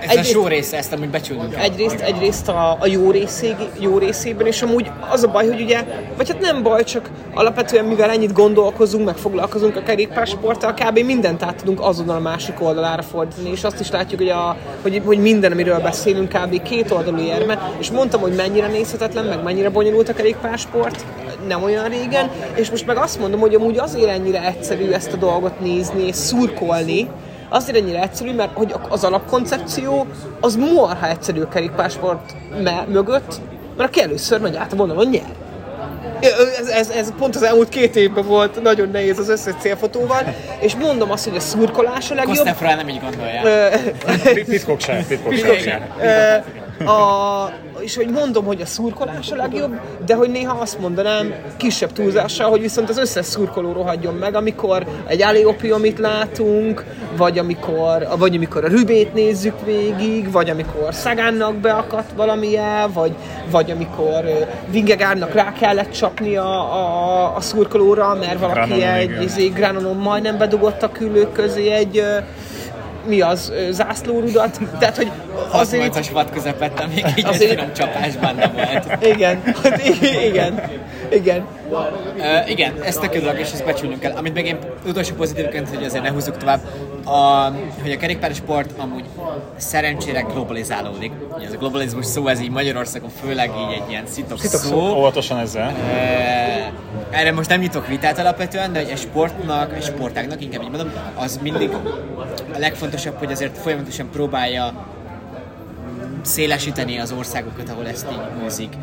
Ez 0.01 0.09
Egyrészt- 0.09 0.29
a 0.29 0.33
só 0.33 0.47
része, 0.47 0.77
ezt 0.77 0.93
amúgy 0.93 1.09
becsülnünk 1.09 1.51
kell. 1.51 1.61
egyrészt, 1.61 1.99
egyrészt 1.99 2.47
a, 2.47 2.77
a 2.79 2.87
jó, 2.87 3.11
részé, 3.11 3.55
jó 3.79 3.97
részében, 3.97 4.47
és 4.47 4.61
amúgy 4.61 4.91
az 5.09 5.23
a 5.23 5.27
baj, 5.27 5.47
hogy 5.47 5.61
ugye, 5.61 5.83
vagy 6.17 6.29
hát 6.29 6.39
nem 6.39 6.63
baj, 6.63 6.83
csak 6.83 7.09
alapvetően 7.33 7.85
mivel 7.85 8.09
ennyit 8.09 8.33
gondolkozunk, 8.33 9.05
meg 9.05 9.15
foglalkozunk 9.15 9.75
a 9.75 9.83
kerékpársporttal, 9.83 10.73
kb. 10.73 10.99
mindent 10.99 11.43
át 11.43 11.55
tudunk 11.55 11.81
azonnal 11.81 12.15
a 12.15 12.19
másik 12.19 12.61
oldalára 12.61 13.01
fordítani, 13.01 13.49
és 13.51 13.63
azt 13.63 13.79
is 13.79 13.91
látjuk, 13.91 14.19
hogy, 14.19 14.29
a, 14.29 14.57
hogy, 14.81 15.01
hogy 15.05 15.17
minden, 15.19 15.51
amiről 15.51 15.79
beszélünk, 15.79 16.29
kb. 16.29 16.61
két 16.61 16.91
oldalú 16.91 17.19
érme, 17.21 17.71
és 17.79 17.91
mondtam, 17.91 18.21
hogy 18.21 18.33
mennyire 18.35 18.67
nézhetetlen, 18.67 19.25
meg 19.25 19.43
mennyire 19.43 19.69
bonyolult 19.69 20.09
a 20.09 20.13
kerékpársport, 20.13 21.05
nem 21.47 21.63
olyan 21.63 21.87
régen, 21.89 22.29
és 22.55 22.69
most 22.69 22.85
meg 22.85 22.97
azt 22.97 23.19
mondom, 23.19 23.39
hogy 23.39 23.55
amúgy 23.55 23.77
azért 23.77 24.09
ennyire 24.09 24.45
egyszerű 24.47 24.91
ezt 24.91 25.13
a 25.13 25.17
dolgot 25.17 25.59
nézni 25.59 26.07
és 26.07 26.15
szurkolni, 26.15 27.07
Azért 27.49 27.77
ennyire 27.77 28.01
egyszerű, 28.01 28.33
mert 28.33 28.51
hogy 28.53 28.75
az 28.89 29.03
alapkoncepció 29.03 30.07
az 30.39 30.55
marha 30.55 31.07
egyszerű 31.09 31.41
a 31.41 31.47
kerékpársport 31.47 32.35
me- 32.63 32.87
mögött, 32.87 33.39
mert 33.77 33.89
aki 33.89 34.01
először 34.01 34.41
megy 34.41 34.55
át 34.55 34.73
a 34.73 34.75
vonalon 34.75 35.07
nyer. 35.07 35.25
Ez, 36.59 36.67
ez, 36.67 36.89
ez 36.89 37.13
pont 37.17 37.35
az 37.35 37.43
elmúlt 37.43 37.69
két 37.69 37.95
évben 37.95 38.25
volt 38.25 38.61
nagyon 38.61 38.89
nehéz 38.89 39.19
az 39.19 39.29
összes 39.29 39.53
célfotóval, 39.59 40.35
és 40.59 40.75
mondom 40.75 41.11
azt, 41.11 41.23
hogy 41.27 41.35
a 41.35 41.39
szurkolás 41.39 42.11
a 42.11 42.15
legjobb. 42.15 42.35
Kostefra 42.35 42.75
nem 42.75 42.89
így 42.89 43.01
gondolja. 43.01 43.41
Pitkok 44.45 44.79
se, 44.79 45.03
pitkok 45.07 45.33
se. 45.33 45.81
A, 46.85 47.51
és 47.79 47.95
hogy 47.95 48.09
mondom, 48.09 48.45
hogy 48.45 48.61
a 48.61 48.65
szurkolás 48.65 49.31
a 49.31 49.35
legjobb, 49.35 49.79
de 50.05 50.15
hogy 50.15 50.29
néha 50.29 50.59
azt 50.59 50.79
mondanám 50.79 51.33
kisebb 51.57 51.91
túlzással, 51.91 52.49
hogy 52.49 52.61
viszont 52.61 52.89
az 52.89 52.97
összes 52.97 53.25
szurkoló 53.25 53.71
rohadjon 53.71 54.13
meg, 54.13 54.35
amikor 54.35 54.85
egy 55.07 55.21
Aliopiomit 55.21 55.99
látunk, 55.99 56.85
vagy 57.17 57.37
amikor, 57.37 58.07
vagy 58.17 58.35
amikor 58.35 58.63
a 58.63 58.67
Rübét 58.67 59.13
nézzük 59.13 59.65
végig, 59.65 60.31
vagy 60.31 60.49
amikor 60.49 60.93
Szagánnak 60.93 61.55
beakadt 61.55 62.11
valamilyen, 62.15 62.91
vagy, 62.93 63.15
vagy 63.51 63.71
amikor 63.71 64.23
Vingegárnak 64.69 65.33
rá 65.33 65.53
kellett 65.53 65.91
csapni 65.91 66.35
a, 66.35 66.73
a, 66.73 67.35
a 67.35 67.41
szurkolóra, 67.41 68.15
mert 68.15 68.39
valaki 68.39 68.69
Granonon, 68.69 68.93
egy 68.93 69.23
izé, 69.23 69.47
Granonon 69.47 69.95
majdnem 69.95 70.37
bedugott 70.37 70.83
a 70.83 70.91
küllők 70.91 71.31
közé 71.31 71.71
egy 71.71 72.03
mi 73.05 73.21
az, 73.21 73.53
zászlórudat, 73.71 74.59
tehát 74.79 74.95
hogy 74.95 75.11
azért... 75.51 75.95
68-as 75.95 76.09
vad 76.13 76.29
közepette, 76.31 76.85
még 76.87 77.05
így 77.15 77.25
Azért- 77.25 77.51
egy 77.51 77.57
finom 77.57 77.73
csapás 77.73 78.15
benne 78.15 78.47
volt. 78.47 79.05
Igen, 79.05 79.41
hát 79.63 79.81
igen, 80.25 80.61
igen. 81.11 81.45
Uh, 81.69 82.49
igen, 82.49 82.81
ez 82.81 82.95
tök 82.95 83.13
és 83.15 83.51
ezt 83.51 83.65
becsülnünk 83.65 83.99
kell. 83.99 84.11
Amit 84.11 84.33
még 84.33 84.45
én 84.45 84.57
utolsó 84.87 85.15
pozitívként, 85.15 85.69
hogy 85.69 85.83
azért 85.83 86.03
ne 86.03 86.09
húzzuk 86.09 86.37
tovább, 86.37 86.59
a, 87.05 87.51
hogy 87.81 87.91
a 87.91 87.97
kerékpársport 87.97 88.71
amúgy 88.77 89.05
szerencsére 89.57 90.21
globalizálódik. 90.21 91.11
Ugye 91.35 91.45
ez 91.45 91.53
a 91.53 91.57
globalizmus 91.57 92.05
szó, 92.05 92.27
ez 92.27 92.39
így 92.41 92.49
Magyarországon 92.49 93.09
főleg 93.23 93.49
így 93.49 93.73
egy 93.73 93.89
ilyen 93.89 94.03
szitok, 94.05 94.39
Szitok 94.39 94.59
szó. 94.59 94.69
szó. 94.69 94.97
Óvatosan 94.97 95.37
ezzel. 95.37 95.69
Eh, 95.69 96.67
erre 97.09 97.31
most 97.31 97.49
nem 97.49 97.59
nyitok 97.59 97.87
vitát 97.87 98.17
alapvetően, 98.19 98.73
de 98.73 98.79
hogy 98.79 98.89
egy 98.89 98.97
sportnak, 98.97 99.75
egy 99.75 99.83
sportágnak, 99.83 100.41
inkább 100.41 100.61
így 100.61 100.69
mondom, 100.69 100.91
az 101.15 101.39
mindig 101.41 101.69
a 102.53 102.57
legfontosabb, 102.57 103.15
hogy 103.17 103.31
azért 103.31 103.57
folyamatosan 103.57 104.09
próbálja 104.11 104.73
szélesíteni 106.21 106.97
az 106.97 107.11
országokat, 107.11 107.69
ahol 107.69 107.87
ezt 107.87 108.07
így 108.11 108.45
űzik. 108.45 108.73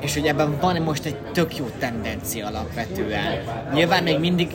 És 0.00 0.14
hogy 0.14 0.26
ebben 0.26 0.58
van 0.60 0.82
most 0.82 1.04
egy 1.04 1.16
tök 1.16 1.56
jó 1.56 1.64
tendencia 1.78 2.46
alapvetően. 2.46 3.42
Nyilván 3.72 4.02
még 4.02 4.18
mindig 4.18 4.48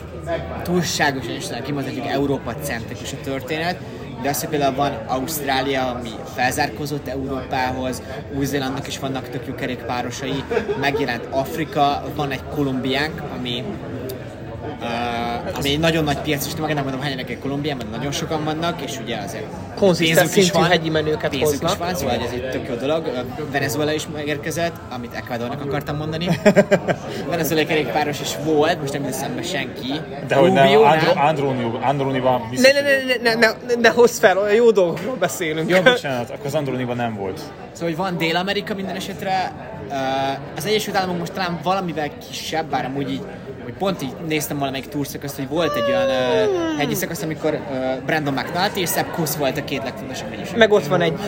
túlságosan 0.62 1.34
is 1.34 1.44
kimondhatjuk 1.64 2.06
Európa 2.06 2.54
centrikus 2.54 3.12
a 3.12 3.16
történet, 3.24 3.80
de 4.22 4.28
az, 4.28 4.40
hogy 4.40 4.48
például 4.48 4.74
van 4.74 4.92
Ausztrália, 5.06 5.90
ami 5.90 6.10
felzárkózott 6.34 7.08
Európához, 7.08 8.02
Új-Zélandnak 8.36 8.86
is 8.86 8.98
vannak 8.98 9.28
tök 9.28 9.46
jó 9.46 9.54
kerékpárosai, 9.54 10.44
megjelent 10.80 11.26
Afrika, 11.30 12.02
van 12.14 12.30
egy 12.30 12.44
Kolumbiánk, 12.54 13.22
ami 13.38 13.64
Uh, 14.80 15.56
ami 15.56 15.70
egy 15.70 15.78
nagyon 15.78 16.04
nagy 16.04 16.18
piac, 16.18 16.46
és 16.46 16.52
meg 16.60 16.74
nem 16.74 16.82
mondom, 16.82 17.00
hányan 17.00 17.18
egy 17.18 17.38
Kolumbiában, 17.38 17.86
nagyon 17.90 18.12
sokan 18.12 18.44
vannak, 18.44 18.80
és 18.80 18.98
ugye 18.98 19.16
azért 19.16 19.44
Konzisztens 19.76 20.30
szintű 20.30 20.50
van, 20.52 20.64
hegyi 20.64 20.88
menőket 20.88 21.30
pénzük 21.30 21.48
hoznak. 21.48 21.70
is 21.70 21.76
van, 21.78 21.94
szóval 21.94 22.14
ez 22.14 22.30
egy 22.32 22.50
tök 22.50 22.68
jó 22.68 22.74
dolog. 22.74 23.10
Venezuela 23.52 23.92
is 23.92 24.06
megérkezett, 24.14 24.74
amit 24.90 25.14
Ecuadornak 25.14 25.60
akartam 25.60 25.96
mondani. 25.96 26.28
Venezuela 27.30 27.66
kerékpáros 27.66 28.20
is 28.20 28.36
volt, 28.44 28.80
most 28.80 28.92
nem 28.92 29.04
eszembe 29.04 29.42
senki. 29.42 30.00
De 30.28 30.34
hogy 30.34 30.52
nem, 30.52 30.64
Rubio, 30.64 30.82
Andro, 30.82 31.14
nem? 31.14 31.24
Androni, 31.24 31.70
Androniban 31.82 32.46
biztos, 32.50 32.72
Ne, 32.72 32.80
ne, 32.80 32.88
ne, 32.88 33.14
ne, 33.22 33.34
ne, 33.34 33.46
ne, 33.66 33.80
ne 33.80 33.88
hozz 33.88 34.18
fel, 34.18 34.38
olyan 34.38 34.54
jó 34.54 34.70
dolgokról 34.70 35.16
beszélünk. 35.16 35.70
Jó, 35.70 35.80
bocsánat, 35.80 36.30
akkor 36.30 36.46
az 36.46 36.54
Androniban 36.54 36.96
nem 36.96 37.14
volt. 37.14 37.40
Szóval, 37.72 37.88
hogy 37.88 37.96
van 37.96 38.16
Dél-Amerika 38.16 38.74
minden 38.74 38.96
esetre. 38.96 39.52
Az 40.56 40.66
Egyesült 40.66 40.96
Államok 40.96 41.18
most 41.18 41.32
talán 41.32 41.58
valamivel 41.62 42.10
kisebb, 42.28 42.66
bár 42.70 42.84
amúgy 42.84 43.10
így, 43.10 43.22
hogy 43.70 43.78
pont 43.78 44.02
így 44.02 44.12
néztem 44.28 44.58
valamelyik 44.58 44.88
túrszakaszt, 44.88 45.36
hogy 45.36 45.48
volt 45.48 45.76
egy 45.76 45.84
olyan 45.88 46.06
uh, 46.08 46.78
hegyi 46.78 46.94
szakasz, 46.94 47.22
amikor 47.22 47.52
uh, 47.52 48.04
Brandon 48.06 48.34
McNulty 48.34 48.80
és 48.80 48.90
Sepp 48.90 49.10
Kuss 49.14 49.36
volt 49.36 49.58
a 49.58 49.64
két 49.64 49.82
legfontosabb 49.82 50.28
hegyi 50.30 50.42
Meg 50.56 50.72
ott 50.72 50.86
van 50.86 51.00
egy 51.00 51.18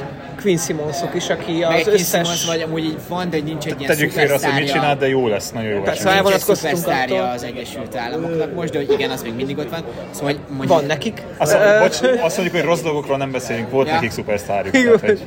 Quinn 0.41 0.57
Simonsok 0.57 1.15
is, 1.15 1.29
aki 1.29 1.53
Meg 1.53 1.71
az 1.71 1.89
egy 1.89 1.95
összes... 1.95 2.21
összes... 2.21 2.47
vagy 2.47 2.61
amúgy 2.61 2.85
így 2.85 2.99
van, 3.09 3.31
de 3.31 3.41
nincs 3.41 3.67
egy 3.67 3.81
ilyen 3.81 3.95
Tegyük 3.97 4.11
félre 4.11 4.35
azt, 4.35 4.45
hogy 4.45 4.61
mit 4.63 4.71
csinál, 4.73 4.97
de 4.97 5.09
jó 5.09 5.29
lesz, 5.29 5.51
nagyon 5.53 5.71
jó 5.71 5.81
Persze, 5.83 6.05
van- 6.05 6.13
nincs 6.13 6.25
egy 6.27 6.33
elvonatkoztunk 6.33 6.77
szupersztárja 6.77 7.31
az 7.31 7.43
Egyesült 7.43 7.97
Államoknak 7.97 8.55
most, 8.55 8.73
de 8.73 8.79
hogy 8.79 8.91
igen, 8.93 9.11
az 9.11 9.23
még 9.23 9.35
mindig 9.35 9.59
ott 9.59 9.71
van. 9.71 9.85
Szóval, 10.11 10.35
mondjuk, 10.49 10.69
Van 10.69 10.85
nekik. 10.85 11.23
Azt, 11.37 11.57
bocs, 11.81 12.01
azt 12.23 12.37
mondjuk, 12.37 12.61
hogy 12.61 12.65
rossz 12.65 12.81
dolgokról 12.81 13.17
nem 13.17 13.31
beszélünk, 13.31 13.71
volt 13.71 13.87
Ja. 13.87 13.95
nekik 13.95 14.11
szupersztárjuk. 14.11 14.73
Tehát, 14.73 15.01
hogy 15.01 15.21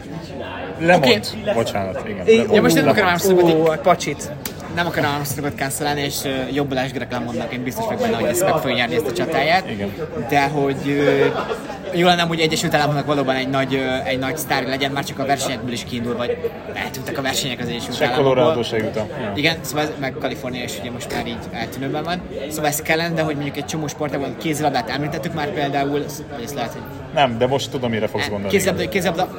lemond, 0.79 1.27
bocsánat, 1.53 2.07
igen. 2.07 2.25
Lemond, 2.25 2.53
Ja, 2.53 2.61
most 2.61 2.75
nem 2.75 2.87
akarom 2.87 3.13
Ó, 3.43 3.71
egy 3.71 3.79
pacsit. 3.79 4.31
Nem 4.75 4.85
akarom 4.87 5.11
Armstrongot 5.13 5.57
cancelálni, 5.57 6.01
és 6.01 6.23
uh, 6.23 6.53
jobbalás 6.53 6.91
Greg 6.91 7.21
mondnak, 7.25 7.53
én 7.53 7.63
biztos 7.63 7.85
vagyok 7.85 8.01
benne, 8.01 8.15
hogy 8.15 8.29
ezt 8.29 8.43
meg 8.43 8.53
fogja 8.53 8.75
nyerni 8.75 8.95
ezt 8.95 9.05
a 9.07 9.13
csatáját. 9.13 9.69
Igen. 9.69 9.93
De 10.29 10.47
hogy 10.47 10.77
uh, 10.85 11.99
jó 11.99 12.05
lenne, 12.07 12.21
hogy 12.21 12.39
Egyesült 12.39 12.73
Államoknak 12.73 13.05
valóban 13.05 13.35
egy 13.35 13.49
nagy, 13.49 13.73
uh, 13.73 14.07
egy 14.07 14.19
nagy 14.19 14.37
sztár 14.37 14.63
legyen, 14.67 14.91
már 14.91 15.03
csak 15.03 15.19
a 15.19 15.25
versenyekből 15.25 15.71
is 15.71 15.83
kiindul, 15.83 16.15
vagy 16.15 16.51
eltűntek 16.73 17.17
a 17.17 17.21
versenyek 17.21 17.59
az 17.59 17.67
Egyesült 17.67 17.95
Se 17.95 18.05
Államokból. 18.05 18.33
Colorado, 18.33 18.63
se 18.63 18.77
Utah. 18.77 19.05
Igen, 19.35 19.57
szóval 19.61 19.83
ez, 19.83 19.91
meg 19.99 20.13
Kalifornia 20.19 20.63
is 20.63 20.79
ugye 20.79 20.91
most 20.91 21.13
már 21.13 21.27
így 21.27 21.37
eltűnőben 21.51 22.03
van. 22.03 22.21
Szóval 22.49 22.65
ez 22.69 22.81
kellene, 22.81 23.13
de 23.13 23.21
hogy 23.21 23.35
mondjuk 23.35 23.57
egy 23.57 23.65
csomó 23.65 23.87
sportágban 23.87 24.35
kézilabdát 24.37 24.89
említettük 24.89 25.33
már 25.33 25.49
például, 25.49 25.89
vagy 26.31 26.43
ezt 26.43 26.55
lehet, 26.55 26.71
hogy 26.71 26.81
Nem, 27.13 27.37
de 27.37 27.47
most 27.47 27.71
tudom, 27.71 27.89
mire 27.89 28.07
fogsz 28.07 28.27
gondolni. 28.29 28.47
kézilabda, 28.49 28.89
kézilabda 28.89 29.29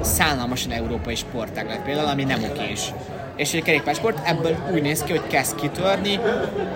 szállalmasan 0.00 0.72
európai 0.72 1.14
sportág 1.14 1.66
lett 1.66 1.82
például, 1.82 2.08
ami 2.08 2.24
nem 2.24 2.42
okés. 2.50 2.92
És 3.36 3.52
egy 3.52 3.62
kerékpársport 3.62 4.28
ebből 4.28 4.56
úgy 4.72 4.82
néz 4.82 5.02
ki, 5.02 5.10
hogy 5.10 5.26
kezd 5.26 5.54
kitörni, 5.54 6.18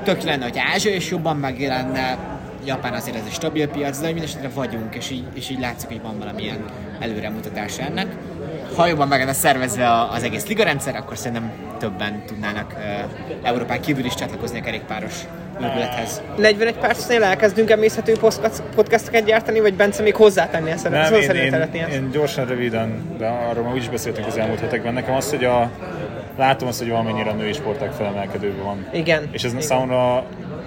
tök 0.02 0.22
lenne, 0.22 0.44
hogy 0.44 0.58
Ázsia 0.74 0.94
is 0.94 1.10
jobban 1.10 1.36
megjelenne, 1.36 2.18
Japán 2.66 2.92
azért 2.92 3.16
ez 3.16 3.22
egy 3.26 3.32
stabil 3.32 3.68
piac, 3.68 4.00
de 4.00 4.12
mindesetre 4.12 4.48
vagyunk, 4.54 4.94
és 4.94 5.10
így, 5.10 5.24
és 5.34 5.50
így 5.50 5.60
látszik, 5.60 5.88
hogy 5.88 6.02
van 6.02 6.18
valamilyen 6.18 6.64
előremutatás 7.00 7.78
ennek. 7.78 8.06
Ha 8.76 8.86
jobban 8.86 9.08
meg 9.08 9.18
lenne 9.18 9.32
szervezve 9.32 10.02
az 10.02 10.22
egész 10.22 10.46
ligarendszer, 10.46 10.96
akkor 10.96 11.16
szerintem 11.16 11.50
többen 11.78 12.22
tudnának 12.26 12.74
uh, 12.76 12.82
Európán 13.42 13.80
kívül 13.80 14.04
is 14.04 14.14
csatlakozni 14.14 14.58
a 14.58 14.62
kerékpáros 14.62 15.14
űrülethez. 15.60 16.22
41 16.36 16.74
percnél 16.74 17.22
elkezdünk 17.22 17.70
emészhető 17.70 18.12
podcast- 18.12 18.62
podcasteket 18.74 19.24
gyártani, 19.24 19.60
vagy 19.60 19.74
Bence 19.74 20.02
még 20.02 20.14
hozzátenni 20.14 20.70
ezt? 20.70 20.88
Nem, 20.88 21.04
Szóval 21.04 21.20
én, 21.20 21.30
én, 21.30 21.54
ezt? 21.54 21.74
én, 21.92 22.10
gyorsan, 22.10 22.46
röviden, 22.46 23.16
de 23.18 23.26
arról 23.26 23.64
már 23.64 23.72
úgyis 23.72 23.88
beszéltünk 23.88 24.26
az 24.26 24.36
elmúlt 24.36 24.60
hetekben. 24.60 24.92
Nekem 24.92 25.14
az, 25.14 25.30
hogy 25.30 25.44
a, 25.44 25.70
látom 26.36 26.68
azt, 26.68 26.78
hogy 26.78 26.88
valamennyire 26.88 27.30
a 27.30 27.34
női 27.34 27.52
sporták 27.52 27.92
felemelkedőben 27.92 28.64
van. 28.64 28.86
Igen. 28.92 29.28
És 29.30 29.44
ez 29.44 29.54
számomra 29.58 30.24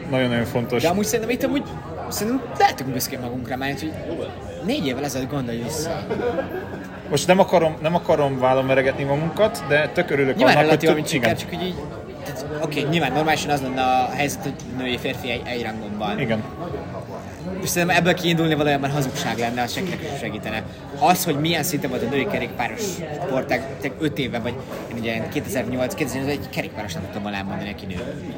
nagyon-nagyon 0.10 0.46
fontos. 0.46 0.82
De 0.82 0.90
amúgy 0.90 1.06
szerintem 1.06 1.30
itt 1.30 1.44
amúgy 1.44 1.64
szerintem 2.10 2.42
lehetünk 2.58 2.90
büszkék 2.90 3.20
magunkra, 3.20 3.58
mert 3.58 3.80
hogy 3.80 3.94
négy 4.66 4.88
évvel 4.88 5.04
ezelőtt 5.04 5.30
gondolj 5.30 5.62
vissza. 5.62 6.06
Most 7.10 7.28
nem 7.28 7.40
akarom, 7.40 7.78
nem 7.82 7.96
akarom 7.96 8.40
vállon 8.40 8.66
meregetni 8.66 9.04
magunkat, 9.04 9.64
de 9.68 9.90
tök 9.94 10.10
örülök 10.10 10.36
Nyilván 10.36 10.56
annak, 10.56 10.66
relatív, 10.66 10.90
hogy 10.90 10.98
tud- 10.98 11.10
siker, 11.10 11.38
csak 11.38 11.50
hogy 11.50 11.64
így... 11.68 11.76
tehát, 12.24 12.46
Oké, 12.62 12.80
okay, 12.80 12.92
nyilván 12.92 13.12
normálisan 13.12 13.50
az 13.50 13.62
lenne 13.62 13.82
a 13.82 14.10
helyzet, 14.14 14.44
hogy 14.44 14.54
női 14.78 14.98
férfi 14.98 15.32
egy, 15.32 15.42
egy 15.46 15.64
rangon 15.64 15.98
van. 15.98 16.20
Igen. 16.20 16.44
És 17.62 17.70
szerintem 17.70 17.98
ebből 17.98 18.14
kiindulni 18.14 18.54
valójában 18.54 18.92
hazugság 18.92 19.38
lenne, 19.38 19.62
az 19.62 19.74
senkinek 19.74 20.00
sem 20.02 20.18
segítene. 20.18 20.64
Az, 21.00 21.24
hogy 21.26 21.40
milyen 21.40 21.64
szinten 21.64 21.90
volt 21.90 22.04
a 22.04 22.10
női 22.10 22.28
kerékpáros 22.28 22.82
sportág, 23.26 23.62
5 24.00 24.18
éve, 24.18 24.40
vagy 24.40 24.54
én 24.92 24.98
ugye 25.00 25.28
2008 25.28 25.94
2008 25.94 26.32
egy 26.32 26.50
kerékpáros 26.50 26.94
nem 26.94 27.04
tudtam 27.04 27.22
volna 27.22 27.38
elmondani, 27.38 27.70
aki 27.70 27.86
nő. 27.86 27.96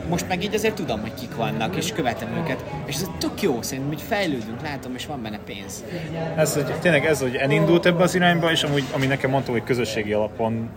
Most 0.09 0.27
meg 0.27 0.43
így 0.43 0.53
azért 0.53 0.75
tudom, 0.75 1.01
hogy 1.01 1.13
kik 1.19 1.35
vannak, 1.35 1.75
és 1.75 1.91
követem 1.91 2.29
őket, 2.43 2.63
és 2.85 2.95
ez 2.95 3.07
tök 3.17 3.41
jó, 3.41 3.61
szerintem, 3.61 3.93
hogy 3.93 4.03
fejlődünk, 4.07 4.61
látom, 4.63 4.95
és 4.95 5.05
van 5.05 5.21
benne 5.21 5.39
pénz. 5.45 5.83
Ez, 6.35 6.53
hogy 6.53 6.65
tényleg 6.79 7.05
ez, 7.05 7.19
hogy 7.21 7.35
elindult 7.35 7.85
ebbe 7.85 8.03
az 8.03 8.15
irányba, 8.15 8.51
és 8.51 8.63
amúgy, 8.63 8.83
ami 8.91 9.05
nekem 9.05 9.29
mondta, 9.29 9.51
hogy 9.51 9.63
közösségi 9.63 10.13
alapon 10.13 10.69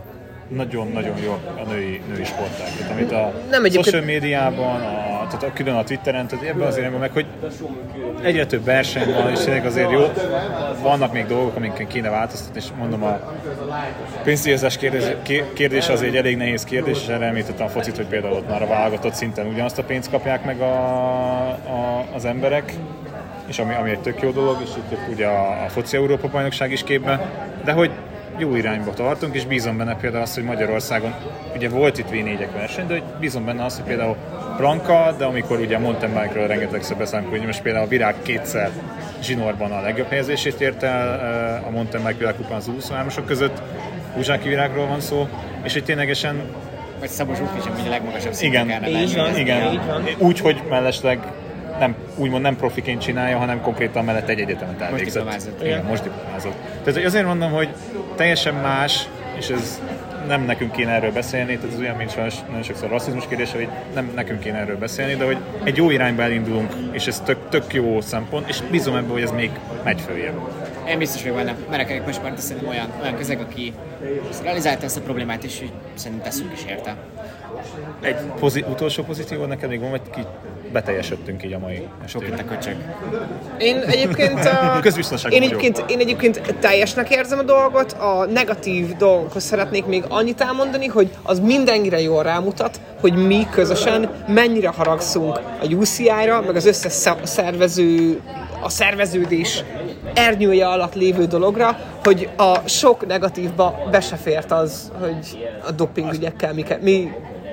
nagyon-nagyon 0.49 1.17
jó 1.25 1.33
a 1.33 1.63
női, 1.69 2.01
női 2.09 2.25
sportág. 2.25 2.69
Tehát 2.79 2.93
amit 2.93 3.13
a 3.13 3.33
Nem 3.51 3.65
egyébként- 3.65 3.85
social 3.85 4.03
médiában, 4.05 4.81
a, 4.81 5.12
tehát 5.27 5.55
külön 5.55 5.75
a 5.75 5.85
Twitteren, 5.85 6.27
tehát 6.27 6.45
ebben 6.45 6.67
az 6.67 6.77
irányban 6.77 7.01
meg, 7.01 7.13
hogy 7.13 7.27
egyre 8.23 8.47
több 8.47 8.65
verseny 8.65 9.13
van, 9.15 9.31
és 9.31 9.39
tényleg 9.39 9.67
azért 9.67 9.91
jó, 9.91 10.01
vannak 10.83 11.13
még 11.13 11.27
dolgok, 11.27 11.57
amiken 11.57 11.87
kéne 11.87 12.11
változtatni, 12.11 12.61
és 12.61 12.67
mondom 12.79 13.03
a 13.03 13.33
pénzdíjazás 14.25 14.77
kérdés, 14.77 15.05
ké- 15.23 15.53
kérdés 15.53 15.89
az 15.89 16.03
egy 16.03 16.17
elég 16.17 16.37
nehéz 16.37 16.65
kérdés, 16.65 17.01
és 17.01 17.09
erre 17.09 17.27
említettem 17.27 17.67
a 17.67 17.69
focit, 17.69 17.97
hogy 17.97 18.07
például 18.07 18.35
ott 18.35 18.49
már 18.49 18.63
a 18.63 18.67
válogatott 18.67 19.15
szinten 19.15 19.47
ugyanazt 19.47 19.79
a 19.79 19.85
pénzt 19.85 20.11
kapják 20.11 20.45
meg 20.45 20.61
a, 20.61 21.49
a, 21.49 22.05
az 22.15 22.25
emberek, 22.25 22.73
és 23.47 23.59
ami, 23.59 23.75
ami 23.75 23.91
egy 23.91 24.01
tök 24.01 24.23
jó 24.23 24.31
dolog, 24.31 24.57
és 24.63 24.71
itt 24.77 24.99
ugye 25.13 25.27
a, 25.27 25.65
a 25.65 25.69
foci 25.69 25.97
Európa 25.97 26.29
bajnokság 26.29 26.73
is 26.73 26.83
képbe, 26.83 27.31
de 27.65 27.73
hogy 27.73 27.91
jó 28.43 28.57
irányba 28.57 28.93
tartunk, 28.93 29.35
és 29.35 29.45
bízom 29.47 29.77
benne 29.77 29.97
például 29.97 30.23
azt, 30.23 30.35
hogy 30.35 30.45
Magyarországon, 30.45 31.15
ugye 31.57 31.69
volt 31.69 31.99
itt 31.99 32.07
V4-ek 32.11 32.49
verseny, 32.53 32.87
de 32.87 32.93
hogy 32.93 33.03
bízom 33.21 33.45
benne 33.45 33.65
azt, 33.65 33.77
hogy 33.77 33.87
például 33.87 34.17
Blanka, 34.57 35.15
de 35.19 35.25
amikor 35.25 35.61
ugye 35.61 35.79
mountain 35.79 36.13
bike-ről 36.13 36.47
rengetegszer 36.47 36.97
beszélünk, 36.97 37.31
hogy 37.31 37.43
most 37.47 37.63
például 37.63 37.85
a 37.85 37.89
Virág 37.89 38.15
kétszer 38.23 38.71
zsinórban 39.23 39.73
a 39.73 39.81
legjobb 39.81 40.09
helyezését 40.09 40.61
érte 40.61 40.87
el 40.87 41.21
eh, 41.21 41.67
a 41.67 41.71
mountain 41.71 42.05
bike 42.05 42.19
világkupán 42.19 42.57
az 42.57 42.71
23-asok 42.81 43.23
között, 43.27 43.63
Uzsáki 44.17 44.49
Virágról 44.49 44.87
van 44.87 45.01
szó, 45.01 45.29
és 45.63 45.73
hogy 45.73 45.85
ténylegesen 45.85 46.41
Vagy 47.01 47.09
Szabos 47.09 47.41
Ufis, 47.41 47.65
ami 47.65 47.87
a 47.87 47.91
legmagasabb 47.91 48.33
szinten 48.33 48.67
igen, 48.67 48.81
kellene 48.81 49.01
Így 49.03 49.15
lenni. 49.17 49.31
van. 49.31 49.41
igen. 49.41 49.73
Így 49.73 49.87
van. 49.87 50.03
Úgy, 50.19 50.41
hogy 50.41 50.63
mellesleg 50.69 51.19
nem, 51.79 51.95
úgymond 52.17 52.43
nem 52.43 52.57
profiként 52.57 53.01
csinálja, 53.01 53.39
hanem 53.39 53.61
konkrétan 53.61 54.05
mellett 54.05 54.29
egy 54.29 54.41
egyetemet 54.41 54.81
elvégzett. 54.81 55.23
diplomázott. 55.23 55.63
Igen, 55.65 55.85
most 55.85 56.03
diplomázott. 56.03 56.57
Tehát 56.79 56.95
hogy 56.95 57.05
azért 57.05 57.27
mondom, 57.27 57.51
hogy 57.53 57.69
teljesen 58.17 58.55
más, 58.55 59.09
és 59.39 59.49
ez 59.49 59.81
nem 60.27 60.43
nekünk 60.45 60.73
kéne 60.73 60.91
erről 60.91 61.13
beszélni, 61.13 61.57
tehát 61.57 61.73
ez 61.75 61.81
olyan, 61.81 61.97
mint 61.97 62.13
sajnos 62.13 62.35
nagyon 62.47 62.63
sokszor 62.63 62.89
rasszizmus 62.89 63.27
kérdése, 63.29 63.57
hogy 63.57 63.69
nem 63.95 64.13
nekünk 64.15 64.41
kéne 64.41 64.59
erről 64.59 64.79
beszélni, 64.79 65.15
de 65.15 65.25
hogy 65.25 65.37
egy 65.65 65.77
jó 65.77 65.91
irányba 65.91 66.23
elindulunk, 66.23 66.73
és 66.91 67.07
ez 67.07 67.21
tök, 67.21 67.49
tök 67.49 67.73
jó 67.75 68.01
szempont, 68.01 68.49
és 68.49 68.61
bízom 68.71 68.95
ebben, 68.97 69.11
hogy 69.11 69.23
ez 69.23 69.31
még 69.31 69.51
megy 69.85 70.01
följebb. 70.01 70.41
Én 70.89 70.99
biztos 70.99 71.23
vagyok 71.23 71.37
benne, 71.37 71.83
a 71.83 71.87
kerékpársport 71.87 72.39
az 72.39 72.45
szerintem 72.45 72.71
olyan, 72.71 72.87
olyan 73.03 73.17
közeg, 73.17 73.41
aki 73.41 73.73
realizálta 74.43 74.85
ezt 74.85 74.97
a 74.97 75.01
problémát, 75.01 75.45
és 75.45 75.61
így 75.63 75.73
szerintem 75.95 76.31
teszünk 76.31 76.53
is 76.53 76.65
érte. 76.69 76.97
Egy 78.01 78.17
pozi- 78.39 78.65
utolsó 78.69 79.03
pozitívon 79.03 79.49
neked 79.49 79.69
még 79.69 79.81
van, 79.81 79.91
vagy 79.91 80.01
ki 80.15 80.21
beteljesedtünk 80.73 81.45
így 81.45 81.53
a 81.53 81.59
mai 81.59 81.89
Sok 82.07 82.27
itt 82.27 82.39
a 82.39 82.45
köcsög. 82.45 82.77
Én 83.59 83.77
egyébként, 83.77 84.45
a, 84.45 84.81
én, 85.29 85.43
egyébként, 85.43 85.85
én 85.89 85.99
egyébként 85.99 86.55
teljesnek 86.61 87.11
érzem 87.11 87.39
a 87.39 87.43
dolgot, 87.43 87.93
a 87.93 88.27
negatív 88.27 88.97
dolgokhoz 88.97 89.43
szeretnék 89.43 89.87
még 89.87 90.05
annyit 90.09 90.41
elmondani, 90.41 90.87
hogy 90.87 91.11
az 91.23 91.39
mindenkire 91.41 92.01
jól 92.01 92.23
rámutat, 92.23 92.81
hogy 93.01 93.27
mi 93.27 93.47
közösen 93.51 94.11
mennyire 94.29 94.69
haragszunk 94.69 95.37
a 95.37 95.67
UCI-ra, 95.75 96.41
meg 96.41 96.57
az 96.57 96.67
összes 96.67 96.93
sze- 96.93 97.27
szervező, 97.27 98.21
a 98.63 98.69
szerveződés 98.69 99.65
ernyője 100.15 100.69
alatt 100.69 100.95
lévő 100.95 101.25
dologra, 101.25 101.79
hogy 102.05 102.29
a 102.37 102.69
sok 102.69 103.07
negatívba 103.07 103.89
be 103.91 104.01
se 104.01 104.17
fért 104.17 104.53
az, 104.53 104.93
hogy 105.01 105.49
a 105.67 105.71
dopingügyekkel 105.71 106.55
mi, 106.55 106.65
mi 106.81 107.13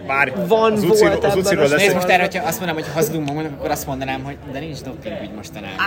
Várj, 0.09 0.31
Van, 0.47 0.71
az 0.71 0.79
volt 0.79 0.91
UCI-ról, 0.91 1.11
az 1.11 1.23
ebben 1.23 1.37
UCI-ról 1.37 1.67
lesz 1.67 1.81
Nézd 1.81 1.93
most 1.95 2.07
erre, 2.07 2.21
hogyha 2.21 2.47
azt 2.47 2.59
mondanám, 2.59 2.83
hogy 2.83 2.93
hazudunk 2.93 3.27
magunknak, 3.27 3.57
akkor 3.57 3.71
azt 3.71 3.87
mondanám, 3.87 4.23
hogy 4.23 4.37
de 4.51 4.59
nincs 4.59 4.81
dopingügy 4.81 5.31
mostanában. 5.35 5.77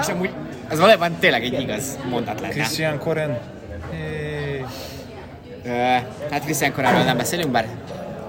És 0.00 0.06
amúgy 0.06 0.30
az 0.68 0.78
valójában 0.78 1.16
tényleg 1.20 1.44
egy 1.44 1.60
igaz 1.60 1.98
mondat 2.10 2.40
lenne. 2.40 2.52
Christian 2.52 2.98
Koren. 2.98 3.38
Hát 6.30 6.44
Christian 6.44 6.72
korábban 6.72 7.04
nem 7.04 7.16
beszélünk, 7.16 7.50
bár 7.50 7.66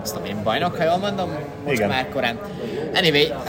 azt 0.02 0.14
tudom 0.14 0.28
én 0.28 0.43
bajnok, 0.43 0.76
ha 0.76 0.84
jól 0.84 0.97
mondom, 0.97 1.30
most 1.64 1.76
Igen. 1.76 1.89
már 1.89 2.10
korán. 2.10 2.39
Anyway, 2.95 3.24
uh, 3.24 3.45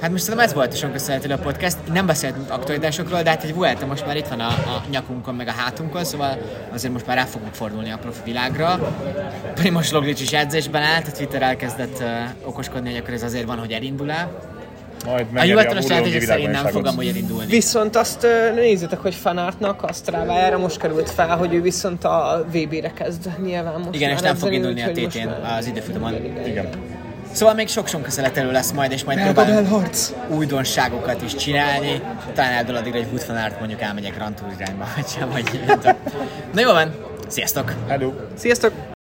hát 0.00 0.10
most 0.10 0.22
szerintem 0.22 0.48
ez 0.48 0.54
volt 0.54 0.76
sokan 0.76 0.92
köszönhető 0.92 1.32
a 1.32 1.38
podcast. 1.38 1.76
Nem 1.92 2.06
beszéltünk 2.06 2.50
aktualitásokról, 2.50 3.22
de 3.22 3.30
hát 3.30 3.44
egy 3.44 3.54
Vuelta 3.54 3.86
most 3.86 4.06
már 4.06 4.16
itt 4.16 4.28
van 4.28 4.40
a, 4.40 4.48
a 4.48 4.84
nyakunkon, 4.90 5.34
meg 5.34 5.48
a 5.48 5.52
hátunkon, 5.52 6.04
szóval 6.04 6.38
azért 6.72 6.92
most 6.92 7.06
már 7.06 7.16
rá 7.16 7.24
fogunk 7.24 7.54
fordulni 7.54 7.90
a 7.90 7.98
profi 7.98 8.20
világra. 8.24 8.94
Primoz 9.54 9.90
Roglic 9.90 10.20
is 10.20 10.32
edzésben 10.32 10.82
állt, 10.82 11.06
a 11.06 11.12
Twitter 11.12 11.42
elkezdett 11.42 12.00
uh, 12.00 12.08
okoskodni, 12.44 12.90
hogy 12.90 12.98
akkor 12.98 13.14
ez 13.14 13.22
azért 13.22 13.46
van, 13.46 13.58
hogy 13.58 13.72
elindul 13.72 14.10
el. 14.10 14.56
Majd 15.04 15.20
A 15.20 15.32
megnyeri 15.32 15.48
hivatalos 15.48 15.86
jelentések 15.88 16.22
szerint 16.22 16.50
nem 16.50 16.66
fog 16.66 16.86
amúgy 16.86 17.06
elindulni. 17.06 17.46
Viszont 17.46 17.96
azt 17.96 18.26
nézzétek, 18.54 18.98
hogy 18.98 19.14
Fanartnak 19.14 19.82
a 19.82 19.92
Strava-jára 19.92 20.58
most 20.58 20.78
került 20.78 21.10
fel, 21.10 21.36
hogy 21.36 21.54
ő 21.54 21.62
viszont 21.62 22.04
a 22.04 22.44
VB-re 22.52 22.92
kezd 22.92 23.30
nyilván 23.42 23.80
most 23.80 23.94
Igen, 23.94 24.10
és 24.10 24.20
nem 24.20 24.34
fog 24.34 24.52
indulni 24.52 24.82
a 24.82 24.90
TT-n 24.90 25.28
az 25.58 25.66
időfutamon. 25.66 26.14
Igen. 26.46 26.68
Szóval 27.32 27.54
még 27.54 27.68
sok-sok 27.68 28.02
köszönetelő 28.02 28.50
lesz 28.50 28.72
majd, 28.72 28.92
és 28.92 29.04
majd 29.04 29.34
belharc. 29.34 30.12
újdonságokat 30.28 31.22
is 31.22 31.34
csinálni. 31.34 32.02
Talán 32.34 32.52
eldől 32.52 32.76
addigra 32.76 32.98
egy 32.98 33.06
Woodfanárt 33.10 33.58
mondjuk 33.58 33.80
elmegyek 33.80 34.14
Grand 34.14 34.34
Tour 34.34 34.52
irányba, 34.60 34.86
vagy 34.96 35.06
sem, 35.08 35.30
vagy. 35.30 35.60
Na 36.52 36.60
jó 36.60 36.72
van, 36.72 36.94
sziasztok! 37.28 37.74
Hello! 37.88 38.12
Sziasztok! 38.34 38.96